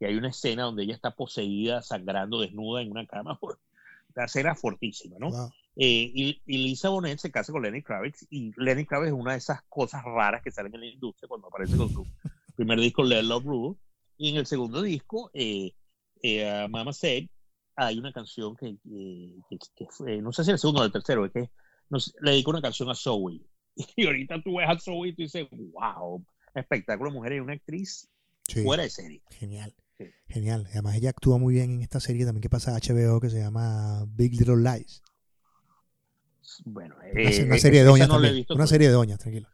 y 0.00 0.06
hay 0.06 0.14
una 0.16 0.30
escena 0.30 0.62
donde 0.62 0.84
ella 0.84 0.94
está 0.94 1.14
poseída, 1.14 1.82
sangrando 1.82 2.40
desnuda 2.40 2.80
en 2.80 2.90
una 2.90 3.06
cama. 3.06 3.38
La 4.14 4.24
escena 4.24 4.54
fortísima, 4.54 5.16
¿no? 5.18 5.28
Eh, 5.76 6.12
y, 6.14 6.42
Lisa 6.46 6.90
Bonet 6.90 7.18
se 7.18 7.30
casa 7.30 7.50
con 7.50 7.62
Lenny 7.62 7.82
Kravitz, 7.82 8.26
y 8.30 8.52
Lenny 8.56 8.84
Kravitz 8.84 9.08
es 9.08 9.18
una 9.18 9.32
de 9.32 9.38
esas 9.38 9.62
cosas 9.70 10.02
raras 10.04 10.42
que 10.42 10.50
salen 10.50 10.74
en 10.74 10.80
la 10.80 10.86
industria 10.86 11.28
cuando 11.28 11.48
aparece 11.48 11.76
con 11.78 11.88
su 11.90 12.06
primer 12.54 12.78
disco, 12.78 13.02
Let 13.02 13.22
Love 13.22 13.44
Rule, 13.44 13.76
y 14.18 14.30
en 14.30 14.36
el 14.36 14.46
segundo 14.46 14.82
disco, 14.82 15.30
eh, 15.32 15.72
Mama 16.68 16.92
Said, 16.92 17.28
hay 17.76 17.98
una 17.98 18.12
canción 18.12 18.56
que, 18.56 18.76
no 20.22 20.32
sé 20.32 20.44
si 20.44 20.50
el 20.50 20.58
segundo 20.58 20.82
o 20.82 20.84
el 20.84 20.92
tercero, 20.92 21.24
es 21.24 21.32
que 21.32 21.50
le 22.20 22.30
dedico 22.30 22.50
una 22.50 22.62
canción 22.62 22.90
a 22.90 22.94
Zoe. 22.94 23.40
Y 23.96 24.06
ahorita 24.06 24.42
tú 24.42 24.56
ves 24.56 24.68
a 24.68 24.78
Zoe 24.78 25.08
y 25.08 25.14
tú 25.14 25.22
dices, 25.22 25.48
wow, 25.50 26.22
espectáculo 26.54 27.10
mujer 27.10 27.32
y 27.32 27.40
una 27.40 27.54
actriz 27.54 28.08
fuera 28.62 28.82
de 28.82 28.90
serie. 28.90 29.22
Genial. 29.30 29.74
Genial. 30.28 30.66
Además, 30.72 30.96
ella 30.96 31.10
actúa 31.10 31.38
muy 31.38 31.54
bien 31.54 31.70
en 31.70 31.82
esta 31.82 32.00
serie 32.00 32.26
también 32.26 32.42
que 32.42 32.50
pasa 32.50 32.74
a 32.74 32.80
HBO 32.80 33.20
que 33.20 33.30
se 33.30 33.38
llama 33.38 34.04
Big 34.08 34.32
Little 34.32 34.56
Lies. 34.56 35.02
Bueno, 36.64 36.96
una, 36.96 37.20
eh, 37.20 37.58
serie 37.58 37.80
de 37.80 37.86
doñas 37.86 38.10
una 38.50 38.66
serie 38.66 38.88
de 38.88 38.92
doñas, 38.92 39.18
tranquilo 39.18 39.48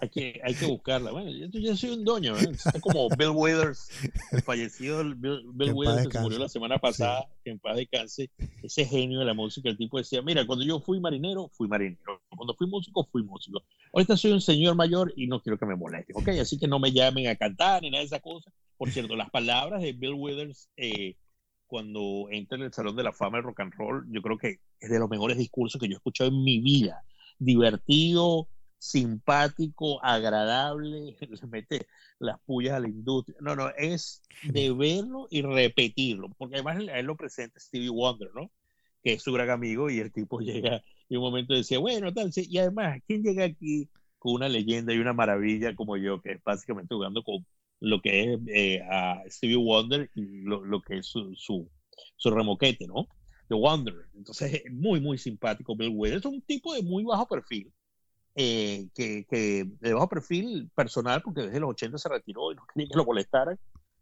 hay, 0.00 0.08
que, 0.08 0.40
hay 0.42 0.54
que 0.54 0.66
buscarla. 0.66 1.10
Bueno, 1.10 1.30
yo, 1.30 1.46
yo 1.48 1.76
soy 1.76 1.90
un 1.90 2.04
doño, 2.04 2.36
¿eh? 2.36 2.50
es 2.52 2.80
como 2.80 3.08
Bill 3.10 3.30
Withers, 3.34 3.88
el 4.32 4.42
fallecido 4.42 5.02
Bill, 5.16 5.72
Withers 5.72 6.08
que 6.08 6.18
se 6.18 6.20
murió 6.20 6.38
la 6.38 6.48
semana 6.48 6.78
pasada, 6.78 7.26
que 7.44 7.50
en 7.50 7.58
paz 7.58 7.76
descanse, 7.76 8.30
ese 8.62 8.84
genio 8.84 9.20
de 9.20 9.24
la 9.24 9.34
música, 9.34 9.68
el 9.68 9.76
tipo 9.76 9.98
decía, 9.98 10.22
mira, 10.22 10.46
cuando 10.46 10.64
yo 10.64 10.80
fui 10.80 11.00
marinero, 11.00 11.48
fui 11.48 11.68
marinero, 11.68 12.22
cuando 12.36 12.54
fui 12.54 12.66
músico, 12.66 13.06
fui 13.10 13.22
músico. 13.22 13.62
Ahorita 13.92 14.16
soy 14.16 14.32
un 14.32 14.40
señor 14.40 14.74
mayor 14.74 15.12
y 15.16 15.26
no 15.26 15.40
quiero 15.40 15.58
que 15.58 15.66
me 15.66 15.76
moleste, 15.76 16.12
¿ok? 16.14 16.28
Así 16.40 16.58
que 16.58 16.68
no 16.68 16.78
me 16.78 16.92
llamen 16.92 17.28
a 17.28 17.36
cantar 17.36 17.82
ni 17.82 17.90
nada 17.90 18.00
de 18.00 18.06
esas 18.06 18.22
cosas. 18.22 18.52
Por 18.76 18.90
cierto, 18.90 19.16
las 19.16 19.30
palabras 19.30 19.82
de 19.82 19.92
Bill 19.92 20.14
Withers 20.14 20.68
eh, 20.76 21.16
cuando 21.72 22.26
entra 22.30 22.58
en 22.58 22.64
el 22.64 22.72
Salón 22.74 22.96
de 22.96 23.02
la 23.02 23.14
Fama 23.14 23.38
del 23.38 23.46
Rock 23.46 23.60
and 23.60 23.72
Roll, 23.72 24.06
yo 24.10 24.20
creo 24.20 24.36
que 24.36 24.60
es 24.78 24.90
de 24.90 24.98
los 24.98 25.08
mejores 25.08 25.38
discursos 25.38 25.80
que 25.80 25.88
yo 25.88 25.94
he 25.94 25.96
escuchado 25.96 26.28
en 26.28 26.44
mi 26.44 26.60
vida. 26.60 27.02
Divertido, 27.38 28.46
simpático, 28.82 30.04
agradable, 30.04 31.16
le 31.20 31.46
mete 31.48 31.86
las 32.18 32.40
pullas 32.40 32.74
a 32.74 32.80
la 32.80 32.88
industria. 32.88 33.36
No, 33.40 33.54
no, 33.54 33.70
es 33.76 34.22
de 34.42 34.72
verlo 34.72 35.28
y 35.30 35.42
repetirlo, 35.42 36.30
porque 36.36 36.56
además 36.56 36.78
él 36.92 37.06
lo 37.06 37.16
presenta 37.16 37.60
Stevie 37.60 37.90
Wonder, 37.90 38.30
¿no? 38.34 38.50
Que 39.02 39.14
es 39.14 39.22
su 39.22 39.32
gran 39.32 39.50
amigo 39.50 39.88
y 39.88 40.00
el 40.00 40.12
tipo 40.12 40.40
llega 40.40 40.82
y 41.08 41.16
un 41.16 41.22
momento 41.22 41.54
decía, 41.54 41.78
bueno, 41.78 42.12
tal, 42.12 42.32
y 42.34 42.58
además, 42.58 42.98
¿quién 43.06 43.22
llega 43.22 43.44
aquí 43.44 43.88
con 44.18 44.34
una 44.34 44.48
leyenda 44.48 44.92
y 44.92 44.98
una 44.98 45.12
maravilla 45.12 45.76
como 45.76 45.96
yo, 45.96 46.20
que 46.20 46.32
es 46.32 46.42
básicamente 46.42 46.94
jugando 46.94 47.22
con 47.22 47.46
lo 47.80 48.00
que 48.00 48.34
es 48.34 48.40
eh, 48.48 48.80
a 48.90 49.22
Stevie 49.28 49.56
Wonder 49.56 50.10
y 50.14 50.42
lo, 50.42 50.82
que 50.82 50.98
es 50.98 51.06
su, 51.06 51.34
su, 51.36 51.70
su, 52.16 52.30
remoquete, 52.30 52.86
¿no? 52.86 53.08
The 53.48 53.54
Wonder. 53.54 53.94
Entonces, 54.14 54.62
muy, 54.72 55.00
muy 55.00 55.18
simpático 55.18 55.76
Bill 55.76 55.92
Withers. 55.94 56.20
Es 56.20 56.26
un 56.26 56.42
tipo 56.42 56.74
de 56.74 56.82
muy 56.82 57.04
bajo 57.04 57.26
perfil, 57.26 57.72
eh, 58.34 58.88
que, 58.94 59.26
que, 59.28 59.66
de 59.80 59.92
bajo 59.92 60.08
perfil 60.08 60.70
personal, 60.74 61.22
porque 61.22 61.42
desde 61.42 61.60
los 61.60 61.70
80 61.70 61.98
se 61.98 62.08
retiró 62.08 62.50
y 62.50 62.54
no 62.54 62.66
quería 62.66 62.88
que 62.88 62.96
lo 62.96 63.04
molestaran, 63.04 63.58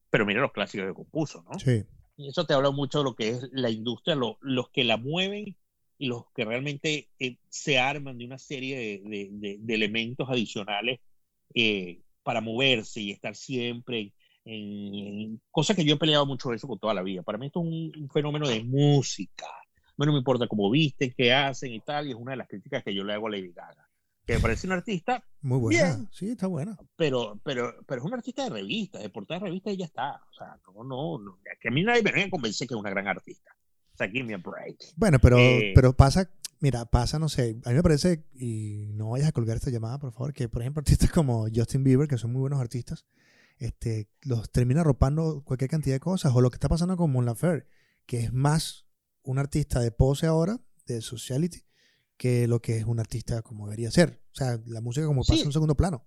pero 0.09 0.24
mira 0.24 0.41
los 0.41 0.53
clásicos 0.53 0.87
que 0.87 0.95
compuso, 0.95 1.45
¿no? 1.51 1.59
Sí. 1.59 1.85
Y 2.16 2.28
eso 2.28 2.45
te 2.45 2.55
habla 2.55 2.70
mucho 2.70 2.99
de 2.99 3.05
lo 3.05 3.14
que 3.14 3.31
es 3.31 3.49
la 3.53 3.70
industria, 3.70 4.14
los 4.14 4.70
que 4.70 4.85
la 4.85 4.99
mueven 4.99 5.57
y 5.99 6.07
los 6.07 6.24
que 6.35 6.45
realmente 6.45 7.09
eh, 7.18 7.39
se 7.49 7.78
arman 7.78 8.18
de 8.18 8.24
una 8.24 8.39
serie 8.39 9.01
de, 9.03 9.28
de, 9.33 9.74
elementos 9.74 10.28
adicionales 10.28 11.01
eh, 11.55 12.03
para 12.22 12.41
moverse 12.41 13.01
y 13.01 13.11
estar 13.11 13.35
siempre 13.35 14.12
en, 14.45 15.41
cosas 15.51 15.76
que 15.76 15.85
yo 15.85 15.95
he 15.95 15.99
peleado 15.99 16.26
mucho 16.26 16.53
eso 16.53 16.68
con 16.68 16.78
toda 16.78 16.95
la 16.95 17.03
vida. 17.03 17.22
Para 17.22 17.39
mí 17.39 17.47
esto 17.47 17.61
es 17.61 17.66
un, 17.66 17.93
un 17.97 18.11
fenómeno 18.11 18.49
de 18.49 18.62
música. 18.62 19.47
No 19.97 20.12
me 20.12 20.18
importa 20.18 20.47
cómo 20.47 20.70
visten, 20.70 21.12
qué 21.16 21.33
hacen 21.33 21.72
y 21.72 21.81
tal, 21.81 22.07
y 22.07 22.11
es 22.11 22.16
una 22.16 22.33
de 22.33 22.39
las 22.39 22.49
críticas 22.49 22.85
que 22.85 22.95
yo 22.95 23.05
le 23.05 23.12
hago 23.12 23.26
a 23.26 23.31
Lady 23.31 23.53
Gaga 23.53 23.89
que 24.27 24.35
me 24.35 24.41
parece 24.41 24.66
un 24.66 24.73
artista. 24.75 25.25
Muy 25.43 25.59
buena. 25.59 26.09
sí, 26.12 26.31
está 26.31 26.47
buena. 26.47 26.77
Pero, 26.97 27.41
pero, 27.45 27.75
pero 27.87 28.01
es 28.01 28.07
un 28.07 28.14
artista 28.14 28.45
de 28.45 28.51
revista, 28.51 28.99
de 28.99 29.11
portada 29.11 29.41
de 29.41 29.47
revista 29.47 29.71
y 29.71 29.79
ya 29.79 29.87
está. 29.87 30.21
O 30.31 30.35
sea, 30.35 30.59
no, 30.75 30.85
no, 30.85 31.18
no 31.18 31.39
que 31.61 31.68
a 31.68 31.71
mí 31.71 31.83
nadie 31.83 32.03
me 32.03 32.12
venga 32.12 32.27
a 32.27 32.31
convencer 32.31 32.68
que 32.68 32.75
es 32.75 32.81
una 32.81 32.91
gran 32.91 33.09
artista. 33.09 33.51
O 33.95 33.97
sea, 33.97 34.09
give 34.09 34.25
me 34.25 34.35
a 34.35 34.39
break. 34.39 34.77
Bueno, 34.97 35.18
pero, 35.18 35.39
eh, 35.39 35.73
pero 35.75 35.95
pasa, 35.95 36.31
mira, 36.61 36.85
pasa, 36.85 37.18
no 37.18 37.29
sé, 37.29 37.59
a 37.64 37.71
mí 37.71 37.75
me 37.75 37.83
parece, 37.83 38.25
y 38.35 38.93
no 38.95 39.11
vayas 39.11 39.29
a 39.29 39.33
colgar 39.33 39.57
esta 39.57 39.71
llamada, 39.71 39.99
por 39.99 40.12
favor, 40.12 40.33
que 40.33 40.49
por 40.49 40.62
ejemplo 40.62 40.81
artistas 40.81 41.11
como 41.11 41.47
Justin 41.53 41.83
Bieber, 41.83 42.09
que 42.09 42.18
son 42.18 42.33
muy 42.33 42.41
buenos 42.41 42.61
artistas, 42.61 43.07
este, 43.59 44.09
los 44.23 44.51
termina 44.51 44.81
arropando 44.81 45.43
cualquier 45.45 45.71
cantidad 45.71 45.97
de 45.97 46.01
cosas, 46.01 46.33
o 46.35 46.41
lo 46.41 46.51
que 46.51 46.57
está 46.57 46.68
pasando 46.68 46.97
con 46.97 47.11
Mon 47.11 47.27
Laferte, 47.27 47.68
que 48.07 48.21
es 48.21 48.33
más 48.33 48.87
un 49.23 49.39
artista 49.39 49.81
de 49.81 49.91
pose 49.91 50.27
ahora, 50.27 50.61
de 50.87 51.01
sociality, 51.03 51.62
que 52.21 52.47
lo 52.47 52.61
que 52.61 52.77
es 52.77 52.85
un 52.85 53.01
artista 53.01 53.41
como 53.41 53.64
debería 53.64 53.91
ser. 53.91 54.21
O 54.31 54.35
sea, 54.35 54.61
la 54.66 54.83
música 54.83 55.07
como 55.07 55.23
pasa 55.23 55.41
en 55.41 55.47
un 55.47 55.55
segundo 55.55 55.75
plano. 55.75 56.07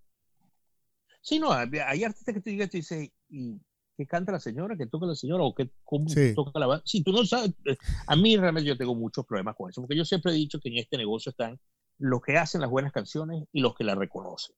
Sí, 1.21 1.39
no, 1.39 1.51
hay 1.51 2.03
artistas 2.03 2.35
que 2.35 2.39
te 2.39 2.51
digan, 2.51 2.69
tú 2.69 2.77
dices, 2.77 3.09
¿y 3.29 3.59
qué 3.97 4.05
canta 4.05 4.31
la 4.31 4.39
señora? 4.39 4.77
¿Qué 4.77 4.85
toca 4.85 5.07
la 5.07 5.15
señora? 5.15 5.43
¿O 5.43 5.55
qué 5.55 5.71
cómo 5.83 6.05
toca 6.35 6.59
la 6.59 6.67
banda? 6.67 6.83
Sí, 6.85 7.03
tú 7.03 7.13
no 7.13 7.25
sabes. 7.25 7.53
Eh, 7.65 7.77
a 8.05 8.15
mí 8.15 8.37
realmente 8.37 8.67
yo 8.69 8.77
tengo 8.77 8.93
muchos 8.93 9.25
problemas 9.25 9.55
con 9.55 9.71
eso, 9.71 9.81
porque 9.81 9.97
yo 9.97 10.05
siempre 10.05 10.31
he 10.33 10.35
dicho 10.35 10.59
que 10.59 10.69
en 10.69 10.77
este 10.77 10.97
negocio 10.97 11.31
están 11.31 11.59
los 11.97 12.21
que 12.21 12.37
hacen 12.37 12.61
las 12.61 12.69
buenas 12.69 12.91
canciones 12.91 13.45
y 13.51 13.61
los 13.61 13.73
que 13.73 13.83
las 13.83 13.97
reconocen. 13.97 14.55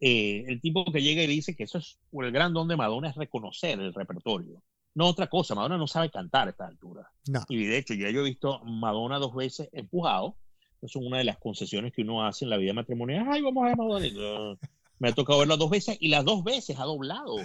Eh, 0.00 0.44
el 0.46 0.60
tipo 0.60 0.84
que 0.92 1.00
llega 1.00 1.22
y 1.22 1.26
dice 1.26 1.56
que 1.56 1.64
eso 1.64 1.78
es 1.78 1.98
el 2.12 2.32
gran 2.32 2.52
don 2.52 2.68
de 2.68 2.76
Madonna 2.76 3.08
es 3.08 3.16
reconocer 3.16 3.80
el 3.80 3.94
repertorio. 3.94 4.62
No 4.94 5.06
otra 5.06 5.28
cosa, 5.28 5.54
Madonna 5.54 5.78
no 5.78 5.86
sabe 5.86 6.10
cantar 6.10 6.48
a 6.48 6.50
esta 6.50 6.66
altura. 6.66 7.10
Y 7.48 7.64
de 7.64 7.78
hecho, 7.78 7.94
ya 7.94 8.10
yo 8.10 8.20
he 8.20 8.24
visto 8.24 8.62
Madonna 8.64 9.18
dos 9.18 9.34
veces 9.34 9.70
empujado 9.72 10.36
es 10.82 10.96
una 10.96 11.18
de 11.18 11.24
las 11.24 11.38
concesiones 11.38 11.92
que 11.92 12.02
uno 12.02 12.24
hace 12.24 12.44
en 12.44 12.50
la 12.50 12.56
vida 12.56 12.72
matrimonial. 12.72 13.26
Ay, 13.30 13.42
vamos 13.42 13.64
a 13.64 13.68
ver 13.68 13.76
Madonna. 13.76 14.58
Me 14.98 15.08
ha 15.08 15.12
tocado 15.12 15.38
verlo 15.38 15.56
dos 15.56 15.70
veces 15.70 15.96
y 16.00 16.08
las 16.08 16.24
dos 16.24 16.42
veces 16.42 16.78
ha 16.78 16.84
doblado 16.84 17.36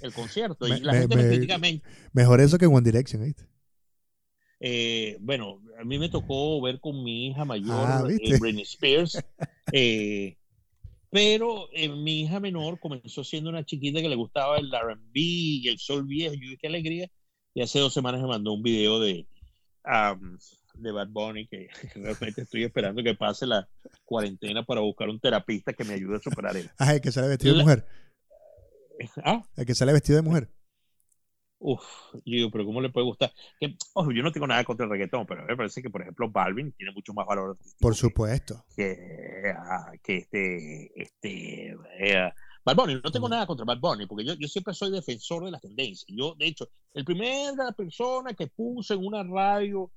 el 0.00 0.12
concierto. 0.12 0.66
y 0.66 0.80
la 0.80 0.94
gente 0.94 1.16
me, 1.58 1.82
Mejor 2.12 2.40
eso 2.40 2.56
que 2.58 2.66
One 2.66 2.82
Direction, 2.82 3.22
¿viste? 3.22 3.44
Eh, 4.60 5.18
bueno, 5.20 5.60
a 5.78 5.84
mí 5.84 5.98
me 5.98 6.08
tocó 6.08 6.60
ver 6.62 6.80
con 6.80 7.04
mi 7.04 7.28
hija 7.28 7.44
mayor, 7.44 7.86
ah, 7.86 8.04
eh, 8.08 8.38
Britney 8.38 8.62
Spears. 8.62 9.22
Eh, 9.72 10.36
pero 11.10 11.68
mi 11.96 12.22
hija 12.22 12.38
menor 12.38 12.78
comenzó 12.78 13.24
siendo 13.24 13.50
una 13.50 13.64
chiquita 13.64 14.00
que 14.00 14.08
le 14.08 14.14
gustaba 14.14 14.58
el 14.58 14.70
RB 14.70 15.14
y 15.14 15.68
el 15.68 15.78
sol 15.78 16.04
viejo. 16.04 16.34
Yo 16.34 16.56
qué 16.60 16.66
alegría. 16.66 17.10
Y 17.54 17.62
hace 17.62 17.78
dos 17.78 17.92
semanas 17.92 18.20
me 18.20 18.28
mandó 18.28 18.52
un 18.52 18.62
video 18.62 19.00
de 19.00 19.26
de 20.74 20.92
Bad 20.92 21.08
Bunny, 21.08 21.46
que 21.46 21.68
realmente 21.94 22.42
estoy 22.42 22.64
esperando 22.64 23.02
que 23.02 23.14
pase 23.14 23.46
la 23.46 23.68
cuarentena 24.04 24.64
para 24.64 24.80
buscar 24.80 25.08
un 25.08 25.20
terapista 25.20 25.72
que 25.72 25.84
me 25.84 25.94
ayude 25.94 26.16
a 26.16 26.20
superar 26.20 26.56
él. 26.56 26.70
Ah, 26.78 26.94
el 26.94 27.00
que 27.00 27.12
sale 27.12 27.28
vestido 27.28 27.56
de 27.56 27.62
mujer. 27.62 27.86
¿Ah? 29.24 29.42
El 29.56 29.66
que 29.66 29.74
sale 29.74 29.92
vestido 29.92 30.16
de 30.16 30.22
mujer. 30.22 30.50
Uf, 31.58 31.82
yo 32.26 32.50
pero 32.50 32.66
¿cómo 32.66 32.82
le 32.82 32.90
puede 32.90 33.06
gustar? 33.06 33.32
Que, 33.58 33.74
ojo, 33.94 34.12
yo 34.12 34.22
no 34.22 34.32
tengo 34.32 34.46
nada 34.46 34.64
contra 34.64 34.84
el 34.84 34.90
reggaetón, 34.90 35.24
pero 35.24 35.46
me 35.46 35.56
parece 35.56 35.80
que, 35.80 35.88
por 35.88 36.02
ejemplo, 36.02 36.30
Balvin 36.30 36.72
tiene 36.72 36.92
mucho 36.92 37.14
más 37.14 37.26
valor 37.26 37.56
Por 37.80 37.94
supuesto. 37.94 38.64
Que, 38.76 39.54
ah, 39.56 39.92
que 40.02 40.18
este, 40.18 40.92
este, 40.94 41.74
eh, 41.98 42.32
Bad 42.64 42.76
Bunny, 42.76 43.00
no 43.02 43.10
tengo 43.10 43.28
nada 43.30 43.46
contra 43.46 43.64
Bad 43.64 43.78
Bunny, 43.78 44.06
porque 44.06 44.26
yo, 44.26 44.34
yo 44.34 44.46
siempre 44.46 44.74
soy 44.74 44.90
defensor 44.90 45.44
de 45.44 45.52
las 45.52 45.62
tendencias. 45.62 46.04
Yo, 46.08 46.34
de 46.34 46.46
hecho, 46.46 46.68
el 46.92 47.04
primer 47.04 47.54
persona 47.74 48.34
que 48.34 48.48
puso 48.48 48.92
en 48.92 49.04
una 49.04 49.22
radio 49.22 49.90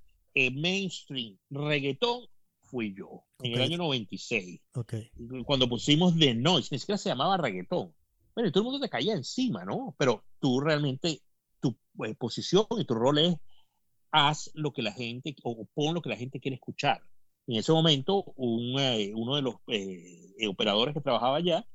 mainstream 0.52 1.38
reggaetón 1.50 2.28
fui 2.68 2.94
yo, 2.94 3.24
en 3.40 3.54
el 3.54 3.62
año 3.62 3.78
96. 3.78 4.62
Okay. 4.74 5.10
Cuando 5.46 5.68
pusimos 5.68 6.18
The 6.18 6.36
Noise, 6.36 6.70
ni 6.72 6.80
siquiera 6.80 6.98
se 6.98 7.10
llamaba 7.10 7.38
reggaetón. 7.38 7.94
Bueno, 8.36 8.50
y 8.50 8.52
todo 8.52 8.62
el 8.62 8.66
mundo 8.66 8.80
te 8.80 8.90
caía 8.90 9.14
encima, 9.14 9.66
¿no? 9.66 9.96
Pero 9.98 10.24
tú 10.40 10.60
realmente, 10.60 11.22
tu 11.60 11.76
eh, 12.06 12.14
posición 12.16 12.66
y 12.78 12.86
tu 12.86 12.94
rol 12.94 13.18
es 13.20 13.38
haz 14.12 14.52
lo 14.54 14.74
que 14.74 14.82
la 14.82 14.92
gente, 14.92 15.36
o 15.44 15.66
pon 15.74 15.96
lo 15.96 16.02
que 16.02 16.10
la 16.10 16.18
gente 16.18 16.40
quiere 16.40 16.56
escuchar. 16.56 17.02
En 17.48 17.56
ese 17.56 17.72
momento, 17.72 18.26
un, 18.36 18.80
eh, 18.80 19.12
uno 19.16 19.36
de 19.36 19.42
los 19.42 19.56
eh, 19.68 20.48
operadores 20.48 20.94
que 20.94 21.02
trabajaba 21.02 21.38
allá 21.38 21.66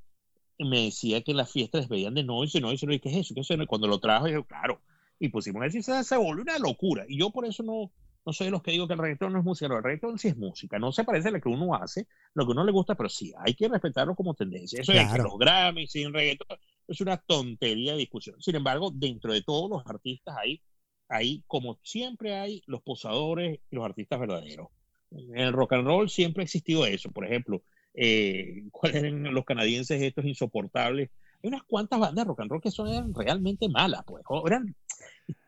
me 0.58 0.84
decía 0.84 1.22
que 1.22 1.34
las 1.34 1.50
fiestas 1.50 1.88
veían 1.88 2.14
de 2.14 2.22
noise, 2.22 2.58
de 2.58 2.62
noise, 2.62 2.86
y 2.88 3.00
¿qué 3.00 3.08
es 3.08 3.16
eso? 3.16 3.34
¿Qué 3.34 3.40
es 3.40 3.50
eso? 3.50 3.66
Cuando 3.66 3.88
lo 3.88 3.98
trajo, 3.98 4.28
yo, 4.28 4.44
claro, 4.44 4.80
y 5.18 5.28
pusimos 5.30 5.64
eso 5.64 5.78
y 5.78 5.82
se, 5.82 6.04
se 6.04 6.16
volvió 6.16 6.42
una 6.42 6.58
locura. 6.58 7.04
Y 7.08 7.18
yo 7.18 7.30
por 7.30 7.46
eso 7.46 7.62
no, 7.62 7.90
no 8.24 8.32
soy 8.32 8.46
de 8.46 8.50
los 8.52 8.62
que 8.62 8.70
digo 8.70 8.86
que 8.86 8.94
el 8.94 8.98
reggaetón 8.98 9.32
no 9.32 9.40
es 9.40 9.44
música, 9.44 9.68
no, 9.68 9.78
el 9.78 9.84
reggaetón 9.84 10.18
sí 10.18 10.28
es 10.28 10.36
música, 10.36 10.78
no 10.78 10.92
se 10.92 11.04
parece 11.04 11.28
a 11.28 11.32
lo 11.32 11.40
que 11.40 11.48
uno 11.48 11.74
hace, 11.74 12.06
lo 12.34 12.44
que 12.46 12.52
uno 12.52 12.64
le 12.64 12.72
gusta, 12.72 12.94
pero 12.94 13.08
sí, 13.08 13.32
hay 13.38 13.54
que 13.54 13.68
respetarlo 13.68 14.14
como 14.14 14.34
tendencia. 14.34 14.80
Eso 14.80 14.92
es 14.92 15.12
que 15.12 15.18
los 15.18 15.38
Grammys 15.38 15.90
sin 15.90 16.12
reggaetón 16.12 16.58
es 16.86 17.00
una 17.00 17.16
tontería 17.16 17.92
de 17.92 17.98
discusión. 17.98 18.40
Sin 18.40 18.54
embargo, 18.54 18.90
dentro 18.92 19.32
de 19.32 19.42
todos 19.42 19.68
los 19.68 19.86
artistas 19.86 20.36
hay, 20.38 20.60
hay, 21.08 21.42
como 21.46 21.78
siempre 21.82 22.34
hay, 22.34 22.62
los 22.66 22.82
posadores 22.82 23.60
y 23.70 23.74
los 23.74 23.84
artistas 23.84 24.20
verdaderos. 24.20 24.68
En 25.10 25.38
el 25.38 25.52
rock 25.52 25.74
and 25.74 25.86
roll 25.86 26.08
siempre 26.08 26.42
ha 26.42 26.44
existido 26.44 26.86
eso. 26.86 27.10
Por 27.10 27.26
ejemplo, 27.26 27.62
eh, 27.94 28.64
cuáles 28.70 29.02
eran 29.02 29.34
los 29.34 29.44
canadienses 29.44 30.00
estos 30.00 30.24
insoportables. 30.24 31.10
Hay 31.42 31.48
unas 31.48 31.62
cuantas 31.64 31.98
bandas 31.98 32.24
de 32.24 32.28
rock 32.28 32.40
and 32.40 32.50
roll 32.50 32.62
que 32.62 32.70
son 32.70 32.88
eran 32.88 33.12
realmente 33.12 33.68
malas, 33.68 34.04
pues, 34.06 34.22
o 34.28 34.46
eran, 34.46 34.74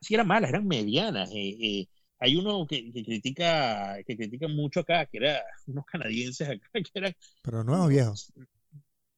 si 0.00 0.14
eran 0.14 0.26
malas, 0.26 0.50
eran 0.50 0.66
medianas. 0.66 1.30
Eh, 1.32 1.56
eh, 1.60 1.88
hay 2.18 2.36
uno 2.36 2.66
que, 2.66 2.90
critica 2.92 3.96
que 4.06 4.16
critica 4.16 4.48
mucho 4.48 4.80
acá, 4.80 5.06
que 5.06 5.18
era 5.18 5.42
unos 5.66 5.84
canadienses 5.86 6.48
acá, 6.48 6.68
que 6.72 6.90
eran... 6.94 7.14
Pero 7.42 7.64
nuevos 7.64 7.88
viejos. 7.88 8.32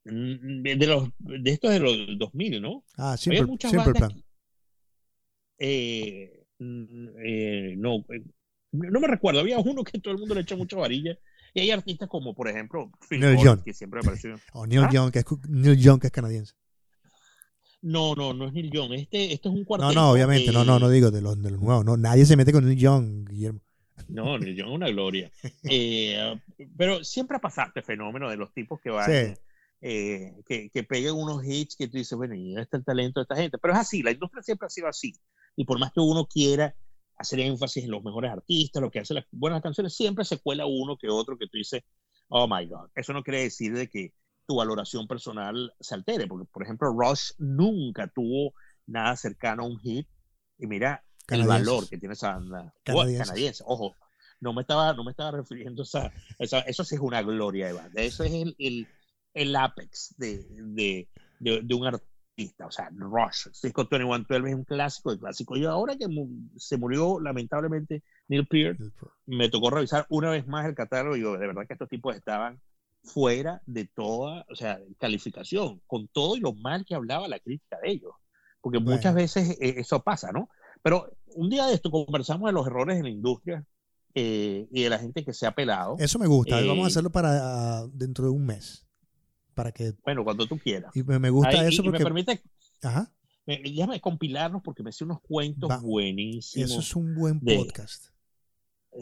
Mm, 0.05 0.63
de, 0.63 0.87
los, 0.87 1.09
de 1.19 1.51
estos 1.51 1.71
de 1.73 1.81
los 1.81 2.19
2000, 2.19 2.63
¿no? 2.63 2.85
Ah, 2.97 3.17
siempre, 3.17 3.69
siempre 3.69 3.95
plan. 3.95 4.23
Eh, 5.59 6.45
mm, 6.59 7.09
eh, 7.25 7.75
no, 7.77 8.05
no 8.73 9.01
me 9.01 9.09
recuerdo, 9.09 9.41
había 9.41 9.59
uno 9.59 9.83
que 9.83 9.99
todo 9.99 10.15
el 10.15 10.21
mundo 10.21 10.35
le 10.35 10.43
echa 10.43 10.57
mucha 10.57 10.77
varilla. 10.77 11.19
Y 11.55 11.61
hay 11.61 11.71
artistas 11.71 12.09
como, 12.09 12.35
por 12.35 12.49
ejemplo, 12.49 12.93
Phil 13.09 13.21
Neil 13.21 13.39
Young. 13.43 13.63
que 13.65 13.73
siempre 13.73 14.01
apareció. 14.01 14.35
o 14.53 14.67
Neil, 14.67 14.85
¿Ah? 14.85 14.91
Young, 14.93 15.11
que 15.11 15.21
es, 15.21 15.25
Neil 15.49 15.79
Young, 15.79 16.01
que 16.01 16.09
es 16.09 16.13
canadiense. 16.13 16.55
No, 17.87 18.17
no, 18.17 18.35
no 18.35 18.49
es 18.49 18.53
Neil 18.53 18.69
Young. 18.69 18.95
Este, 18.95 19.33
este 19.33 19.49
es 19.49 19.55
un 19.55 19.65
cuarteto. 19.65 19.93
No, 19.93 20.01
no, 20.01 20.11
obviamente, 20.11 20.51
no, 20.51 20.65
no, 20.65 20.81
no 20.81 20.89
digo 20.89 21.13
de 21.13 21.23
los, 21.23 21.41
de 21.41 21.53
los 21.53 21.61
nuevos. 21.61 21.85
No, 21.85 21.97
nadie 21.97 22.27
se 22.27 22.37
mete 22.37 22.53
con 22.53 22.67
Neil 22.67 22.77
Young, 22.77 23.29
Guillermo. 23.29 23.61
No, 24.09 24.37
Neil 24.39 24.57
Young 24.57 24.71
es 24.71 24.75
una 24.75 24.89
gloria. 24.89 25.31
Eh, 25.71 26.41
pero 26.77 27.05
siempre 27.05 27.37
ha 27.37 27.41
pasado 27.41 27.69
este 27.69 27.83
fenómeno 27.83 28.29
de 28.29 28.37
los 28.37 28.53
tipos 28.53 28.81
que 28.81 28.91
van. 28.91 29.37
Eh, 29.81 30.35
que, 30.49 30.69
que 30.71 30.83
peguen 30.83 31.15
unos 31.15 31.45
hits 31.45 31.77
que 31.77 31.87
tú 31.87 31.97
dices, 31.97 32.17
bueno, 32.19 32.35
y 32.35 32.57
está 32.57 32.77
el 32.77 32.85
talento 32.85 33.21
de 33.21 33.23
esta 33.23 33.37
gente. 33.37 33.57
Pero 33.59 33.75
es 33.75 33.81
así, 33.81 34.03
la 34.03 34.11
industria 34.11 34.43
siempre 34.43 34.67
ha 34.67 34.71
sido 34.71 34.89
así. 34.89 35.15
Y 35.55 35.65
por 35.65 35.79
más 35.79 35.93
que 35.93 36.01
uno 36.01 36.27
quiera 36.27 36.75
hacer 37.17 37.39
énfasis 37.39 37.85
en 37.85 37.93
los 37.93 38.03
mejores 38.03 38.33
artistas, 38.33 38.83
lo 38.83 38.91
que 38.91 38.99
hace 38.99 39.15
las 39.15 39.27
buenas 39.31 39.63
canciones, 39.63 39.95
siempre 39.95 40.25
se 40.25 40.39
cuela 40.39 40.67
uno 40.67 40.99
que 40.99 41.09
otro 41.09 41.39
que 41.39 41.47
tú 41.47 41.57
dices, 41.57 41.85
oh 42.29 42.49
my 42.49 42.67
God. 42.67 42.91
Eso 42.97 43.13
no 43.13 43.23
quiere 43.23 43.43
decir 43.43 43.75
de 43.75 43.89
que 43.89 44.13
tu 44.47 44.57
valoración 44.57 45.07
personal 45.07 45.73
se 45.81 45.95
altere, 45.95 46.27
porque 46.27 46.49
por 46.51 46.63
ejemplo 46.63 46.89
Rush 46.93 47.33
nunca 47.39 48.07
tuvo 48.09 48.55
nada 48.87 49.17
cercano 49.17 49.65
a 49.65 49.67
un 49.67 49.79
hit 49.81 50.07
y 50.59 50.67
mira 50.67 51.05
el 51.29 51.47
valor 51.47 51.89
que 51.89 51.99
tiene 51.99 52.15
esa 52.15 52.35
banda. 52.35 52.73
Canadiense. 52.85 53.65
Ojo, 53.67 53.97
no 54.41 54.53
me 54.53 54.63
estaba, 54.63 54.95
no 54.95 55.05
me 55.05 55.11
estaba 55.11 55.33
refiriendo 55.33 55.83
a 55.83 56.13
esa, 56.39 56.61
eso 56.61 56.85
sí 56.85 56.95
es 56.95 57.01
una 57.01 57.23
gloria 57.23 57.67
de 57.67 57.73
banda, 57.73 58.03
eso 58.03 58.25
es 58.25 58.33
el, 58.33 58.55
el, 58.59 58.87
el 59.35 59.57
apex 59.57 60.15
de, 60.17 60.47
de, 60.51 61.09
de, 61.41 61.75
un 61.75 61.87
artista. 61.87 62.67
O 62.67 62.71
sea, 62.71 62.91
Rush, 62.95 63.49
Cisco 63.53 63.85
2112 63.85 64.49
es 64.49 64.55
un 64.55 64.65
clásico 64.65 65.11
de 65.11 65.19
clásico. 65.19 65.57
Y 65.57 65.65
ahora 65.65 65.97
que 65.97 66.07
se 66.57 66.77
murió 66.77 67.19
lamentablemente 67.19 68.03
Neil 68.29 68.47
Peart, 68.47 68.79
me 69.25 69.49
tocó 69.49 69.71
revisar 69.71 70.07
una 70.11 70.31
vez 70.31 70.47
más 70.47 70.67
el 70.67 70.75
catálogo 70.75 71.17
y 71.17 71.21
digo, 71.21 71.39
de 71.39 71.47
verdad 71.47 71.67
que 71.67 71.73
estos 71.73 71.89
tipos 71.89 72.15
estaban 72.15 72.61
fuera 73.07 73.63
de 73.67 73.87
toda, 73.87 74.45
o 74.51 74.55
sea, 74.55 74.81
calificación, 74.99 75.81
con 75.87 76.09
todo 76.09 76.37
y 76.37 76.41
lo 76.41 76.53
mal 76.53 76.85
que 76.85 76.95
hablaba 76.95 77.29
la 77.29 77.39
crítica 77.39 77.79
de 77.83 77.91
ellos. 77.91 78.13
Porque 78.61 78.81
muchas 78.81 79.15
veces 79.15 79.51
eh, 79.61 79.75
eso 79.79 80.03
pasa, 80.03 80.33
¿no? 80.33 80.51
Pero 80.83 81.17
un 81.35 81.49
día 81.49 81.67
de 81.67 81.75
esto 81.75 81.91
conversamos 81.91 82.49
de 82.49 82.53
los 82.53 82.67
errores 82.67 82.97
en 82.97 83.05
la 83.05 83.11
industria 83.11 83.65
eh, 84.15 84.67
y 84.71 84.83
de 84.83 84.91
la 84.91 84.99
gente 84.99 85.25
que 85.25 85.33
se 85.33 85.47
ha 85.47 85.55
pelado. 85.55 85.97
Eso 85.99 86.19
me 86.19 86.27
gusta. 86.27 86.57
vamos 86.57 86.79
a 86.79 86.83
eh, 86.83 86.87
hacerlo 86.87 87.11
para 87.11 87.85
uh, 87.85 87.91
dentro 87.93 88.25
de 88.25 88.31
un 88.31 88.45
mes 88.45 88.87
para 89.55 89.73
que... 89.73 89.95
Bueno, 90.05 90.23
cuando 90.23 90.47
tú 90.47 90.59
quieras. 90.59 90.95
Y 90.95 91.03
me, 91.03 91.31
gusta 91.31 91.67
eso 91.67 91.83
porque... 91.83 91.99
me 91.99 92.05
permite... 92.05 92.43
Ajá. 92.83 93.11
déjame 93.47 94.01
compilarnos 94.01 94.63
porque 94.63 94.83
me 94.83 94.91
hace 94.91 95.05
unos 95.05 95.21
cuentos 95.23 95.81
buenísimos. 95.81 96.71
Eso 96.71 96.81
es 96.81 96.95
un 96.95 97.15
buen 97.15 97.41
podcast. 97.41 98.09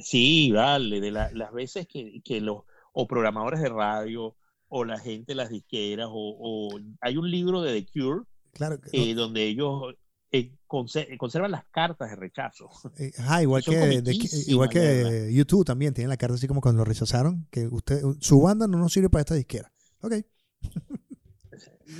sí, 0.03 0.53
vale, 0.53 1.01
de 1.01 1.11
las 1.11 1.53
veces 1.53 1.89
que, 1.89 2.23
que, 2.23 2.41
los 2.41 2.63
o 2.95 3.07
programadores 3.07 3.61
de 3.61 3.68
radio 3.68 4.34
o 4.68 4.84
la 4.84 4.99
gente 4.99 5.32
de 5.32 5.36
las 5.36 5.51
disqueras 5.51 6.09
o, 6.11 6.80
hay 7.03 7.18
un 7.18 7.30
libro 7.30 7.61
de 7.61 7.82
The 7.82 7.92
Cure 7.92 8.22
claro, 8.53 8.78
eh, 8.92 9.14
donde 9.14 9.45
ellos 9.45 9.95
eh, 10.32 10.53
conservan 10.66 11.51
las 11.51 11.66
cartas 11.66 12.09
de 12.09 12.16
rechazo. 12.16 12.70
Eh, 12.99 13.12
ajá, 13.18 13.42
igual 13.42 13.62
que, 13.62 14.03
igual 14.47 14.68
que 14.70 15.30
YouTube 15.30 15.66
también 15.66 15.92
tienen 15.92 16.09
la 16.09 16.16
carta 16.16 16.34
así 16.34 16.49
como 16.49 16.62
cuando 16.62 16.80
lo 16.80 16.86
rechazaron, 16.86 17.47
que 17.51 17.68
usted 17.68 18.01
su 18.20 18.40
banda 18.40 18.66
no 18.66 18.78
nos 18.78 18.92
sirve 18.92 19.11
para 19.11 19.20
esta 19.20 19.34
disquera. 19.34 19.70
Ok. 20.01 20.14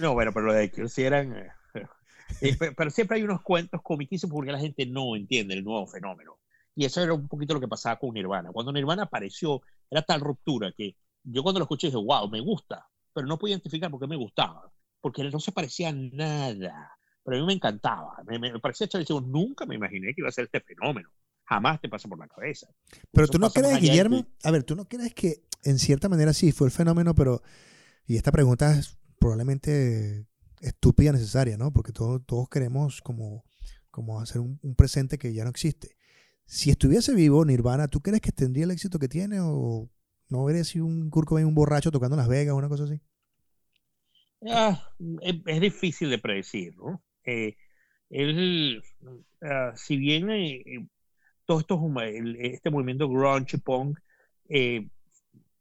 No, 0.01 0.15
bueno, 0.15 0.33
pero 0.33 0.47
lo 0.47 0.53
de 0.53 0.71
que 0.71 0.89
sí 0.89 1.03
eran. 1.03 1.37
Eh, 1.37 1.49
eh, 2.41 2.57
pero 2.77 2.91
siempre 2.91 3.19
hay 3.19 3.23
unos 3.23 3.43
cuentos 3.43 3.83
comiquísimos 3.83 4.35
porque 4.35 4.53
la 4.53 4.59
gente 4.59 4.87
no 4.87 5.17
entiende 5.17 5.55
el 5.55 5.65
nuevo 5.65 5.87
fenómeno. 5.87 6.39
Y 6.75 6.85
eso 6.85 7.01
era 7.03 7.15
un 7.15 7.29
poquito 7.29 7.55
lo 7.55 7.61
que 7.61 7.69
pasaba 7.69 7.99
con 7.99 8.15
Nirvana. 8.15 8.51
Cuando 8.53 8.73
Nirvana 8.73 9.05
apareció, 9.05 9.63
era 9.91 10.03
tal 10.03 10.21
ruptura 10.21 10.73
que 10.73 10.97
yo 11.23 11.43
cuando 11.43 11.61
lo 11.61 11.65
escuché 11.65 11.87
dije, 11.89 11.97
wow, 11.97 12.29
me 12.29 12.41
gusta, 12.41 12.87
pero 13.13 13.27
no 13.27 13.39
podía 13.39 13.55
identificar 13.55 13.91
por 13.91 14.01
qué 14.01 14.07
me 14.07 14.17
gustaba, 14.17 14.71
porque 15.01 15.23
no 15.25 15.41
se 15.41 15.53
parecía 15.53 15.91
a 15.91 15.93
nada. 15.93 16.99
Pero 17.25 17.37
a 17.37 17.41
mí 17.41 17.47
me 17.47 17.55
encantaba, 17.55 18.17
me, 18.27 18.39
me 18.39 18.59
parecía 18.59 18.89
chévere. 18.89 19.09
Nunca 19.27 19.65
me 19.65 19.77
imaginé 19.77 20.09
que 20.09 20.21
iba 20.21 20.29
a 20.29 20.33
ser 20.33 20.45
este 20.45 20.61
fenómeno. 20.61 21.09
Jamás 21.47 21.81
te 21.81 21.89
pasa 21.89 22.09
por 22.09 22.19
la 22.19 22.27
cabeza. 22.27 22.67
Pero 23.13 23.29
tú 23.29 23.39
no 23.39 23.51
crees, 23.51 23.81
Guillermo, 23.81 24.27
a 24.43 24.51
ver, 24.51 24.65
tú 24.65 24.75
no 24.75 24.87
crees 24.87 25.15
que 25.15 25.45
en 25.63 25.79
cierta 25.79 26.09
manera 26.09 26.33
sí 26.33 26.53
fue 26.53 26.67
el 26.67 26.73
fenómeno, 26.73 27.15
pero 27.15 27.43
y 28.07 28.17
esta 28.17 28.33
pregunta 28.33 28.73
es 28.77 28.99
probablemente 29.19 30.27
estúpida 30.61 31.13
necesaria, 31.13 31.57
¿no? 31.57 31.73
Porque 31.73 31.93
todos, 31.93 32.25
todos 32.27 32.49
queremos 32.49 33.01
como, 33.01 33.45
como 33.91 34.21
hacer 34.21 34.41
un, 34.41 34.59
presente 34.77 35.19
que 35.19 35.33
ya 35.33 35.45
no 35.45 35.51
existe. 35.51 35.97
Si 36.47 36.71
estuviese 36.71 37.15
vivo 37.15 37.45
Nirvana, 37.45 37.89
¿tú 37.89 38.01
crees 38.01 38.21
que 38.21 38.33
tendría 38.33 38.65
el 38.65 38.71
éxito 38.71 38.99
que 38.99 39.09
tiene 39.09 39.39
o 39.41 39.89
no 40.29 40.45
vería 40.45 40.65
si 40.65 40.81
un 40.81 41.11
Kurt 41.11 41.29
Cobain 41.29 41.47
un 41.47 41.55
borracho 41.55 41.91
tocando 41.91 42.17
Las 42.17 42.29
Vegas 42.29 42.55
o 42.55 42.57
una 42.57 42.69
cosa 42.69 42.85
así? 42.85 43.01
Ah, 44.47 44.91
es, 45.23 45.61
difícil 45.61 46.11
de 46.11 46.19
predecir, 46.19 46.77
¿no? 46.77 47.03
Eh, 47.25 47.57
él, 48.11 48.83
ah, 49.43 49.73
si 49.75 49.97
bien 49.97 50.31
eh, 50.31 50.63
eh, 50.67 50.87
todo 51.47 51.61
esto, 51.61 51.81
este 52.39 52.71
movimiento 52.71 53.09
grunge 53.09 53.59
punk 53.59 53.99
eh, 54.49 54.89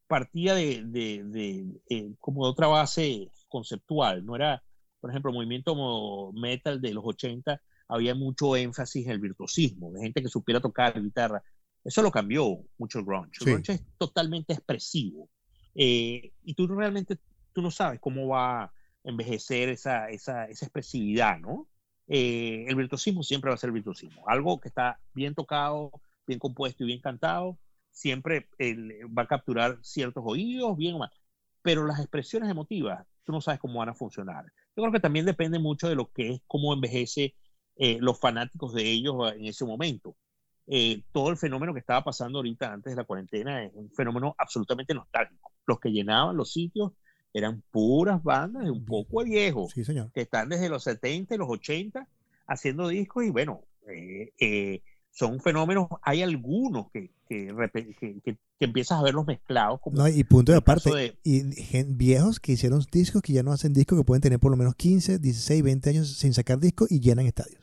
partía 0.07 0.53
de, 0.55 0.83
de, 0.83 1.81
eh, 1.89 2.13
como 2.19 2.45
de 2.45 2.51
otra 2.51 2.67
base 2.67 3.29
conceptual, 3.47 4.25
no 4.25 4.35
era, 4.35 4.63
por 4.99 5.09
ejemplo, 5.09 5.31
el 5.31 5.35
movimiento 5.35 6.31
metal 6.33 6.81
de 6.81 6.93
los 6.93 7.03
80, 7.05 7.61
había 7.87 8.15
mucho 8.15 8.55
énfasis 8.55 9.05
en 9.05 9.11
el 9.11 9.19
virtuosismo, 9.19 9.91
de 9.91 10.01
gente 10.01 10.21
que 10.21 10.29
supiera 10.29 10.59
tocar 10.59 11.01
guitarra. 11.01 11.43
Eso 11.83 12.01
lo 12.01 12.11
cambió 12.11 12.59
mucho 12.77 12.99
el 12.99 13.05
grunge. 13.05 13.39
El 13.41 13.51
grunge 13.51 13.73
es 13.73 13.83
totalmente 13.97 14.53
expresivo. 14.53 15.29
Eh, 15.75 16.31
y 16.43 16.53
tú 16.53 16.67
realmente 16.67 17.17
tú 17.51 17.61
no 17.61 17.71
sabes 17.71 17.99
cómo 17.99 18.27
va 18.27 18.63
a 18.63 18.73
envejecer 19.03 19.69
esa, 19.69 20.09
esa, 20.09 20.45
esa 20.45 20.65
expresividad, 20.65 21.39
¿no? 21.39 21.67
Eh, 22.07 22.65
el 22.67 22.75
virtuosismo 22.75 23.23
siempre 23.23 23.49
va 23.49 23.55
a 23.55 23.57
ser 23.57 23.71
virtuosismo. 23.71 24.27
Algo 24.27 24.59
que 24.59 24.69
está 24.69 24.99
bien 25.13 25.35
tocado, 25.35 25.91
bien 26.25 26.39
compuesto 26.39 26.83
y 26.83 26.87
bien 26.87 27.01
cantado, 27.01 27.57
siempre 27.91 28.47
va 29.17 29.23
a 29.23 29.27
capturar 29.27 29.77
ciertos 29.81 30.23
oídos, 30.25 30.77
bien 30.77 30.95
o 30.95 30.99
mal. 30.99 31.11
Pero 31.61 31.85
las 31.85 31.99
expresiones 31.99 32.49
emotivas, 32.49 33.05
tú 33.23 33.31
no 33.31 33.41
sabes 33.41 33.59
cómo 33.59 33.79
van 33.79 33.89
a 33.89 33.93
funcionar. 33.93 34.45
Yo 34.75 34.83
creo 34.83 34.91
que 34.91 34.99
también 34.99 35.25
depende 35.25 35.59
mucho 35.59 35.87
de 35.87 35.95
lo 35.95 36.11
que 36.11 36.31
es, 36.31 36.41
cómo 36.47 36.73
envejece 36.73 37.35
eh, 37.75 37.97
los 37.99 38.19
fanáticos 38.19 38.73
de 38.73 38.83
ellos 38.83 39.33
en 39.33 39.45
ese 39.45 39.65
momento. 39.65 40.15
Eh, 40.65 41.03
todo 41.11 41.29
el 41.29 41.37
fenómeno 41.37 41.73
que 41.73 41.79
estaba 41.79 42.03
pasando 42.03 42.39
ahorita 42.39 42.71
antes 42.71 42.91
de 42.91 42.95
la 42.95 43.03
cuarentena 43.03 43.65
es 43.65 43.71
un 43.73 43.91
fenómeno 43.91 44.35
absolutamente 44.37 44.93
nostálgico. 44.93 45.51
Los 45.65 45.79
que 45.79 45.91
llenaban 45.91 46.37
los 46.37 46.51
sitios 46.51 46.91
eran 47.33 47.63
puras 47.71 48.23
bandas 48.23 48.63
de 48.63 48.71
un 48.71 48.85
poco 48.85 49.23
de 49.23 49.29
viejos, 49.29 49.71
sí, 49.71 49.83
señor. 49.83 50.11
que 50.13 50.21
están 50.21 50.49
desde 50.49 50.69
los 50.69 50.83
70 50.83 51.35
y 51.35 51.37
los 51.37 51.49
80 51.49 52.07
haciendo 52.47 52.87
discos 52.87 53.25
y 53.25 53.31
bueno, 53.31 53.61
eh, 53.87 54.81
son 55.13 55.39
fenómenos, 55.39 55.87
hay 56.01 56.23
algunos 56.23 56.89
que, 56.91 57.11
que, 57.29 57.53
que, 58.23 58.37
empiezas 58.59 58.99
a 58.99 59.03
verlos 59.03 59.27
mezclados. 59.27 59.79
Como 59.79 59.97
no, 59.97 60.07
y 60.07 60.23
punto 60.23 60.51
de 60.51 60.57
aparte, 60.57 61.17
y 61.23 61.43
viejos 61.85 62.39
que 62.39 62.53
hicieron 62.53 62.83
discos 62.91 63.21
que 63.21 63.33
ya 63.33 63.43
no 63.43 63.51
hacen 63.51 63.73
discos, 63.73 63.97
que 63.99 64.03
pueden 64.03 64.21
tener 64.21 64.39
por 64.39 64.49
lo 64.49 64.57
menos 64.57 64.75
15, 64.75 65.19
16, 65.19 65.63
20 65.63 65.89
años 65.91 66.17
sin 66.17 66.33
sacar 66.33 66.59
discos 66.59 66.91
y 66.91 66.99
llenan 66.99 67.27
estadios. 67.27 67.62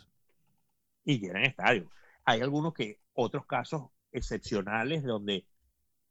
Y 1.04 1.18
llenan 1.18 1.44
estadios. 1.44 1.88
Hay 2.24 2.40
algunos 2.40 2.74
que, 2.74 3.00
otros 3.14 3.46
casos 3.46 3.90
excepcionales 4.12 5.02
donde 5.04 5.46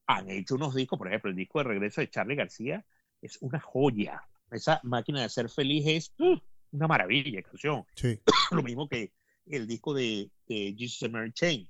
han 0.06 0.30
hecho 0.30 0.56
unos 0.56 0.74
discos, 0.76 0.98
por 0.98 1.08
ejemplo, 1.08 1.30
el 1.30 1.36
disco 1.36 1.60
de 1.60 1.66
regreso 1.66 2.02
de 2.02 2.10
Charlie 2.10 2.36
García 2.36 2.86
es 3.22 3.38
una 3.42 3.60
joya. 3.60 4.24
Esa 4.52 4.80
máquina 4.84 5.22
de 5.22 5.30
ser 5.30 5.50
feliz 5.50 5.86
es 5.88 6.14
¡uh! 6.20 6.40
una 6.72 6.88
maravilla, 6.88 7.42
canción. 7.44 7.86
Sí. 7.96 8.20
lo 8.52 8.64
mismo 8.64 8.88
que 8.88 9.14
el 9.46 9.68
disco 9.68 9.94
de, 9.94 10.32
Jesus 10.48 11.04
and 11.04 11.14
Mary 11.14 11.32
Chain. 11.34 11.70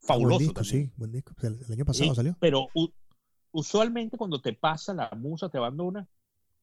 Fabuloso. 0.00 0.38
Buen 0.38 0.48
disco, 0.48 0.64
sí, 0.64 0.90
buen 0.96 1.12
disco. 1.12 1.34
El, 1.42 1.72
año 1.72 1.84
pasado 1.84 2.14
salió. 2.14 2.36
Pero 2.40 2.68
usualmente 3.52 4.16
cuando 4.16 4.40
te 4.40 4.52
pasa 4.52 4.94
la 4.94 5.10
musa, 5.16 5.48
te 5.48 5.58
abandona, 5.58 6.08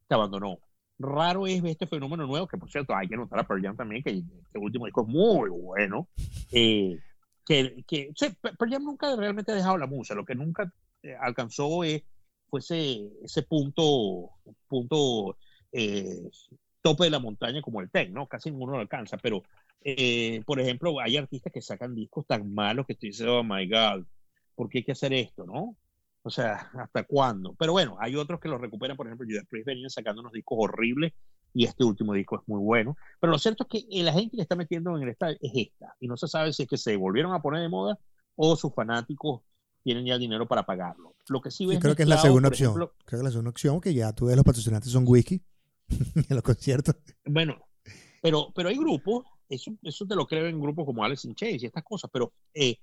te 0.07 0.15
abandonó. 0.15 0.59
Raro 0.99 1.45
es 1.45 1.63
este 1.63 1.87
fenómeno 1.87 2.25
nuevo, 2.25 2.47
que 2.47 2.57
por 2.57 2.71
cierto 2.71 2.95
hay 2.95 3.07
que 3.07 3.17
notar 3.17 3.39
a 3.39 3.47
Pearl 3.47 3.61
Jam 3.61 3.75
también, 3.75 4.03
que 4.03 4.11
este 4.11 4.59
último 4.59 4.85
disco 4.85 5.01
es 5.01 5.07
muy 5.07 5.49
bueno. 5.49 6.07
Eh, 6.51 6.99
que, 7.45 7.83
que 7.87 8.11
Pearl 8.41 8.71
Jam 8.71 8.83
nunca 8.83 9.15
realmente 9.15 9.51
ha 9.51 9.55
dejado 9.55 9.77
la 9.77 9.87
musa, 9.87 10.15
lo 10.15 10.25
que 10.25 10.35
nunca 10.35 10.71
eh, 11.03 11.15
alcanzó 11.19 11.83
es 11.83 12.03
fuese 12.49 13.09
ese 13.23 13.43
punto, 13.43 14.31
punto 14.67 15.37
eh, 15.71 16.29
tope 16.81 17.05
de 17.05 17.09
la 17.09 17.19
montaña 17.19 17.61
como 17.61 17.81
el 17.81 17.89
tech, 17.89 18.09
¿no? 18.09 18.27
Casi 18.27 18.49
ninguno 18.49 18.73
lo 18.73 18.79
alcanza, 18.79 19.17
pero 19.17 19.43
eh, 19.81 20.41
por 20.45 20.59
ejemplo, 20.59 20.99
hay 20.99 21.17
artistas 21.17 21.53
que 21.53 21.61
sacan 21.61 21.95
discos 21.95 22.25
tan 22.25 22.53
malos 22.53 22.85
que 22.85 22.95
tú 22.95 23.05
dices, 23.07 23.27
oh 23.27 23.43
my 23.43 23.67
God, 23.69 24.05
¿por 24.55 24.69
qué 24.69 24.79
hay 24.79 24.83
que 24.83 24.91
hacer 24.91 25.13
esto, 25.13 25.45
no? 25.45 25.75
O 26.28 26.30
sea, 26.30 26.69
¿hasta 26.73 27.03
cuándo? 27.03 27.55
Pero 27.57 27.71
bueno, 27.71 27.95
hay 28.01 28.15
otros 28.17 28.41
que 28.41 28.49
lo 28.49 28.57
recuperan, 28.57 28.97
por 28.97 29.07
ejemplo, 29.07 29.25
Judas 29.30 29.45
Priest 29.49 29.65
venía 29.65 29.89
sacando 29.89 30.19
unos 30.19 30.34
discos 30.34 30.57
horribles 30.59 31.13
y 31.53 31.63
este 31.63 31.86
último 31.86 32.13
disco 32.13 32.36
es 32.36 32.41
muy 32.47 32.59
bueno. 32.59 32.97
Pero 33.21 33.32
lo 33.32 33.39
cierto 33.39 33.63
es 33.63 33.86
que 33.88 34.03
la 34.03 34.11
gente 34.11 34.36
que 34.36 34.41
está 34.41 34.57
metiendo 34.57 34.95
en 34.97 35.03
el 35.03 35.09
estadio 35.09 35.38
es 35.39 35.51
esta, 35.55 35.95
y 36.01 36.07
no 36.07 36.17
se 36.17 36.28
sabe 36.28 36.51
si 36.51 36.63
es 36.63 36.69
que 36.69 36.78
se 36.78 36.97
volvieron 36.97 37.34
a 37.34 37.41
poner 37.41 37.61
de 37.61 37.69
moda 37.69 37.97
o 38.36 38.57
sus 38.57 38.73
fanáticos 38.73 39.41
tienen 39.84 40.05
ya 40.05 40.17
dinero 40.17 40.45
para 40.49 40.65
pagarlo. 40.65 41.15
Lo 41.30 41.39
que 41.39 41.49
sí 41.49 41.65
ves 41.65 41.80
creo 41.80 41.95
que 41.95 42.03
es 42.03 42.09
la 42.09 42.17
segunda 42.17 42.49
opción. 42.49 42.73
creo 42.73 43.21
que 43.21 43.23
la 43.23 43.32
segunda 43.32 43.51
opción, 43.51 43.80
que 43.80 43.93
ya 43.93 44.11
tú 44.11 44.25
ves 44.25 44.36
los 44.36 44.43
patrocinantes 44.43 44.91
son 44.91 45.05
whisky 45.07 45.41
en 45.89 46.36
los 46.36 46.43
conciertos. 46.43 46.95
Bueno, 47.25 47.55
pero, 48.21 48.51
pero 48.53 48.67
hay 48.67 48.78
grupos, 48.78 49.25
eso, 49.47 49.71
eso 49.82 50.05
te 50.05 50.15
lo 50.15 50.28
creo 50.28 50.47
en 50.47 50.59
grupos 50.59 50.86
como 50.86 51.05
Alex 51.05 51.23
in 51.23 51.36
Chase 51.36 51.59
y 51.61 51.65
estas 51.67 51.86
cosas, 51.86 52.09
pero 52.11 52.34
eh, 52.53 52.78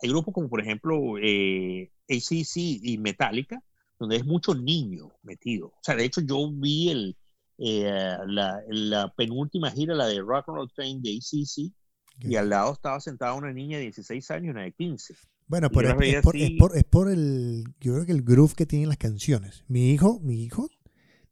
hay 0.00 0.08
grupos 0.08 0.34
como 0.34 0.48
por 0.48 0.60
ejemplo 0.60 1.18
eh, 1.20 1.90
ACC 2.08 2.56
y 2.56 2.98
Metallica, 2.98 3.62
donde 3.98 4.16
es 4.16 4.26
mucho 4.26 4.54
niño 4.54 5.12
metido. 5.22 5.68
O 5.68 5.80
sea, 5.82 5.96
de 5.96 6.04
hecho 6.04 6.20
yo 6.20 6.50
vi 6.52 6.90
el, 6.90 7.16
eh, 7.58 8.16
la, 8.26 8.60
la, 8.68 9.14
penúltima 9.14 9.70
gira, 9.70 9.94
la 9.94 10.06
de 10.06 10.20
Rock 10.20 10.48
and 10.48 10.56
Roll 10.56 10.72
Train 10.74 11.02
de 11.02 11.16
ACC, 11.16 11.72
y 12.20 12.36
al 12.36 12.48
lado 12.48 12.72
estaba 12.72 13.00
sentada 13.00 13.34
una 13.34 13.52
niña 13.52 13.78
de 13.78 13.84
16 13.84 14.30
años 14.30 14.46
y 14.46 14.50
una 14.50 14.62
de 14.62 14.72
15. 14.72 15.14
Bueno, 15.48 15.70
pero 15.70 15.90
es, 15.90 16.22
por, 16.22 16.36
es, 16.36 16.50
por, 16.58 16.76
es, 16.76 16.84
por, 16.84 17.10
el, 17.10 17.64
yo 17.80 17.94
creo 17.94 18.06
que 18.06 18.12
el 18.12 18.22
groove 18.22 18.54
que 18.54 18.66
tienen 18.66 18.88
las 18.88 18.98
canciones. 18.98 19.64
Mi 19.68 19.92
hijo, 19.92 20.18
mi 20.20 20.42
hijo 20.42 20.68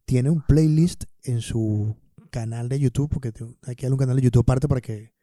tiene 0.05 0.31
un 0.31 0.43
playlist 0.43 1.05
en 1.23 1.41
su 1.41 1.97
canal 2.31 2.69
de 2.69 2.79
YouTube, 2.79 3.11
porque 3.11 3.33
hay 3.63 3.75
que 3.75 3.87
darle 3.87 3.95
un 3.95 3.99
canal 3.99 4.17
de 4.17 4.23
YouTube 4.23 4.43
aparte 4.43 4.69
para 4.69 4.81
que 4.81 5.14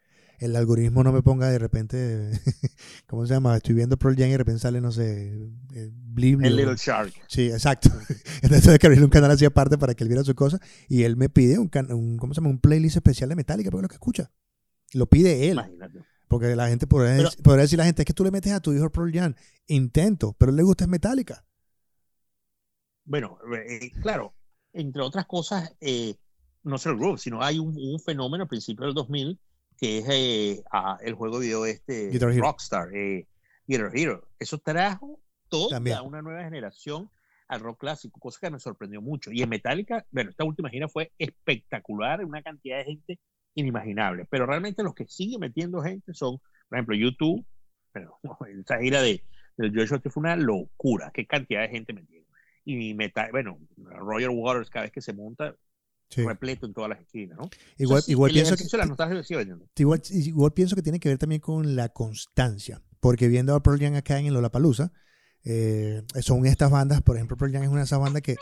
el 0.41 0.55
algoritmo 0.55 1.03
no 1.03 1.13
me 1.13 1.21
ponga 1.21 1.49
de 1.49 1.59
repente, 1.59 2.31
¿cómo 3.07 3.25
se 3.25 3.33
llama? 3.33 3.55
Estoy 3.55 3.75
viendo 3.75 3.95
Pearl 3.97 4.15
Jam 4.15 4.27
y 4.27 4.31
de 4.31 4.37
repente 4.39 4.59
sale, 4.59 4.81
no 4.81 4.91
sé, 4.91 5.49
eh, 5.73 5.89
Blim. 5.93 6.43
El 6.43 6.55
Little 6.55 6.75
Shark. 6.75 7.13
Sí, 7.27 7.51
exacto. 7.51 7.89
Entonces 8.41 8.63
tuve 8.63 8.79
que 8.79 8.87
abrir 8.87 9.03
un 9.03 9.09
canal 9.09 9.29
así 9.29 9.45
aparte 9.45 9.77
para 9.77 9.93
que 9.93 10.03
él 10.03 10.09
viera 10.09 10.23
su 10.23 10.33
cosa 10.33 10.59
y 10.89 11.03
él 11.03 11.15
me 11.15 11.29
pide 11.29 11.59
un, 11.59 11.69
un, 11.89 12.17
¿cómo 12.17 12.33
se 12.33 12.41
llama? 12.41 12.49
Un 12.49 12.59
playlist 12.59 12.97
especial 12.97 13.29
de 13.29 13.35
Metallica, 13.35 13.69
porque 13.69 13.81
es 13.81 13.83
lo 13.83 13.89
que 13.89 13.95
escucha. 13.95 14.31
Lo 14.93 15.05
pide 15.05 15.47
él. 15.47 15.53
Imagínate. 15.53 16.05
Porque 16.27 16.55
la 16.55 16.69
gente 16.69 16.87
podría, 16.87 17.29
decir 17.57 17.77
la 17.77 17.85
gente, 17.85 18.01
es 18.01 18.05
que 18.05 18.13
tú 18.13 18.23
le 18.23 18.31
metes 18.31 18.51
a 18.53 18.61
tu 18.61 18.73
hijo 18.73 18.89
Pearl 18.89 19.11
Jam. 19.13 19.35
Intento, 19.67 20.35
pero 20.39 20.51
le 20.51 20.63
gusta 20.63 20.85
es 20.85 20.89
Metallica. 20.89 21.45
Bueno, 23.03 23.37
eh, 23.67 23.91
claro, 24.01 24.33
entre 24.73 25.03
otras 25.03 25.27
cosas, 25.27 25.75
eh, 25.81 26.15
no 26.63 26.79
solo 26.79 26.95
el 26.95 27.01
groove, 27.01 27.19
sino 27.19 27.43
hay 27.43 27.59
un, 27.59 27.99
fenómeno 27.99 28.43
al 28.43 28.47
principio 28.47 28.85
del 28.85 28.95
2000 28.95 29.39
que 29.81 29.97
es 29.97 30.05
eh, 30.09 30.63
el 31.01 31.15
juego 31.15 31.39
de 31.39 31.47
video 31.47 31.65
este 31.65 32.11
Rockstar, 32.39 32.95
eh, 32.95 33.27
Guitar 33.65 33.89
Hero. 33.95 34.27
Eso 34.37 34.59
trajo 34.59 35.19
toda 35.49 35.79
una 36.03 36.21
nueva 36.21 36.43
generación 36.43 37.09
al 37.47 37.61
rock 37.61 37.79
clásico, 37.79 38.19
cosa 38.19 38.37
que 38.39 38.51
me 38.51 38.59
sorprendió 38.59 39.01
mucho. 39.01 39.31
Y 39.31 39.41
en 39.41 39.49
Metallica, 39.49 40.05
bueno, 40.11 40.29
esta 40.29 40.43
última 40.43 40.69
gira 40.69 40.87
fue 40.87 41.11
espectacular, 41.17 42.23
una 42.23 42.43
cantidad 42.43 42.77
de 42.77 42.85
gente 42.85 43.19
inimaginable. 43.55 44.27
Pero 44.29 44.45
realmente 44.45 44.83
los 44.83 44.93
que 44.93 45.07
siguen 45.07 45.39
metiendo 45.39 45.81
gente 45.81 46.13
son, 46.13 46.37
por 46.69 46.77
ejemplo, 46.77 46.95
YouTube. 46.95 47.43
Pero 47.91 48.19
esa 48.63 48.77
gira 48.77 49.01
de, 49.01 49.23
del 49.57 49.75
Joshua 49.75 49.99
fue 49.99 50.21
una 50.21 50.35
locura. 50.35 51.09
Qué 51.11 51.25
cantidad 51.25 51.61
de 51.61 51.69
gente 51.69 51.91
metiendo. 51.91 52.29
Y 52.65 52.93
metal, 52.93 53.31
bueno, 53.31 53.57
Roger 53.77 54.29
Waters 54.29 54.69
cada 54.69 54.83
vez 54.83 54.91
que 54.91 55.01
se 55.01 55.13
monta, 55.13 55.55
repleto 56.15 56.65
en 56.65 56.73
todas 56.73 56.89
las 56.89 56.99
esquinas, 56.99 57.37
¿no? 57.37 57.49
Igual, 57.77 58.03
igual 58.07 58.31
pienso 58.31 58.55
que, 58.55 58.63
igual, 59.77 60.01
igual, 60.09 60.53
pienso 60.53 60.75
que 60.75 60.81
tiene 60.81 60.99
que 60.99 61.09
ver 61.09 61.17
también 61.17 61.41
con 61.41 61.75
la 61.75 61.89
constancia, 61.89 62.81
porque 62.99 63.27
viendo 63.27 63.55
a 63.55 63.63
Pearl 63.63 63.79
Jam 63.79 63.95
acá 63.95 64.19
en 64.19 64.33
Lollapalooza, 64.33 64.91
eh, 65.43 66.03
son 66.21 66.45
estas 66.45 66.69
bandas, 66.69 67.01
por 67.01 67.15
ejemplo, 67.15 67.37
Pearl 67.37 67.51
Jam 67.51 67.63
es 67.63 67.69
una 67.69 67.79
de 67.79 67.85
esas 67.85 67.99
bandas 67.99 68.21
que 68.21 68.35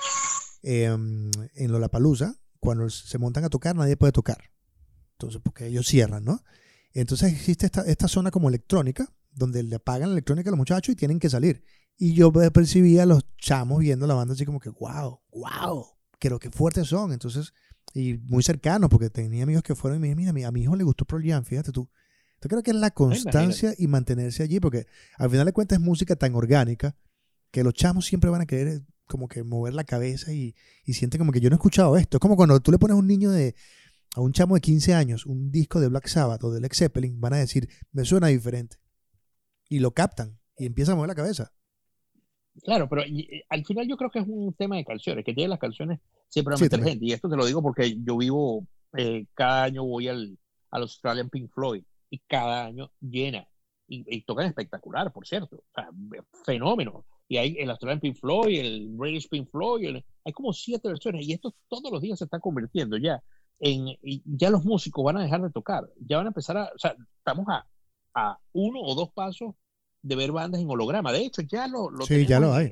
eh, 0.64 0.86
en 0.86 1.72
Lollapalooza, 1.72 2.36
cuando 2.60 2.90
se 2.90 3.18
montan 3.18 3.46
a 3.46 3.50
tocar, 3.50 3.76
nadie 3.76 3.98
puede 3.98 4.12
tocar. 4.12 4.52
Entonces, 5.14 5.42
porque 5.44 5.68
ellos 5.68 5.88
cierran, 5.88 6.24
¿no? 6.24 6.44
Entonces 6.94 7.32
existe 7.34 7.66
esta, 7.66 7.82
esta 7.84 8.08
zona 8.08 8.32
como 8.32 8.50
electrónica, 8.50 9.14
donde 9.32 9.64
le 9.64 9.76
apagan 9.76 10.10
la 10.10 10.14
electrónica 10.14 10.50
a 10.50 10.52
los 10.52 10.58
muchachos 10.58 10.94
y 10.94 10.96
tienen 10.96 11.20
que 11.20 11.30
salir. 11.30 11.64
Y 11.98 12.14
yo 12.14 12.32
percibía 12.32 13.04
a 13.04 13.06
los 13.06 13.26
chamos 13.38 13.80
viendo 13.80 14.08
la 14.08 14.14
banda 14.14 14.34
así 14.34 14.46
como 14.46 14.60
que, 14.60 14.70
wow, 14.70 15.20
wow, 15.32 15.86
creo 16.20 16.40
que 16.40 16.52
fuertes 16.52 16.88
son. 16.88 17.12
Entonces, 17.12 17.54
y 17.94 18.16
muy 18.18 18.44
cercanos, 18.44 18.90
porque 18.90 19.10
tenía 19.10 19.44
amigos 19.44 19.64
que 19.64 19.76
fueron 19.76 19.98
y 19.98 20.02
me 20.02 20.08
dijeron, 20.08 20.36
mira, 20.36 20.50
a 20.50 20.52
mi 20.52 20.62
hijo 20.62 20.76
le 20.76 20.84
gustó 20.84 21.06
Pearl 21.06 21.26
Jam, 21.26 21.44
fíjate 21.44 21.72
tú. 21.72 21.90
Yo 22.42 22.48
creo 22.48 22.64
que 22.64 22.72
es 22.72 22.78
la 22.78 22.92
constancia 22.92 23.74
y 23.78 23.88
mantenerse 23.88 24.44
allí, 24.44 24.60
porque 24.60 24.86
al 25.18 25.30
final 25.30 25.46
de 25.46 25.54
cuentas 25.54 25.78
es 25.78 25.84
música 25.84 26.16
tan 26.16 26.36
orgánica 26.36 26.96
que 27.52 27.64
los 27.64 27.74
chamos 27.74 28.06
siempre 28.06 28.30
van 28.30 28.42
a 28.42 28.46
querer 28.46 28.84
como 29.08 29.28
que 29.28 29.44
mover 29.44 29.74
la 29.74 29.84
cabeza 29.84 30.32
y, 30.32 30.56
y 30.86 30.94
sienten 30.94 31.20
como 31.20 31.32
que 31.32 31.42
yo 31.42 31.50
no 31.50 31.56
he 31.56 31.58
escuchado 31.58 31.98
esto. 31.98 32.18
Es 32.18 32.22
como 32.22 32.38
cuando 32.38 32.60
tú 32.60 32.72
le 32.72 32.78
pones 32.78 32.94
a 32.94 32.98
un 32.98 33.08
niño 33.08 33.32
de, 33.32 33.56
a 34.16 34.22
un 34.22 34.32
chamo 34.32 34.56
de 34.56 34.62
15 34.62 34.94
años 34.94 35.26
un 35.26 35.52
disco 35.52 35.80
de 35.80 35.88
Black 35.88 36.08
Sabbath 36.08 36.44
o 36.44 36.52
de 36.52 36.62
Led 36.62 36.72
Zeppelin, 36.74 37.20
van 37.20 37.34
a 37.34 37.38
decir, 37.38 37.70
me 37.92 38.06
suena 38.06 38.28
diferente. 38.28 38.78
Y 39.68 39.80
lo 39.80 39.94
captan 39.94 40.40
y 40.58 40.66
empiezan 40.66 40.94
a 40.94 40.96
mover 40.98 41.10
la 41.10 41.16
cabeza. 41.16 41.54
Claro, 42.64 42.90
pero 42.90 43.04
eh, 43.04 43.46
al 43.50 43.66
final 43.66 43.88
yo 43.88 43.98
creo 43.98 44.10
que 44.10 44.20
es 44.20 44.26
un 44.28 44.54
tema 44.54 44.76
de 44.78 44.86
canciones, 44.86 45.24
que 45.24 45.34
tiene 45.34 45.50
las 45.50 45.60
canciones 45.60 46.00
siempre 46.28 46.56
a 46.56 46.58
meter 46.58 46.84
gente. 46.84 47.06
Y 47.06 47.14
esto 47.14 47.30
te 47.30 47.36
lo 47.36 47.46
digo 47.46 47.62
porque 47.62 47.96
yo 48.04 48.18
vivo, 48.18 48.66
eh, 48.98 49.26
cada 49.34 49.64
año 49.64 49.84
voy 49.84 50.08
al, 50.08 50.38
al 50.72 50.82
Australian 50.82 51.30
Pink 51.30 51.52
Floyd 51.52 51.84
y 52.10 52.20
cada 52.20 52.66
año 52.66 52.92
llena. 53.00 53.48
Y, 53.92 54.22
tocan 54.22 54.46
espectacular, 54.46 55.12
por 55.12 55.26
cierto. 55.26 55.56
O 55.56 55.74
sea, 55.74 55.90
fenómeno. 56.46 57.06
Y 57.28 57.38
hay 57.38 57.56
el 57.58 57.72
Australian 57.72 58.00
Pink 58.00 58.18
Floyd, 58.18 58.60
el 58.60 58.88
British 58.92 59.28
Pink 59.28 59.50
Floyd, 59.50 60.04
hay 60.24 60.32
como 60.32 60.54
siete 60.54 60.88
versiones. 60.90 61.28
Y 61.28 61.34
esto 61.34 61.56
todos 61.68 61.92
los 61.92 62.00
días 62.00 62.20
se 62.20 62.26
está 62.26 62.40
convirtiendo 62.40 62.98
ya 62.98 63.24
en. 63.60 63.98
ya 64.26 64.52
los 64.52 64.64
músicos 64.64 65.04
van 65.04 65.18
a 65.18 65.24
dejar 65.24 65.42
de 65.42 65.50
tocar. 65.50 65.90
Ya 66.08 66.18
van 66.18 66.28
a 66.28 66.30
empezar 66.30 66.58
a. 66.58 66.66
O 66.66 66.78
sea, 66.78 66.96
estamos 67.18 67.48
a, 67.50 67.66
a 68.14 68.38
uno 68.54 68.80
o 68.80 68.94
dos 68.94 69.12
pasos 69.12 69.56
de 70.02 70.16
ver 70.16 70.32
bandas 70.32 70.62
en 70.62 70.70
holograma. 70.70 71.12
De 71.12 71.20
hecho, 71.20 71.42
ya 71.42 71.68
lo, 71.68 71.90
lo 71.90 72.06
sí, 72.06 72.26
ya 72.26 72.40
lo 72.40 72.54
hay. 72.54 72.72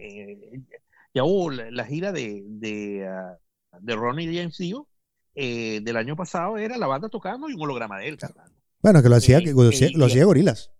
ya 1.13 1.23
hubo 1.23 1.51
la, 1.51 1.85
gira 1.85 2.11
de, 2.11 2.43
de, 2.45 3.07
ah, 3.07 3.37
de 3.79 3.95
Ronnie 3.95 4.37
James 4.37 4.57
Dio 4.57 4.87
eh, 5.35 5.81
del 5.83 5.97
año 5.97 6.15
pasado, 6.15 6.57
era 6.57 6.77
la 6.77 6.87
banda 6.87 7.09
tocando 7.09 7.47
y 7.47 7.53
un 7.53 7.61
holograma 7.61 7.99
de 7.99 8.07
él 8.07 8.17
Bueno, 8.81 9.03
que 9.03 9.09
lo 9.09 9.17
hacía, 9.17 9.39
que 9.39 9.53
lo, 9.53 10.05
hacía, 10.05 10.25
Gorilas. 10.25 10.71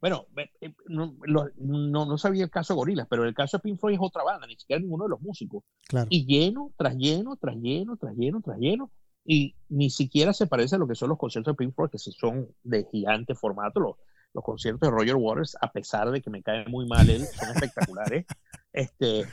Bueno, 0.00 0.26
eh, 0.60 0.72
no, 0.86 1.16
no, 1.58 2.18
sabía 2.18 2.44
el 2.44 2.50
caso 2.50 2.74
de 2.74 2.78
Gorilas, 2.78 3.08
pero 3.10 3.24
el 3.24 3.34
caso 3.34 3.56
de 3.56 3.62
Pink 3.62 3.80
Floyd 3.80 3.94
es 3.94 4.00
otra 4.00 4.22
banda, 4.22 4.46
ni 4.46 4.54
siquiera 4.54 4.80
ninguno 4.80 5.04
de 5.04 5.10
los 5.10 5.20
músicos. 5.20 5.64
Claro. 5.88 6.06
Y 6.08 6.24
lleno, 6.24 6.72
tras 6.76 6.94
lleno, 6.94 7.34
tras 7.36 7.56
lleno, 7.56 7.96
tras 7.96 8.14
lleno, 8.14 8.40
tras 8.42 8.58
lleno. 8.58 8.92
Y 9.24 9.56
ni 9.70 9.90
siquiera 9.90 10.32
se 10.32 10.46
parece 10.46 10.76
a 10.76 10.78
lo 10.78 10.86
que 10.86 10.94
son 10.94 11.08
los 11.08 11.18
conciertos 11.18 11.54
de 11.54 11.56
Pink 11.56 11.74
Floyd, 11.74 11.90
que 11.90 11.98
son 11.98 12.46
de 12.62 12.86
gigante 12.92 13.34
formato. 13.34 13.80
Los, 13.80 13.96
los 14.36 14.44
conciertos 14.44 14.80
de 14.82 14.90
Roger 14.90 15.16
Waters, 15.16 15.56
a 15.60 15.72
pesar 15.72 16.10
de 16.10 16.20
que 16.20 16.30
me 16.30 16.42
cae 16.42 16.66
muy 16.66 16.86
mal 16.86 17.08
él, 17.10 17.26
son 17.26 17.48
espectaculares. 17.48 18.26
este, 18.72 19.24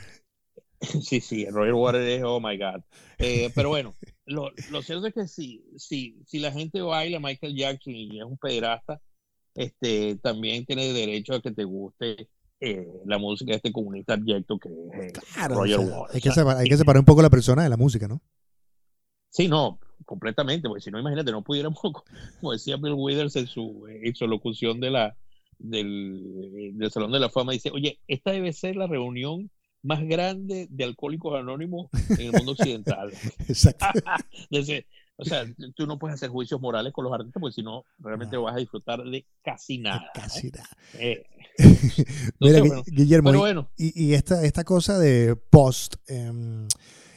sí, 1.02 1.20
sí, 1.20 1.46
Roger 1.46 1.74
Waters 1.74 2.08
es, 2.08 2.22
oh 2.24 2.40
my 2.40 2.56
God. 2.56 2.82
Eh, 3.18 3.50
pero 3.54 3.68
bueno, 3.68 3.94
lo, 4.24 4.50
lo, 4.70 4.82
cierto 4.82 5.06
es 5.06 5.14
que 5.14 5.28
si, 5.28 5.62
si, 5.76 6.18
si 6.26 6.38
la 6.38 6.50
gente 6.50 6.80
baila 6.80 7.20
Michael 7.20 7.54
Jackson 7.54 7.94
y 7.94 8.18
es 8.18 8.24
un 8.24 8.38
pederasta, 8.38 9.00
este, 9.54 10.16
también 10.16 10.64
tiene 10.64 10.92
derecho 10.92 11.34
a 11.34 11.42
que 11.42 11.52
te 11.52 11.64
guste 11.64 12.28
eh, 12.60 12.88
la 13.04 13.18
música 13.18 13.50
de 13.50 13.56
este 13.56 13.72
comunista 13.72 14.14
abyecto 14.14 14.58
que 14.58 14.70
es 14.70 15.12
eh, 15.12 15.48
Roger 15.48 15.80
Waters. 15.80 16.14
Hay 16.14 16.20
que, 16.22 16.30
separar, 16.30 16.60
hay 16.62 16.68
que 16.68 16.76
separar 16.78 17.00
un 17.00 17.04
poco 17.04 17.22
la 17.22 17.30
persona 17.30 17.62
de 17.62 17.68
la 17.68 17.76
música, 17.76 18.08
¿no? 18.08 18.22
Sí, 19.30 19.48
no, 19.48 19.78
completamente, 20.04 20.68
porque 20.68 20.82
si 20.82 20.90
no, 20.90 20.98
imagínate, 20.98 21.32
no 21.32 21.42
pudiéramos, 21.42 21.80
como 22.40 22.52
decía 22.52 22.76
Bill 22.76 22.94
Withers 22.94 23.36
en 23.36 23.46
su, 23.46 23.86
en 23.88 24.14
su 24.14 24.26
locución 24.26 24.80
de 24.80 24.90
la, 24.90 25.16
del, 25.58 26.72
del, 26.74 26.90
Salón 26.90 27.12
de 27.12 27.20
la 27.20 27.30
Fama, 27.30 27.52
dice, 27.52 27.70
oye, 27.72 27.98
esta 28.08 28.32
debe 28.32 28.52
ser 28.52 28.76
la 28.76 28.86
reunión 28.86 29.50
más 29.82 30.02
grande 30.02 30.66
de 30.70 30.84
alcohólicos 30.84 31.38
anónimos 31.38 31.88
en 32.10 32.26
el 32.26 32.32
mundo 32.32 32.52
occidental. 32.52 33.12
Exacto. 33.48 33.86
o 35.16 35.24
sea, 35.24 35.44
tú 35.74 35.86
no 35.86 35.98
puedes 35.98 36.14
hacer 36.14 36.30
juicios 36.30 36.60
morales 36.60 36.92
con 36.92 37.04
los 37.04 37.12
artistas, 37.12 37.40
porque 37.40 37.54
si 37.54 37.62
no, 37.62 37.84
realmente 37.98 38.36
vas 38.36 38.54
a 38.54 38.58
disfrutar 38.58 39.02
de 39.04 39.26
casi 39.42 39.78
nada. 39.78 40.10
casi 40.14 40.50
nada. 40.50 40.68
Eh, 40.94 41.24
Mira, 42.40 42.62
Guillermo, 42.86 43.32
bueno. 43.32 43.70
y, 43.76 44.06
y, 44.06 44.14
esta, 44.14 44.44
esta 44.44 44.64
cosa 44.64 44.98
de 44.98 45.36
post... 45.36 45.96
Em, 46.08 46.66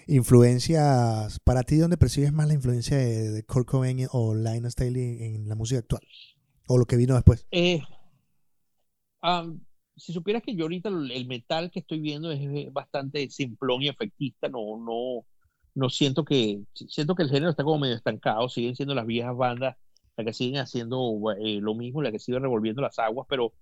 influencias, 0.08 1.40
para 1.40 1.64
ti, 1.64 1.78
¿dónde 1.78 1.98
percibes 1.98 2.34
más 2.34 2.48
la 2.48 2.54
influencia 2.54 2.98
de, 2.98 3.44
Kurt 3.44 3.68
Cobain 3.68 4.08
o 4.12 4.34
Linus 4.36 4.74
Staley 4.74 5.24
en 5.24 5.48
la 5.48 5.56
música 5.56 5.80
actual? 5.80 6.02
¿O 6.68 6.78
lo 6.78 6.86
que 6.86 6.96
vino 6.96 7.16
después? 7.16 7.46
Eh, 7.52 7.82
si 9.96 10.14
supieras 10.14 10.44
que 10.44 10.56
yo 10.56 10.66
ahorita 10.66 10.90
el 10.90 11.28
metal 11.28 11.72
que 11.72 11.80
estoy 11.80 12.00
viendo 12.00 12.32
es 12.32 12.72
bastante 12.72 13.30
simplón 13.30 13.82
y 13.82 13.90
efectista, 13.90 14.50
no, 14.50 14.78
no, 14.78 15.26
no 15.76 15.90
siento 15.90 16.26
que, 16.26 16.62
siento 16.74 17.16
que 17.16 17.24
el 17.24 17.30
género 17.30 17.50
está 17.50 17.64
como 17.64 17.80
medio 17.80 17.96
estancado, 17.96 18.50
siguen 18.50 18.76
siendo 18.76 18.96
las 18.96 19.06
viejas 19.06 19.36
bandas 19.36 19.76
las 20.18 20.26
que 20.26 20.34
siguen 20.34 20.60
haciendo 20.60 21.20
eh, 21.40 21.60
lo 21.62 21.76
mismo, 21.76 22.02
las 22.02 22.12
que 22.12 22.20
siguen 22.20 22.42
revolviendo 22.42 22.82
las 22.82 22.98
aguas, 23.00 23.28
pero 23.30 23.54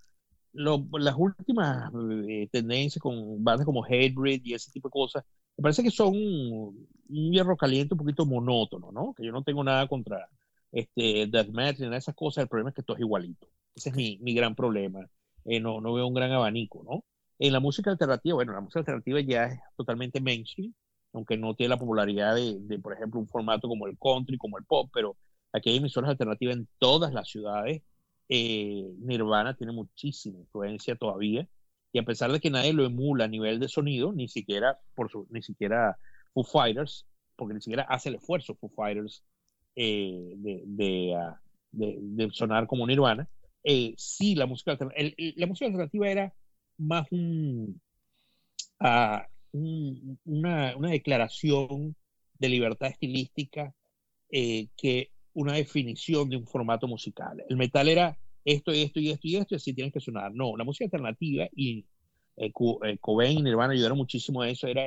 las 0.56 1.16
últimas 1.18 1.92
eh, 2.28 2.48
tendencias 2.52 3.02
con 3.02 3.44
bandas 3.44 3.66
como 3.66 3.84
Hatebreed 3.84 4.42
y 4.44 4.54
ese 4.54 4.72
tipo 4.72 4.88
de 4.90 4.94
cosas, 4.94 5.24
me 5.58 5.62
parece 5.62 5.84
que 5.84 5.92
son 5.92 6.14
un 6.16 6.88
hierro 7.32 7.58
caliente 7.58 7.94
un 7.94 8.00
poquito 8.00 8.26
monótono, 8.26 8.92
¿no? 8.92 9.14
Que 9.14 9.26
yo 9.26 9.32
no 9.32 9.44
tengo 9.44 9.64
nada 9.64 9.88
contra 9.88 10.28
este, 10.72 11.28
Deathmatch 11.28 11.80
ni 11.80 11.86
nada 11.86 11.96
de 11.96 12.00
esas 12.00 12.16
cosas, 12.16 12.44
el 12.44 12.48
problema 12.50 12.70
es 12.70 12.76
que 12.76 12.84
todo 12.84 12.98
es 12.98 13.02
igualito. 13.02 13.48
Ese 13.76 13.90
es 13.90 13.96
mi, 13.96 14.18
mi 14.22 14.34
gran 14.34 14.56
problema. 14.56 15.08
Eh, 15.46 15.60
no, 15.60 15.82
no 15.82 15.94
veo 15.94 16.08
un 16.08 16.14
gran 16.14 16.32
abanico, 16.32 16.84
¿no? 16.84 17.04
En 17.40 17.54
la 17.54 17.60
música 17.60 17.92
alternativa, 17.92 18.36
bueno, 18.36 18.54
la 18.54 18.62
música 18.62 18.80
alternativa 18.80 19.20
ya 19.22 19.46
es 19.46 19.60
totalmente 19.76 20.22
mainstream, 20.22 20.74
aunque 21.14 21.38
no 21.38 21.56
tiene 21.56 21.70
la 21.70 21.80
popularidad 21.80 22.36
de, 22.36 22.60
de, 22.62 22.80
por 22.80 22.94
ejemplo, 22.94 23.20
un 23.20 23.28
formato 23.28 23.68
como 23.68 23.88
el 23.88 23.98
country, 23.98 24.38
como 24.38 24.58
el 24.58 24.66
pop, 24.66 24.90
pero 24.94 25.18
aquí 25.54 25.70
hay 25.70 25.78
emisoras 25.78 26.10
alternativas 26.12 26.56
en 26.58 26.68
todas 26.78 27.14
las 27.14 27.30
ciudades. 27.30 27.82
Eh, 28.30 28.86
Nirvana 29.00 29.56
tiene 29.56 29.74
muchísima 29.74 30.40
influencia 30.40 30.96
todavía, 30.96 31.48
y 31.92 32.00
a 32.00 32.04
pesar 32.04 32.32
de 32.32 32.40
que 32.40 32.50
nadie 32.50 32.74
lo 32.74 32.86
emula 32.86 33.26
a 33.26 33.30
nivel 33.30 33.60
de 33.60 33.70
sonido, 33.70 34.12
ni 34.12 34.28
siquiera, 34.28 34.80
por 34.96 35.10
su, 35.10 35.28
ni 35.30 35.42
siquiera 35.42 35.98
Foo 36.34 36.44
Fighters, 36.44 37.06
porque 37.36 37.54
ni 37.54 37.62
siquiera 37.62 37.84
hace 37.84 38.10
el 38.10 38.16
esfuerzo 38.16 38.56
Foo 38.56 38.70
Fighters 38.70 39.24
eh, 39.76 40.34
de, 40.38 40.64
de, 40.66 41.16
uh, 41.16 41.36
de, 41.72 42.30
sonar 42.32 42.68
como 42.68 42.88
Nirvana, 42.88 43.28
eh, 43.64 43.94
sí, 43.98 44.36
la 44.36 44.46
música, 44.46 44.78
la 44.78 45.48
música 45.48 45.66
alternativa 45.66 46.10
era 46.10 46.34
más 46.78 47.08
un, 47.12 47.82
una, 48.80 50.76
una, 50.78 50.90
declaración 50.90 51.96
de 52.38 52.50
libertad 52.50 52.90
estilística 52.90 53.74
eh, 54.30 54.68
que 54.78 55.12
una 55.36 55.54
definición 55.54 56.30
de 56.30 56.38
un 56.38 56.48
formato 56.48 56.88
musical. 56.88 57.44
El 57.48 57.58
metal 57.58 57.88
era 57.88 58.18
esto 58.44 58.74
y 58.74 58.82
esto 58.82 59.00
y 59.00 59.12
esto 59.12 59.28
y 59.28 59.36
esto 59.36 59.54
y 59.54 59.58
así 59.58 59.74
tienen 59.74 59.92
que 59.92 60.00
sonar. 60.00 60.34
No, 60.34 60.58
la 60.58 60.64
música 60.64 60.86
alternativa 60.86 61.48
y 61.56 61.86
eh, 62.38 62.52
eh 62.52 62.98
Cobain 63.00 63.40
y 63.40 63.44
Nirvana 63.44 63.74
ayudaron 63.74 63.98
muchísimo 63.98 64.42
a 64.42 64.50
eso. 64.50 64.68
Era 64.68 64.84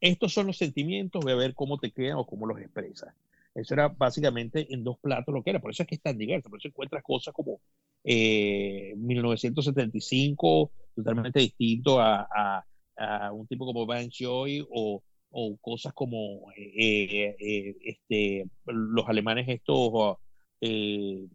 estos 0.00 0.32
son 0.34 0.48
los 0.48 0.58
sentimientos, 0.58 1.24
voy 1.24 1.32
a 1.32 1.36
ver 1.36 1.54
cómo 1.54 1.78
te 1.78 1.90
quedan 1.90 2.18
o 2.18 2.26
cómo 2.26 2.46
los 2.46 2.60
expresas. 2.60 3.14
Eso 3.54 3.72
era 3.72 3.88
básicamente 3.88 4.66
en 4.74 4.82
dos 4.82 4.98
platos 4.98 5.32
lo 5.32 5.42
que 5.42 5.50
era. 5.50 5.60
Por 5.60 5.70
eso 5.70 5.84
es 5.84 5.88
que 5.88 5.94
es 5.94 6.02
tan 6.02 6.18
diverso. 6.18 6.50
Por 6.50 6.58
eso 6.58 6.68
encuentras 6.68 7.02
cosas 7.02 7.32
como 7.32 7.60
eh, 8.02 8.94
1975, 8.96 10.70
totalmente 10.94 11.40
distinto 11.40 12.00
a, 12.00 12.28
a, 12.30 12.64
a, 12.96 13.32
un 13.32 13.46
tipo 13.46 13.64
como 13.64 13.86
Van 13.86 14.10
Joy 14.10 14.66
o, 14.68 15.02
o 15.36 15.56
cosas 15.56 15.92
como 15.92 16.52
eh, 16.56 17.34
eh, 17.38 17.76
este, 17.84 18.46
los 18.66 19.08
alemanes 19.08 19.48
estos. 19.48 20.18
Eh, 20.60 21.26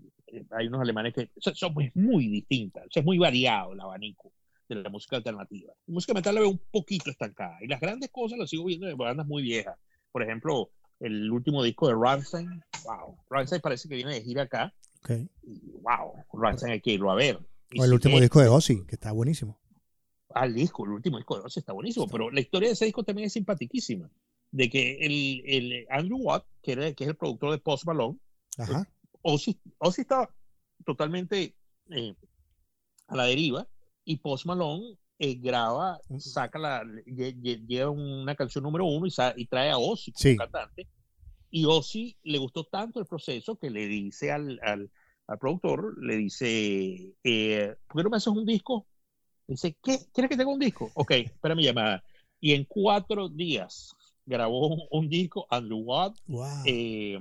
hay 0.52 0.68
unos 0.68 0.82
alemanes 0.82 1.14
que 1.14 1.30
son, 1.38 1.54
son 1.56 1.74
muy, 1.74 1.92
muy 1.96 2.28
distintas. 2.28 2.86
O 2.86 2.92
sea, 2.92 3.02
es 3.02 3.06
muy 3.06 3.18
variado 3.18 3.74
el 3.74 3.80
abanico 3.82 4.32
de 4.70 4.76
la 4.76 4.90
música 4.90 5.18
alternativa. 5.18 5.74
La 5.88 5.94
música 5.94 6.14
metal 6.14 6.36
la 6.36 6.42
veo 6.42 6.50
un 6.50 6.62
poquito 6.72 7.12
estancada. 7.12 7.58
Y 7.62 7.68
las 7.68 7.82
grandes 7.82 8.10
cosas 8.10 8.40
las 8.40 8.50
sigo 8.50 8.66
viendo 8.66 8.88
de 8.88 8.94
bandas 8.94 9.28
muy 9.28 9.42
viejas. 9.42 9.78
Por 10.12 10.24
ejemplo, 10.24 10.70
el 11.02 11.30
último 11.30 11.62
disco 11.62 11.88
de 11.88 11.96
Rammstein. 11.96 12.62
Wow, 12.86 13.18
Rammstein 13.30 13.62
parece 13.62 13.90
que 13.90 13.96
viene 13.96 14.14
de 14.14 14.22
gira 14.22 14.44
acá. 14.44 14.74
Okay. 15.02 15.28
Y, 15.44 15.72
wow, 15.82 16.14
Rammstein 16.34 16.74
hay 16.74 16.82
que 16.82 16.92
irlo 16.92 17.12
a 17.12 17.16
ver. 17.16 17.40
Y 17.72 17.82
o 17.82 17.84
el 17.84 17.90
si 17.90 17.96
último 17.96 18.16
es, 18.16 18.22
disco 18.22 18.40
de 18.40 18.48
Ozzy, 18.48 18.86
que 18.86 18.96
está 18.96 19.12
buenísimo. 19.12 19.60
El 20.36 20.54
disco, 20.54 20.86
el 20.86 20.92
último 20.92 21.18
disco 21.18 21.38
de 21.38 21.46
Ozzy 21.46 21.60
está 21.60 21.74
buenísimo, 21.74 22.06
está. 22.06 22.18
pero 22.18 22.30
la 22.30 22.40
historia 22.40 22.70
de 22.70 22.74
ese 22.74 22.86
disco 22.86 23.04
también 23.04 23.28
es 23.28 23.34
simpaticísima. 23.34 24.10
De 24.52 24.70
que 24.70 24.98
el, 25.02 25.44
el 25.46 25.86
Andrew 25.90 26.18
Watt, 26.18 26.46
que, 26.62 26.72
era, 26.72 26.94
que 26.94 27.04
es 27.04 27.10
el 27.10 27.16
productor 27.16 27.52
de 27.52 27.60
Post 27.60 27.86
Malone, 27.86 28.18
Ajá. 28.58 28.88
Ozzy, 29.22 29.60
Ozzy 29.78 30.02
estaba 30.02 30.34
totalmente 30.86 31.56
eh, 31.90 32.16
a 33.08 33.16
la 33.16 33.26
deriva 33.26 33.68
y 34.06 34.18
Post 34.18 34.46
Malone 34.46 34.98
eh, 35.20 35.36
graba, 35.36 36.00
saca 36.18 36.58
la, 36.58 36.84
lleva 37.06 37.92
una 37.92 38.36
canción 38.36 38.64
número 38.64 38.86
uno 38.86 39.06
y, 39.06 39.12
y 39.36 39.46
trae 39.48 39.70
a 39.70 39.78
Ozzy 39.78 40.12
como 40.12 40.22
sí. 40.22 40.38
cantante. 40.38 40.88
Y 41.52 41.66
Ozzy 41.66 42.18
le 42.24 42.38
gustó 42.38 42.64
tanto 42.66 43.00
el 43.00 43.06
proceso 43.06 43.58
que 43.58 43.70
le 43.70 43.88
dice 43.88 44.32
al, 44.32 44.60
al, 44.64 44.92
al 45.28 45.38
productor, 45.40 46.02
le 46.04 46.16
dice, 46.16 47.16
eh, 47.24 47.76
¿por 47.88 47.98
qué 47.98 48.04
no 48.04 48.10
me 48.10 48.18
haces 48.18 48.28
un 48.28 48.46
disco? 48.46 48.88
Dice, 49.50 49.76
¿qué? 49.84 49.98
¿Quieres 50.14 50.30
que 50.30 50.38
tenga 50.38 50.52
un 50.52 50.60
disco? 50.60 50.92
Ok, 50.94 51.12
espera 51.12 51.56
mi 51.56 51.64
llamada. 51.64 52.04
Y 52.40 52.54
en 52.54 52.66
cuatro 52.66 53.30
días 53.30 53.96
grabó 54.26 54.68
un, 54.68 54.82
un 54.92 55.10
disco, 55.10 55.48
Andrew 55.50 55.80
Watt, 55.80 56.16
wow. 56.28 56.64
eh, 56.66 57.18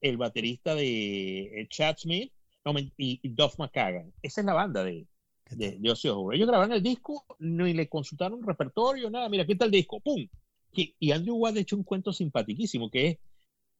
el 0.00 0.16
baterista 0.16 0.74
de 0.76 1.66
Chad 1.68 1.96
Smith 1.98 2.32
no, 2.64 2.78
y, 2.78 2.92
y 2.96 3.28
Duff 3.30 3.58
McKagan. 3.58 4.12
Esa 4.22 4.40
es 4.42 4.44
la 4.46 4.54
banda 4.54 4.84
de, 4.84 5.06
de, 5.50 5.78
de 5.78 5.90
Ozzy 5.90 6.08
Osbourne. 6.08 6.36
Ellos 6.36 6.48
grabaron 6.48 6.72
el 6.72 6.82
disco, 6.82 7.24
ni 7.40 7.72
le 7.72 7.88
consultaron 7.88 8.38
un 8.38 8.46
repertorio, 8.46 9.10
nada. 9.10 9.28
Mira, 9.28 9.42
aquí 9.42 9.52
está 9.52 9.64
el 9.64 9.72
disco, 9.72 10.00
¡pum! 10.00 10.24
Y, 10.72 10.94
y 11.00 11.10
Andrew 11.10 11.36
Watt 11.36 11.56
ha 11.56 11.60
hecho 11.60 11.76
un 11.76 11.82
cuento 11.82 12.12
simpaticísimo 12.12 12.90
que 12.90 13.08
es, 13.08 13.18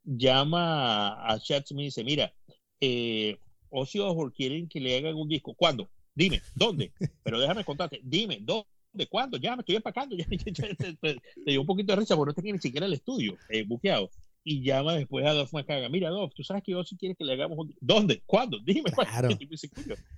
llama 0.02 1.24
a 1.24 1.38
Chad 1.38 1.64
Smith 1.66 1.82
y 1.82 1.84
dice, 1.86 2.04
mira, 2.04 2.32
eh, 2.80 3.38
Ozzy 3.70 4.00
Osbourne 4.00 4.34
quieren 4.34 4.68
que 4.68 4.80
le 4.80 4.96
hagan 4.96 5.14
un 5.14 5.28
disco. 5.28 5.54
¿Cuándo? 5.54 5.88
Dime, 6.16 6.40
¿dónde? 6.54 6.92
Pero 7.22 7.38
déjame 7.38 7.62
contarte, 7.62 8.00
dime, 8.02 8.38
¿dónde? 8.40 9.06
¿Cuándo? 9.08 9.36
Ya 9.36 9.54
me 9.54 9.60
estoy 9.60 9.76
empacando, 9.76 10.16
ya, 10.16 10.24
ya, 10.30 10.50
ya 10.50 10.74
te, 10.74 10.94
te, 10.94 11.14
te, 11.14 11.20
dio 11.44 11.60
un 11.60 11.66
poquito 11.66 11.92
de 11.92 12.00
risa 12.00 12.16
porque 12.16 12.30
no 12.30 12.34
tenía 12.34 12.54
ni 12.54 12.58
siquiera 12.58 12.86
el 12.86 12.94
estudio 12.94 13.36
eh, 13.50 13.64
buqueado. 13.64 14.10
Y 14.42 14.62
llama 14.62 14.94
después 14.94 15.26
a 15.26 15.34
Dolph 15.34 15.52
McCagan, 15.52 15.92
mira 15.92 16.08
Dolph, 16.08 16.32
tú 16.34 16.42
sabes 16.42 16.62
que 16.62 16.74
Ozzy 16.74 16.96
quiere 16.96 17.14
que 17.16 17.24
le 17.24 17.34
hagamos 17.34 17.58
un... 17.58 17.76
¿Dónde? 17.80 18.22
¿Cuándo? 18.24 18.58
Dime. 18.64 18.90
Claro. 18.92 19.28
Y 19.38 19.46
dice, 19.46 19.68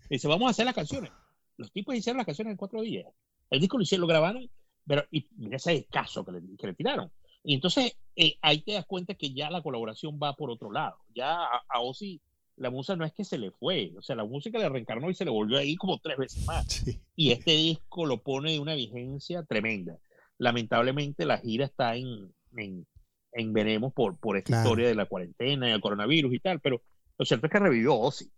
dice, 0.09 0.29
vamos 0.29 0.47
a 0.47 0.51
hacer 0.51 0.67
las 0.67 0.75
canciones. 0.75 1.11
Los 1.57 1.73
tipos 1.73 1.97
hicieron 1.97 2.19
las 2.19 2.27
canciones 2.27 2.53
en 2.53 2.57
cuatro 2.59 2.81
días. 2.83 3.07
El 3.51 3.61
disco 3.61 3.77
lo 3.77 3.83
hicieron, 3.83 4.03
lo 4.03 4.07
grabaron, 4.07 4.49
pero 4.87 5.05
y 5.11 5.27
mira 5.37 5.57
ese 5.57 5.85
caso 5.91 6.25
que 6.25 6.33
le, 6.33 6.43
que 6.57 6.67
le 6.69 6.75
tiraron. 6.75 7.11
Y 7.43 7.55
entonces 7.55 7.97
eh, 8.15 8.37
ahí 8.43 8.61
te 8.61 8.75
das 8.75 8.87
cuenta 8.87 9.15
que 9.15 9.33
ya 9.33 9.51
la 9.51 9.63
colaboración 9.63 10.21
va 10.23 10.37
por 10.37 10.51
otro 10.51 10.71
lado. 10.71 10.99
Ya 11.15 11.33
a, 11.33 11.63
a 11.69 11.81
Ozzy 11.81 12.21
la 12.59 12.71
música 12.71 12.97
no 12.97 13.05
es 13.05 13.13
que 13.13 13.25
se 13.25 13.39
le 13.39 13.51
fue, 13.53 13.93
o 13.97 14.03
sea, 14.03 14.17
la 14.17 14.25
música 14.25 14.59
le 14.59 14.69
reencarnó 14.69 15.11
y 15.11 15.15
se 15.15 15.25
le 15.25 15.31
volvió 15.31 15.59
ahí 15.59 15.77
como 15.77 15.99
tres 15.99 16.17
veces 16.19 16.45
más. 16.47 16.67
Sí. 16.85 17.01
Y 17.17 17.33
este 17.33 17.53
disco 17.53 18.07
lo 18.07 18.23
pone 18.23 18.53
de 18.53 18.59
una 18.61 18.75
vigencia 18.75 19.43
tremenda. 19.45 19.99
Lamentablemente 20.39 21.25
la 21.27 21.39
gira 21.39 21.65
está 21.67 21.97
en, 21.97 22.33
en, 22.57 22.87
en 23.33 23.53
veremos 23.53 23.93
por, 23.93 24.17
por 24.19 24.37
esta 24.37 24.49
Claro. 24.49 24.69
historia 24.69 24.89
de 24.89 24.95
la 24.95 25.07
cuarentena 25.07 25.69
y 25.69 25.73
el 25.73 25.81
coronavirus 25.81 26.33
y 26.35 26.39
tal, 26.41 26.61
pero 26.61 26.83
lo 27.19 27.25
cierto 27.25 27.47
es 27.47 27.53
que 27.53 27.59
revivió 27.59 27.95
Ozzy. 27.97 28.31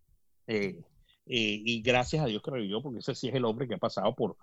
Eh, 0.46 0.78
eh, 1.26 1.62
y 1.64 1.82
gracias 1.82 2.24
a 2.24 2.26
Dios 2.26 2.42
que 2.42 2.50
revivió, 2.50 2.82
porque 2.82 2.98
ese 3.00 3.14
sí 3.14 3.28
es 3.28 3.34
el 3.34 3.44
hombre 3.44 3.68
que 3.68 3.74
ha 3.74 3.78
pasado 3.78 4.14
por, 4.14 4.36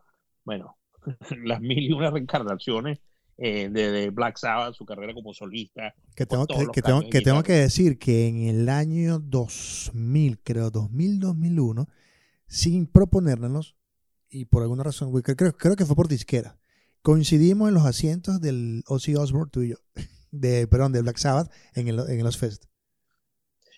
bueno, 0.45 0.77
las 1.43 1.59
mil 1.61 1.83
y 1.83 1.91
una 1.91 2.11
reencarnaciones 2.11 2.99
eh, 3.37 3.69
de, 3.69 3.91
de, 3.91 4.09
Black 4.09 4.37
Sabbath, 4.37 4.73
su 4.73 4.85
carrera 4.85 5.13
como 5.13 5.33
solista. 5.33 5.93
Que 6.15 6.25
tengo 6.25 6.47
que, 6.47 6.67
que, 6.73 6.81
tengo, 6.81 7.01
que, 7.07 7.21
tengo 7.21 7.43
que 7.43 7.53
decir 7.53 7.99
que 7.99 8.27
en 8.27 8.43
el 8.47 8.67
año 8.67 9.19
2000, 9.19 10.39
creo, 10.39 10.71
2000, 10.71 11.19
2001, 11.19 11.87
sin 12.47 12.87
proponérnoslos, 12.87 13.75
y 14.29 14.45
por 14.45 14.63
alguna 14.63 14.83
razón, 14.83 15.11
creo, 15.21 15.55
creo 15.55 15.75
que 15.75 15.85
fue 15.85 15.95
por 15.95 16.07
disquera, 16.07 16.57
coincidimos 17.01 17.67
en 17.67 17.75
los 17.75 17.85
asientos 17.85 18.41
del 18.41 18.83
Ozzy 18.87 19.15
Osbourne, 19.15 19.51
tú 19.51 19.61
y 19.61 19.69
yo, 19.69 19.75
de, 20.31 20.67
perdón, 20.67 20.91
de 20.91 21.01
Black 21.01 21.17
Sabbath 21.17 21.51
en, 21.75 21.87
el, 21.87 21.99
en 21.99 22.23
los 22.23 22.37
Fest. 22.37 22.65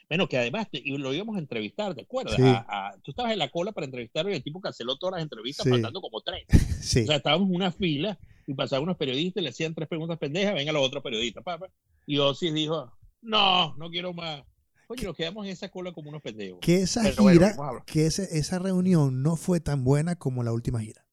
Bueno, 0.07 0.28
que 0.28 0.39
además 0.39 0.68
te, 0.72 0.82
y 0.84 0.97
lo 0.97 1.14
íbamos 1.14 1.36
a 1.36 1.39
entrevistar, 1.39 1.93
¿te 1.93 2.01
acuerdas? 2.01 2.36
Sí. 2.36 2.41
A, 2.41 2.66
a, 2.68 2.97
tú 3.03 3.12
estabas 3.12 3.32
en 3.32 3.38
la 3.38 3.49
cola 3.49 3.74
para 3.74 3.86
entrevistarlo 3.86 4.32
y 4.32 4.36
el 4.36 4.41
tipo 4.41 4.60
canceló 4.60 4.97
todas 4.97 5.14
las 5.18 5.22
entrevistas 5.24 5.66
Sí. 5.66 5.70
faltando 5.70 6.01
como 6.01 6.22
tres. 6.22 6.45
Sí. 6.82 7.03
O 7.03 7.05
sea, 7.07 7.18
estábamos 7.18 7.49
en 7.49 7.55
una 7.55 7.72
fila 7.72 8.18
y 8.50 8.56
pasaban 8.56 8.84
unos 8.84 8.97
periodistas 8.97 9.41
y 9.41 9.43
le 9.43 9.50
hacían 9.50 9.76
tres 9.76 9.88
preguntas 9.88 10.18
pendejas, 10.18 10.56
venga 10.56 10.72
los 10.72 10.82
otros 10.84 11.04
periodistas, 11.04 11.43
papá. 11.43 11.70
Y 12.08 12.18
Ozzy 12.18 12.50
dijo, 12.50 12.91
no, 13.22 13.76
no 13.76 13.89
quiero 13.91 14.12
más. 14.12 14.43
Oye, 14.88 15.06
nos 15.06 15.16
quedamos 15.16 15.45
en 15.45 15.52
esa 15.52 15.70
cola 15.70 15.91
como 15.93 16.10
unos 16.10 16.24
pendejos. 16.24 16.60
Que 16.62 16.78
esa 16.82 17.04
Pero 17.04 17.28
gira, 17.30 17.50
vamos 17.52 17.60
a 17.66 17.70
hablar. 17.70 17.86
que 17.86 18.08
ese- 18.08 18.39
esa 18.39 18.58
reunión 18.58 19.22
no 19.22 19.36
fue 19.36 19.60
tan 19.60 19.84
buena 19.84 20.16
como 20.16 20.41
la 20.43 20.52
última 20.52 20.82
gira. 20.82 21.06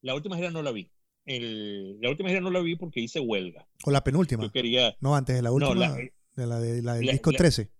La 0.00 0.14
última 0.14 0.36
gira 0.36 0.50
no 0.52 0.62
la 0.62 0.70
vi. 0.70 0.92
El- 1.26 1.98
la 2.00 2.08
última 2.10 2.28
gira 2.28 2.40
no 2.40 2.50
la 2.52 2.60
vi 2.60 2.76
porque 2.76 3.00
hice 3.00 3.18
huelga. 3.18 3.66
O 3.84 3.90
la 3.90 4.04
penúltima. 4.04 4.44
Yo 4.44 4.52
quería... 4.52 4.96
No, 5.00 5.16
antes 5.16 5.34
de 5.34 5.42
la 5.42 5.50
última. 5.50 5.74
No, 5.74 5.80
la, 5.80 5.92
de 5.96 6.46
la, 6.46 6.60
de, 6.60 6.82
la 6.82 6.94
del 6.94 7.06
la- 7.06 7.12
disco 7.12 7.32
la- 7.32 7.38
13. 7.38 7.70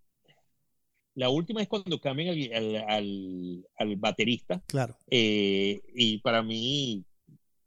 la 1.14 1.28
última 1.30 1.62
es 1.62 1.68
cuando 1.68 2.00
cambian 2.00 2.30
al, 2.30 2.52
al, 2.52 2.76
al- 2.88 3.66
al 3.78 3.96
baterista. 3.96 4.62
Claro. 4.66 4.98
eh, 5.10 5.80
y 5.94 6.18
para 6.18 6.42
mí, 6.42 7.04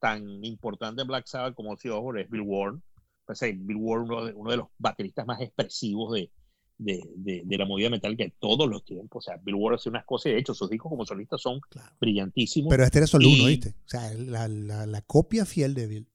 tan 0.03 0.43
importante 0.43 1.01
en 1.01 1.07
Black 1.07 1.25
Sabbath 1.27 1.55
como 1.55 1.71
Ozzy 1.71 1.87
Osbourne 1.87 2.23
es 2.23 2.29
Bill 2.29 2.41
Ward. 2.41 2.77
Pues, 3.25 3.41
eh, 3.43 3.53
Bill 3.55 3.77
Ward, 3.77 4.01
uno 4.01 4.25
de, 4.25 4.33
uno 4.33 4.51
de 4.51 4.57
los 4.57 4.67
bateristas 4.77 5.25
más 5.25 5.39
expresivos 5.39 6.11
de, 6.11 6.29
de, 6.77 7.57
la 7.57 7.65
movida 7.65 7.89
metálica 7.89 8.25
de 8.25 8.33
todos 8.37 8.69
los 8.69 8.83
tiempos. 8.83 9.25
O 9.25 9.31
sea, 9.31 9.39
Bill 9.41 9.55
Ward 9.55 9.75
hace 9.75 9.87
unas 9.87 10.03
cosas 10.03 10.25
y 10.25 10.33
de 10.33 10.39
hecho 10.41 10.53
sus 10.53 10.69
discos 10.69 10.89
como 10.89 11.05
solistas 11.05 11.39
son 11.39 11.61
brillantísimos. 12.01 12.69
Pero 12.69 12.83
este 12.83 12.97
era 12.97 13.07
solo 13.07 13.29
uno, 13.29 13.45
¿viste? 13.45 13.69
O 13.69 13.87
sea, 13.87 14.13
la, 14.13 14.49
la, 14.49 15.01
copia 15.03 15.45
fiel 15.45 15.73
de 15.73 15.87
Bill. 15.87 16.07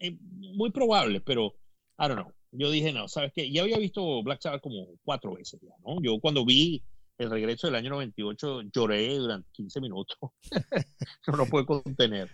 Eh, 0.00 0.18
muy 0.20 0.72
probable, 0.72 1.20
pero 1.20 1.54
I 2.00 2.08
don't 2.08 2.14
know. 2.14 2.32
Yo 2.50 2.68
dije, 2.68 2.92
no, 2.92 3.06
¿sabes 3.06 3.30
qué? 3.32 3.48
Ya 3.52 3.62
había 3.62 3.78
visto 3.78 4.24
Black 4.24 4.40
Sabbath 4.42 4.60
como 4.60 4.88
cuatro 5.04 5.34
veces 5.34 5.60
ya, 5.62 5.74
¿no? 5.86 6.02
Yo 6.02 6.18
cuando 6.18 6.44
vi 6.44 6.82
el 7.20 7.30
regreso 7.30 7.66
del 7.66 7.76
año 7.76 7.90
98 7.90 8.62
lloré 8.72 9.18
durante 9.18 9.50
15 9.52 9.80
minutos. 9.82 10.16
no 11.26 11.36
lo 11.36 11.46
puedo 11.46 11.66
contener. 11.66 12.30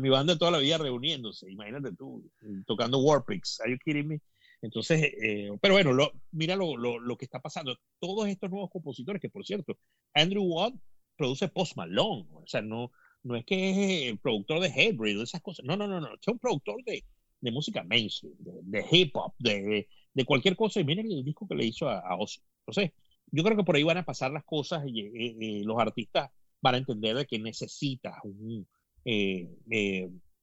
mi 0.00 0.08
banda 0.08 0.36
toda 0.36 0.50
la 0.50 0.58
vida 0.58 0.76
reuniéndose, 0.76 1.48
imagínate 1.48 1.94
tú, 1.94 2.28
tocando 2.66 2.98
Warpix. 2.98 3.60
¿Are 3.60 3.70
you 3.70 3.78
kidding 3.78 4.08
me? 4.08 4.20
Entonces, 4.60 5.00
eh, 5.22 5.56
pero 5.62 5.74
bueno, 5.74 5.92
lo, 5.92 6.10
mira 6.32 6.56
lo, 6.56 6.76
lo, 6.76 6.98
lo, 6.98 7.16
que 7.16 7.26
está 7.26 7.38
pasando. 7.38 7.76
Todos 8.00 8.26
estos 8.26 8.50
nuevos 8.50 8.70
compositores, 8.72 9.22
que 9.22 9.30
por 9.30 9.46
cierto, 9.46 9.78
Andrew 10.14 10.42
Watt 10.42 10.74
produce 11.16 11.46
Post 11.46 11.76
Malone, 11.76 12.26
o 12.32 12.44
sea, 12.44 12.60
no, 12.60 12.90
no 13.22 13.36
es 13.36 13.44
que 13.44 13.70
es 13.70 14.10
el 14.10 14.18
productor 14.18 14.58
de 14.58 14.70
Hybrid, 14.70 15.20
esas 15.22 15.42
cosas. 15.42 15.64
No, 15.64 15.76
no, 15.76 15.86
no, 15.86 16.00
no, 16.00 16.08
es 16.08 16.26
un 16.26 16.40
productor 16.40 16.82
de, 16.82 17.04
de 17.40 17.52
música 17.52 17.84
mainstream, 17.84 18.34
de, 18.40 18.84
hip 18.90 19.14
hop, 19.14 19.32
de, 19.38 19.86
de, 20.12 20.24
cualquier 20.24 20.56
cosa. 20.56 20.80
Y 20.80 20.84
miren 20.84 21.06
el 21.06 21.24
disco 21.24 21.46
que 21.46 21.54
le 21.54 21.66
hizo 21.66 21.88
a, 21.88 22.00
a 22.00 22.16
Ozzy. 22.16 22.40
Entonces, 22.66 22.90
yo 23.30 23.42
creo 23.42 23.56
que 23.56 23.64
por 23.64 23.76
ahí 23.76 23.82
van 23.82 23.98
a 23.98 24.04
pasar 24.04 24.30
las 24.30 24.44
cosas 24.44 24.84
y 24.86 25.00
eh, 25.00 25.36
eh, 25.40 25.62
los 25.64 25.78
artistas 25.78 26.30
van 26.60 26.74
a 26.74 26.78
entender 26.78 27.16
de 27.16 27.26
que 27.26 27.38
necesitas 27.38 28.14
un, 28.24 28.66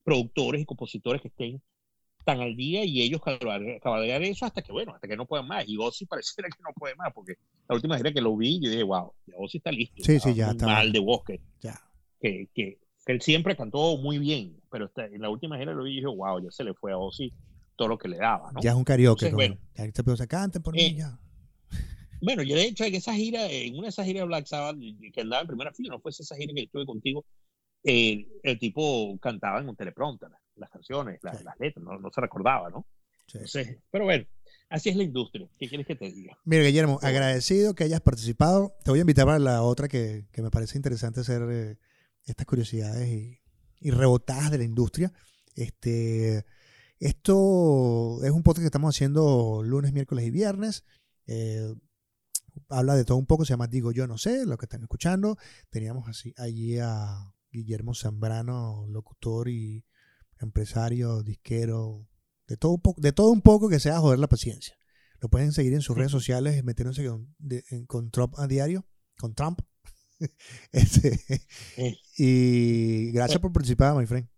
productores 0.04 0.62
y 0.62 0.66
compositores 0.66 1.22
que 1.22 1.28
estén 1.28 1.62
están 2.26 2.42
al 2.42 2.56
día 2.56 2.84
y 2.84 3.04
ellos 3.04 3.22
cabalgar 3.22 4.24
eso 4.24 4.46
hasta 4.46 4.64
que, 4.64 4.72
bueno, 4.72 4.96
hasta 4.96 5.08
que 5.08 5.16
no 5.16 5.28
puedan 5.28 5.48
más. 5.48 5.64
Y 5.68 5.78
Ozzy 5.78 6.06
pareciera 6.10 6.50
que 6.50 6.62
no 6.64 6.72
puede 6.76 6.96
más, 6.96 7.14
porque 7.14 7.36
la 7.70 7.76
última 7.76 7.98
vez 7.98 8.14
que 8.14 8.22
lo 8.22 8.36
vi, 8.36 8.60
yo 8.60 8.70
dije, 8.70 8.84
wow, 8.84 9.14
ya 9.28 9.36
Ozzy 9.38 9.58
está 9.58 9.72
listo. 9.72 10.04
Sí, 10.04 10.20
sí, 10.20 10.34
ya 10.34 10.52
está. 10.52 10.66
Mal 10.66 10.92
de 10.92 11.00
bosque. 11.00 11.40
Ya. 11.62 11.80
Que, 12.20 12.50
que, 12.54 12.80
él 13.06 13.22
siempre 13.22 13.56
cantó 13.56 13.98
muy 13.98 14.18
bien, 14.18 14.60
pero 14.72 14.90
en 14.96 15.22
la 15.22 15.30
última 15.30 15.60
gira 15.60 15.74
lo 15.74 15.84
vi 15.84 15.92
y 15.92 15.96
dije, 15.98 16.08
wow, 16.08 16.42
ya 16.42 16.50
se 16.50 16.64
le 16.64 16.74
fue 16.74 16.92
a 16.92 16.98
Ozzy 16.98 17.32
todo 17.76 17.90
lo 17.90 17.98
que 18.00 18.08
le 18.08 18.18
daba, 18.18 18.52
¿no? 18.52 18.62
Ya 18.62 18.72
es 18.72 18.76
un 18.76 18.84
karaoke, 18.84 19.32
bueno, 19.32 19.58
ya 19.76 19.92
te 19.92 20.18
se 20.18 20.28
canten 20.28 20.64
por 20.64 20.74
mí, 20.74 20.82
eh, 20.82 20.96
ya. 20.96 21.20
Bueno, 22.22 22.43
yo 22.43 22.55
de 22.55 22.66
hecho 22.66 22.86
en 22.86 22.95
esa 22.95 23.13
gira, 23.13 23.49
en 23.49 23.74
una 23.74 23.84
de 23.84 23.89
esas 23.89 24.05
giras 24.05 24.22
de 24.22 24.28
Black 24.28 24.45
Sabbath, 24.45 24.78
que 25.13 25.22
andaba 25.22 25.41
en 25.41 25.47
primera 25.47 25.74
fila, 25.74 25.89
no 25.89 25.99
fue 25.99 26.11
esa 26.11 26.36
gira 26.36 26.53
que 26.53 26.63
estuve 26.63 26.86
contigo, 26.86 27.26
el 27.84 28.59
tipo 28.59 29.18
cantaba 29.20 29.59
en 29.59 29.70
un 29.70 29.76
teleprompter 29.76 30.30
las 30.55 30.70
canciones, 30.70 31.20
las 31.24 31.43
letras, 31.59 31.84
no, 31.84 32.09
se 32.13 32.22
recordaba, 32.22 32.70
¿no? 32.70 32.86
pero 33.91 34.05
bueno, 34.05 34.26
así 34.70 34.89
es 34.89 34.95
la 34.95 35.03
industria. 35.03 35.47
¿Qué 35.57 35.68
quieres 35.68 35.88
que 35.88 35.95
te 35.95 36.11
diga? 36.11 36.38
Mira, 36.45 36.63
Guillermo, 36.63 36.99
agradecido 37.01 37.74
que 37.74 37.84
hayas 37.84 38.01
participado. 38.01 38.76
Te 38.84 38.91
voy 38.91 38.99
a 38.99 39.01
invitar 39.01 39.26
para 39.26 39.39
la 39.39 39.61
otra 39.63 39.88
que, 39.88 40.26
me 40.38 40.51
parece 40.51 40.78
interesante 40.78 41.22
hacer 41.22 41.41
eh, 41.49 41.78
estas 42.26 42.45
curiosidades 42.45 43.09
y, 43.09 43.39
y, 43.80 43.91
rebotadas 43.91 44.51
de 44.51 44.59
la 44.59 44.63
industria. 44.63 45.11
Este, 45.55 46.45
esto 46.99 48.24
es 48.24 48.32
un 48.32 48.43
podcast 48.43 48.63
que 48.63 48.68
estamos 48.68 48.95
haciendo 48.95 49.61
lunes, 49.63 49.91
miércoles 49.91 50.26
y 50.26 50.32
viernes. 50.32 50.86
Eh, 51.28 51.74
habla 52.70 52.95
de 52.95 53.06
todo 53.06 53.18
un 53.18 53.26
poco, 53.26 53.45
se 53.45 53.53
llama 53.53 53.68
Digo 53.68 53.91
Yo 53.91 54.08
No 54.08 54.18
Sé, 54.18 54.45
lo 54.45 54.58
que 54.58 54.66
están 54.66 54.82
escuchando. 54.82 55.38
Teníamos 55.70 56.08
así 56.08 56.34
allí 56.38 56.78
a 56.80 57.34
Guillermo 57.51 57.93
Zambrano, 57.93 58.86
locutor 58.89 59.49
y 59.49 59.86
empresario, 60.39 61.24
disquero, 61.24 62.08
de 62.47 62.58
todo 62.58 62.74
un 62.74 62.82
poco, 62.82 63.01
de 63.01 63.12
todo 63.12 63.32
un 63.32 63.41
poco 63.41 63.70
que 63.70 63.80
sea 63.80 63.99
joder 63.99 64.20
la 64.20 64.28
paciencia. 64.28 64.78
Lo 65.20 65.30
pueden 65.30 65.51
seguir 65.53 65.74
en 65.74 65.82
sus 65.82 65.97
redes 65.97 66.12
sociales, 66.12 66.64
metiéndose 66.64 67.08
con, 67.88 68.12
Trump 68.12 68.36
a 68.38 68.47
diario, 68.47 68.86
con 69.18 69.34
Trump. 69.34 69.62
Este, 70.72 71.20
y 72.18 73.12
gracias 73.12 73.39
por 73.39 73.51
participar, 73.51 73.95
my 73.95 74.06
friend. 74.06 74.35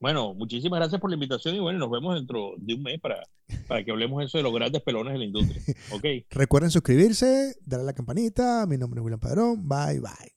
Bueno, 0.00 0.34
muchísimas 0.34 0.78
gracias 0.78 1.00
por 1.00 1.10
la 1.10 1.14
invitación 1.14 1.54
y 1.54 1.60
bueno, 1.60 1.78
nos 1.78 1.90
vemos 1.90 2.14
dentro 2.14 2.52
de 2.58 2.74
un 2.74 2.82
mes 2.82 3.00
para, 3.00 3.22
para 3.66 3.82
que 3.82 3.90
hablemos 3.90 4.22
eso 4.24 4.38
de 4.38 4.44
los 4.44 4.52
grandes 4.52 4.82
pelones 4.82 5.12
de 5.14 5.18
la 5.18 5.24
industria. 5.24 5.62
Okay. 5.92 6.26
Recuerden 6.30 6.70
suscribirse, 6.70 7.54
darle 7.64 7.84
a 7.84 7.86
la 7.86 7.92
campanita. 7.94 8.66
Mi 8.66 8.76
nombre 8.76 9.00
es 9.00 9.04
William 9.04 9.20
Padrón. 9.20 9.66
Bye, 9.68 10.00
bye. 10.00 10.35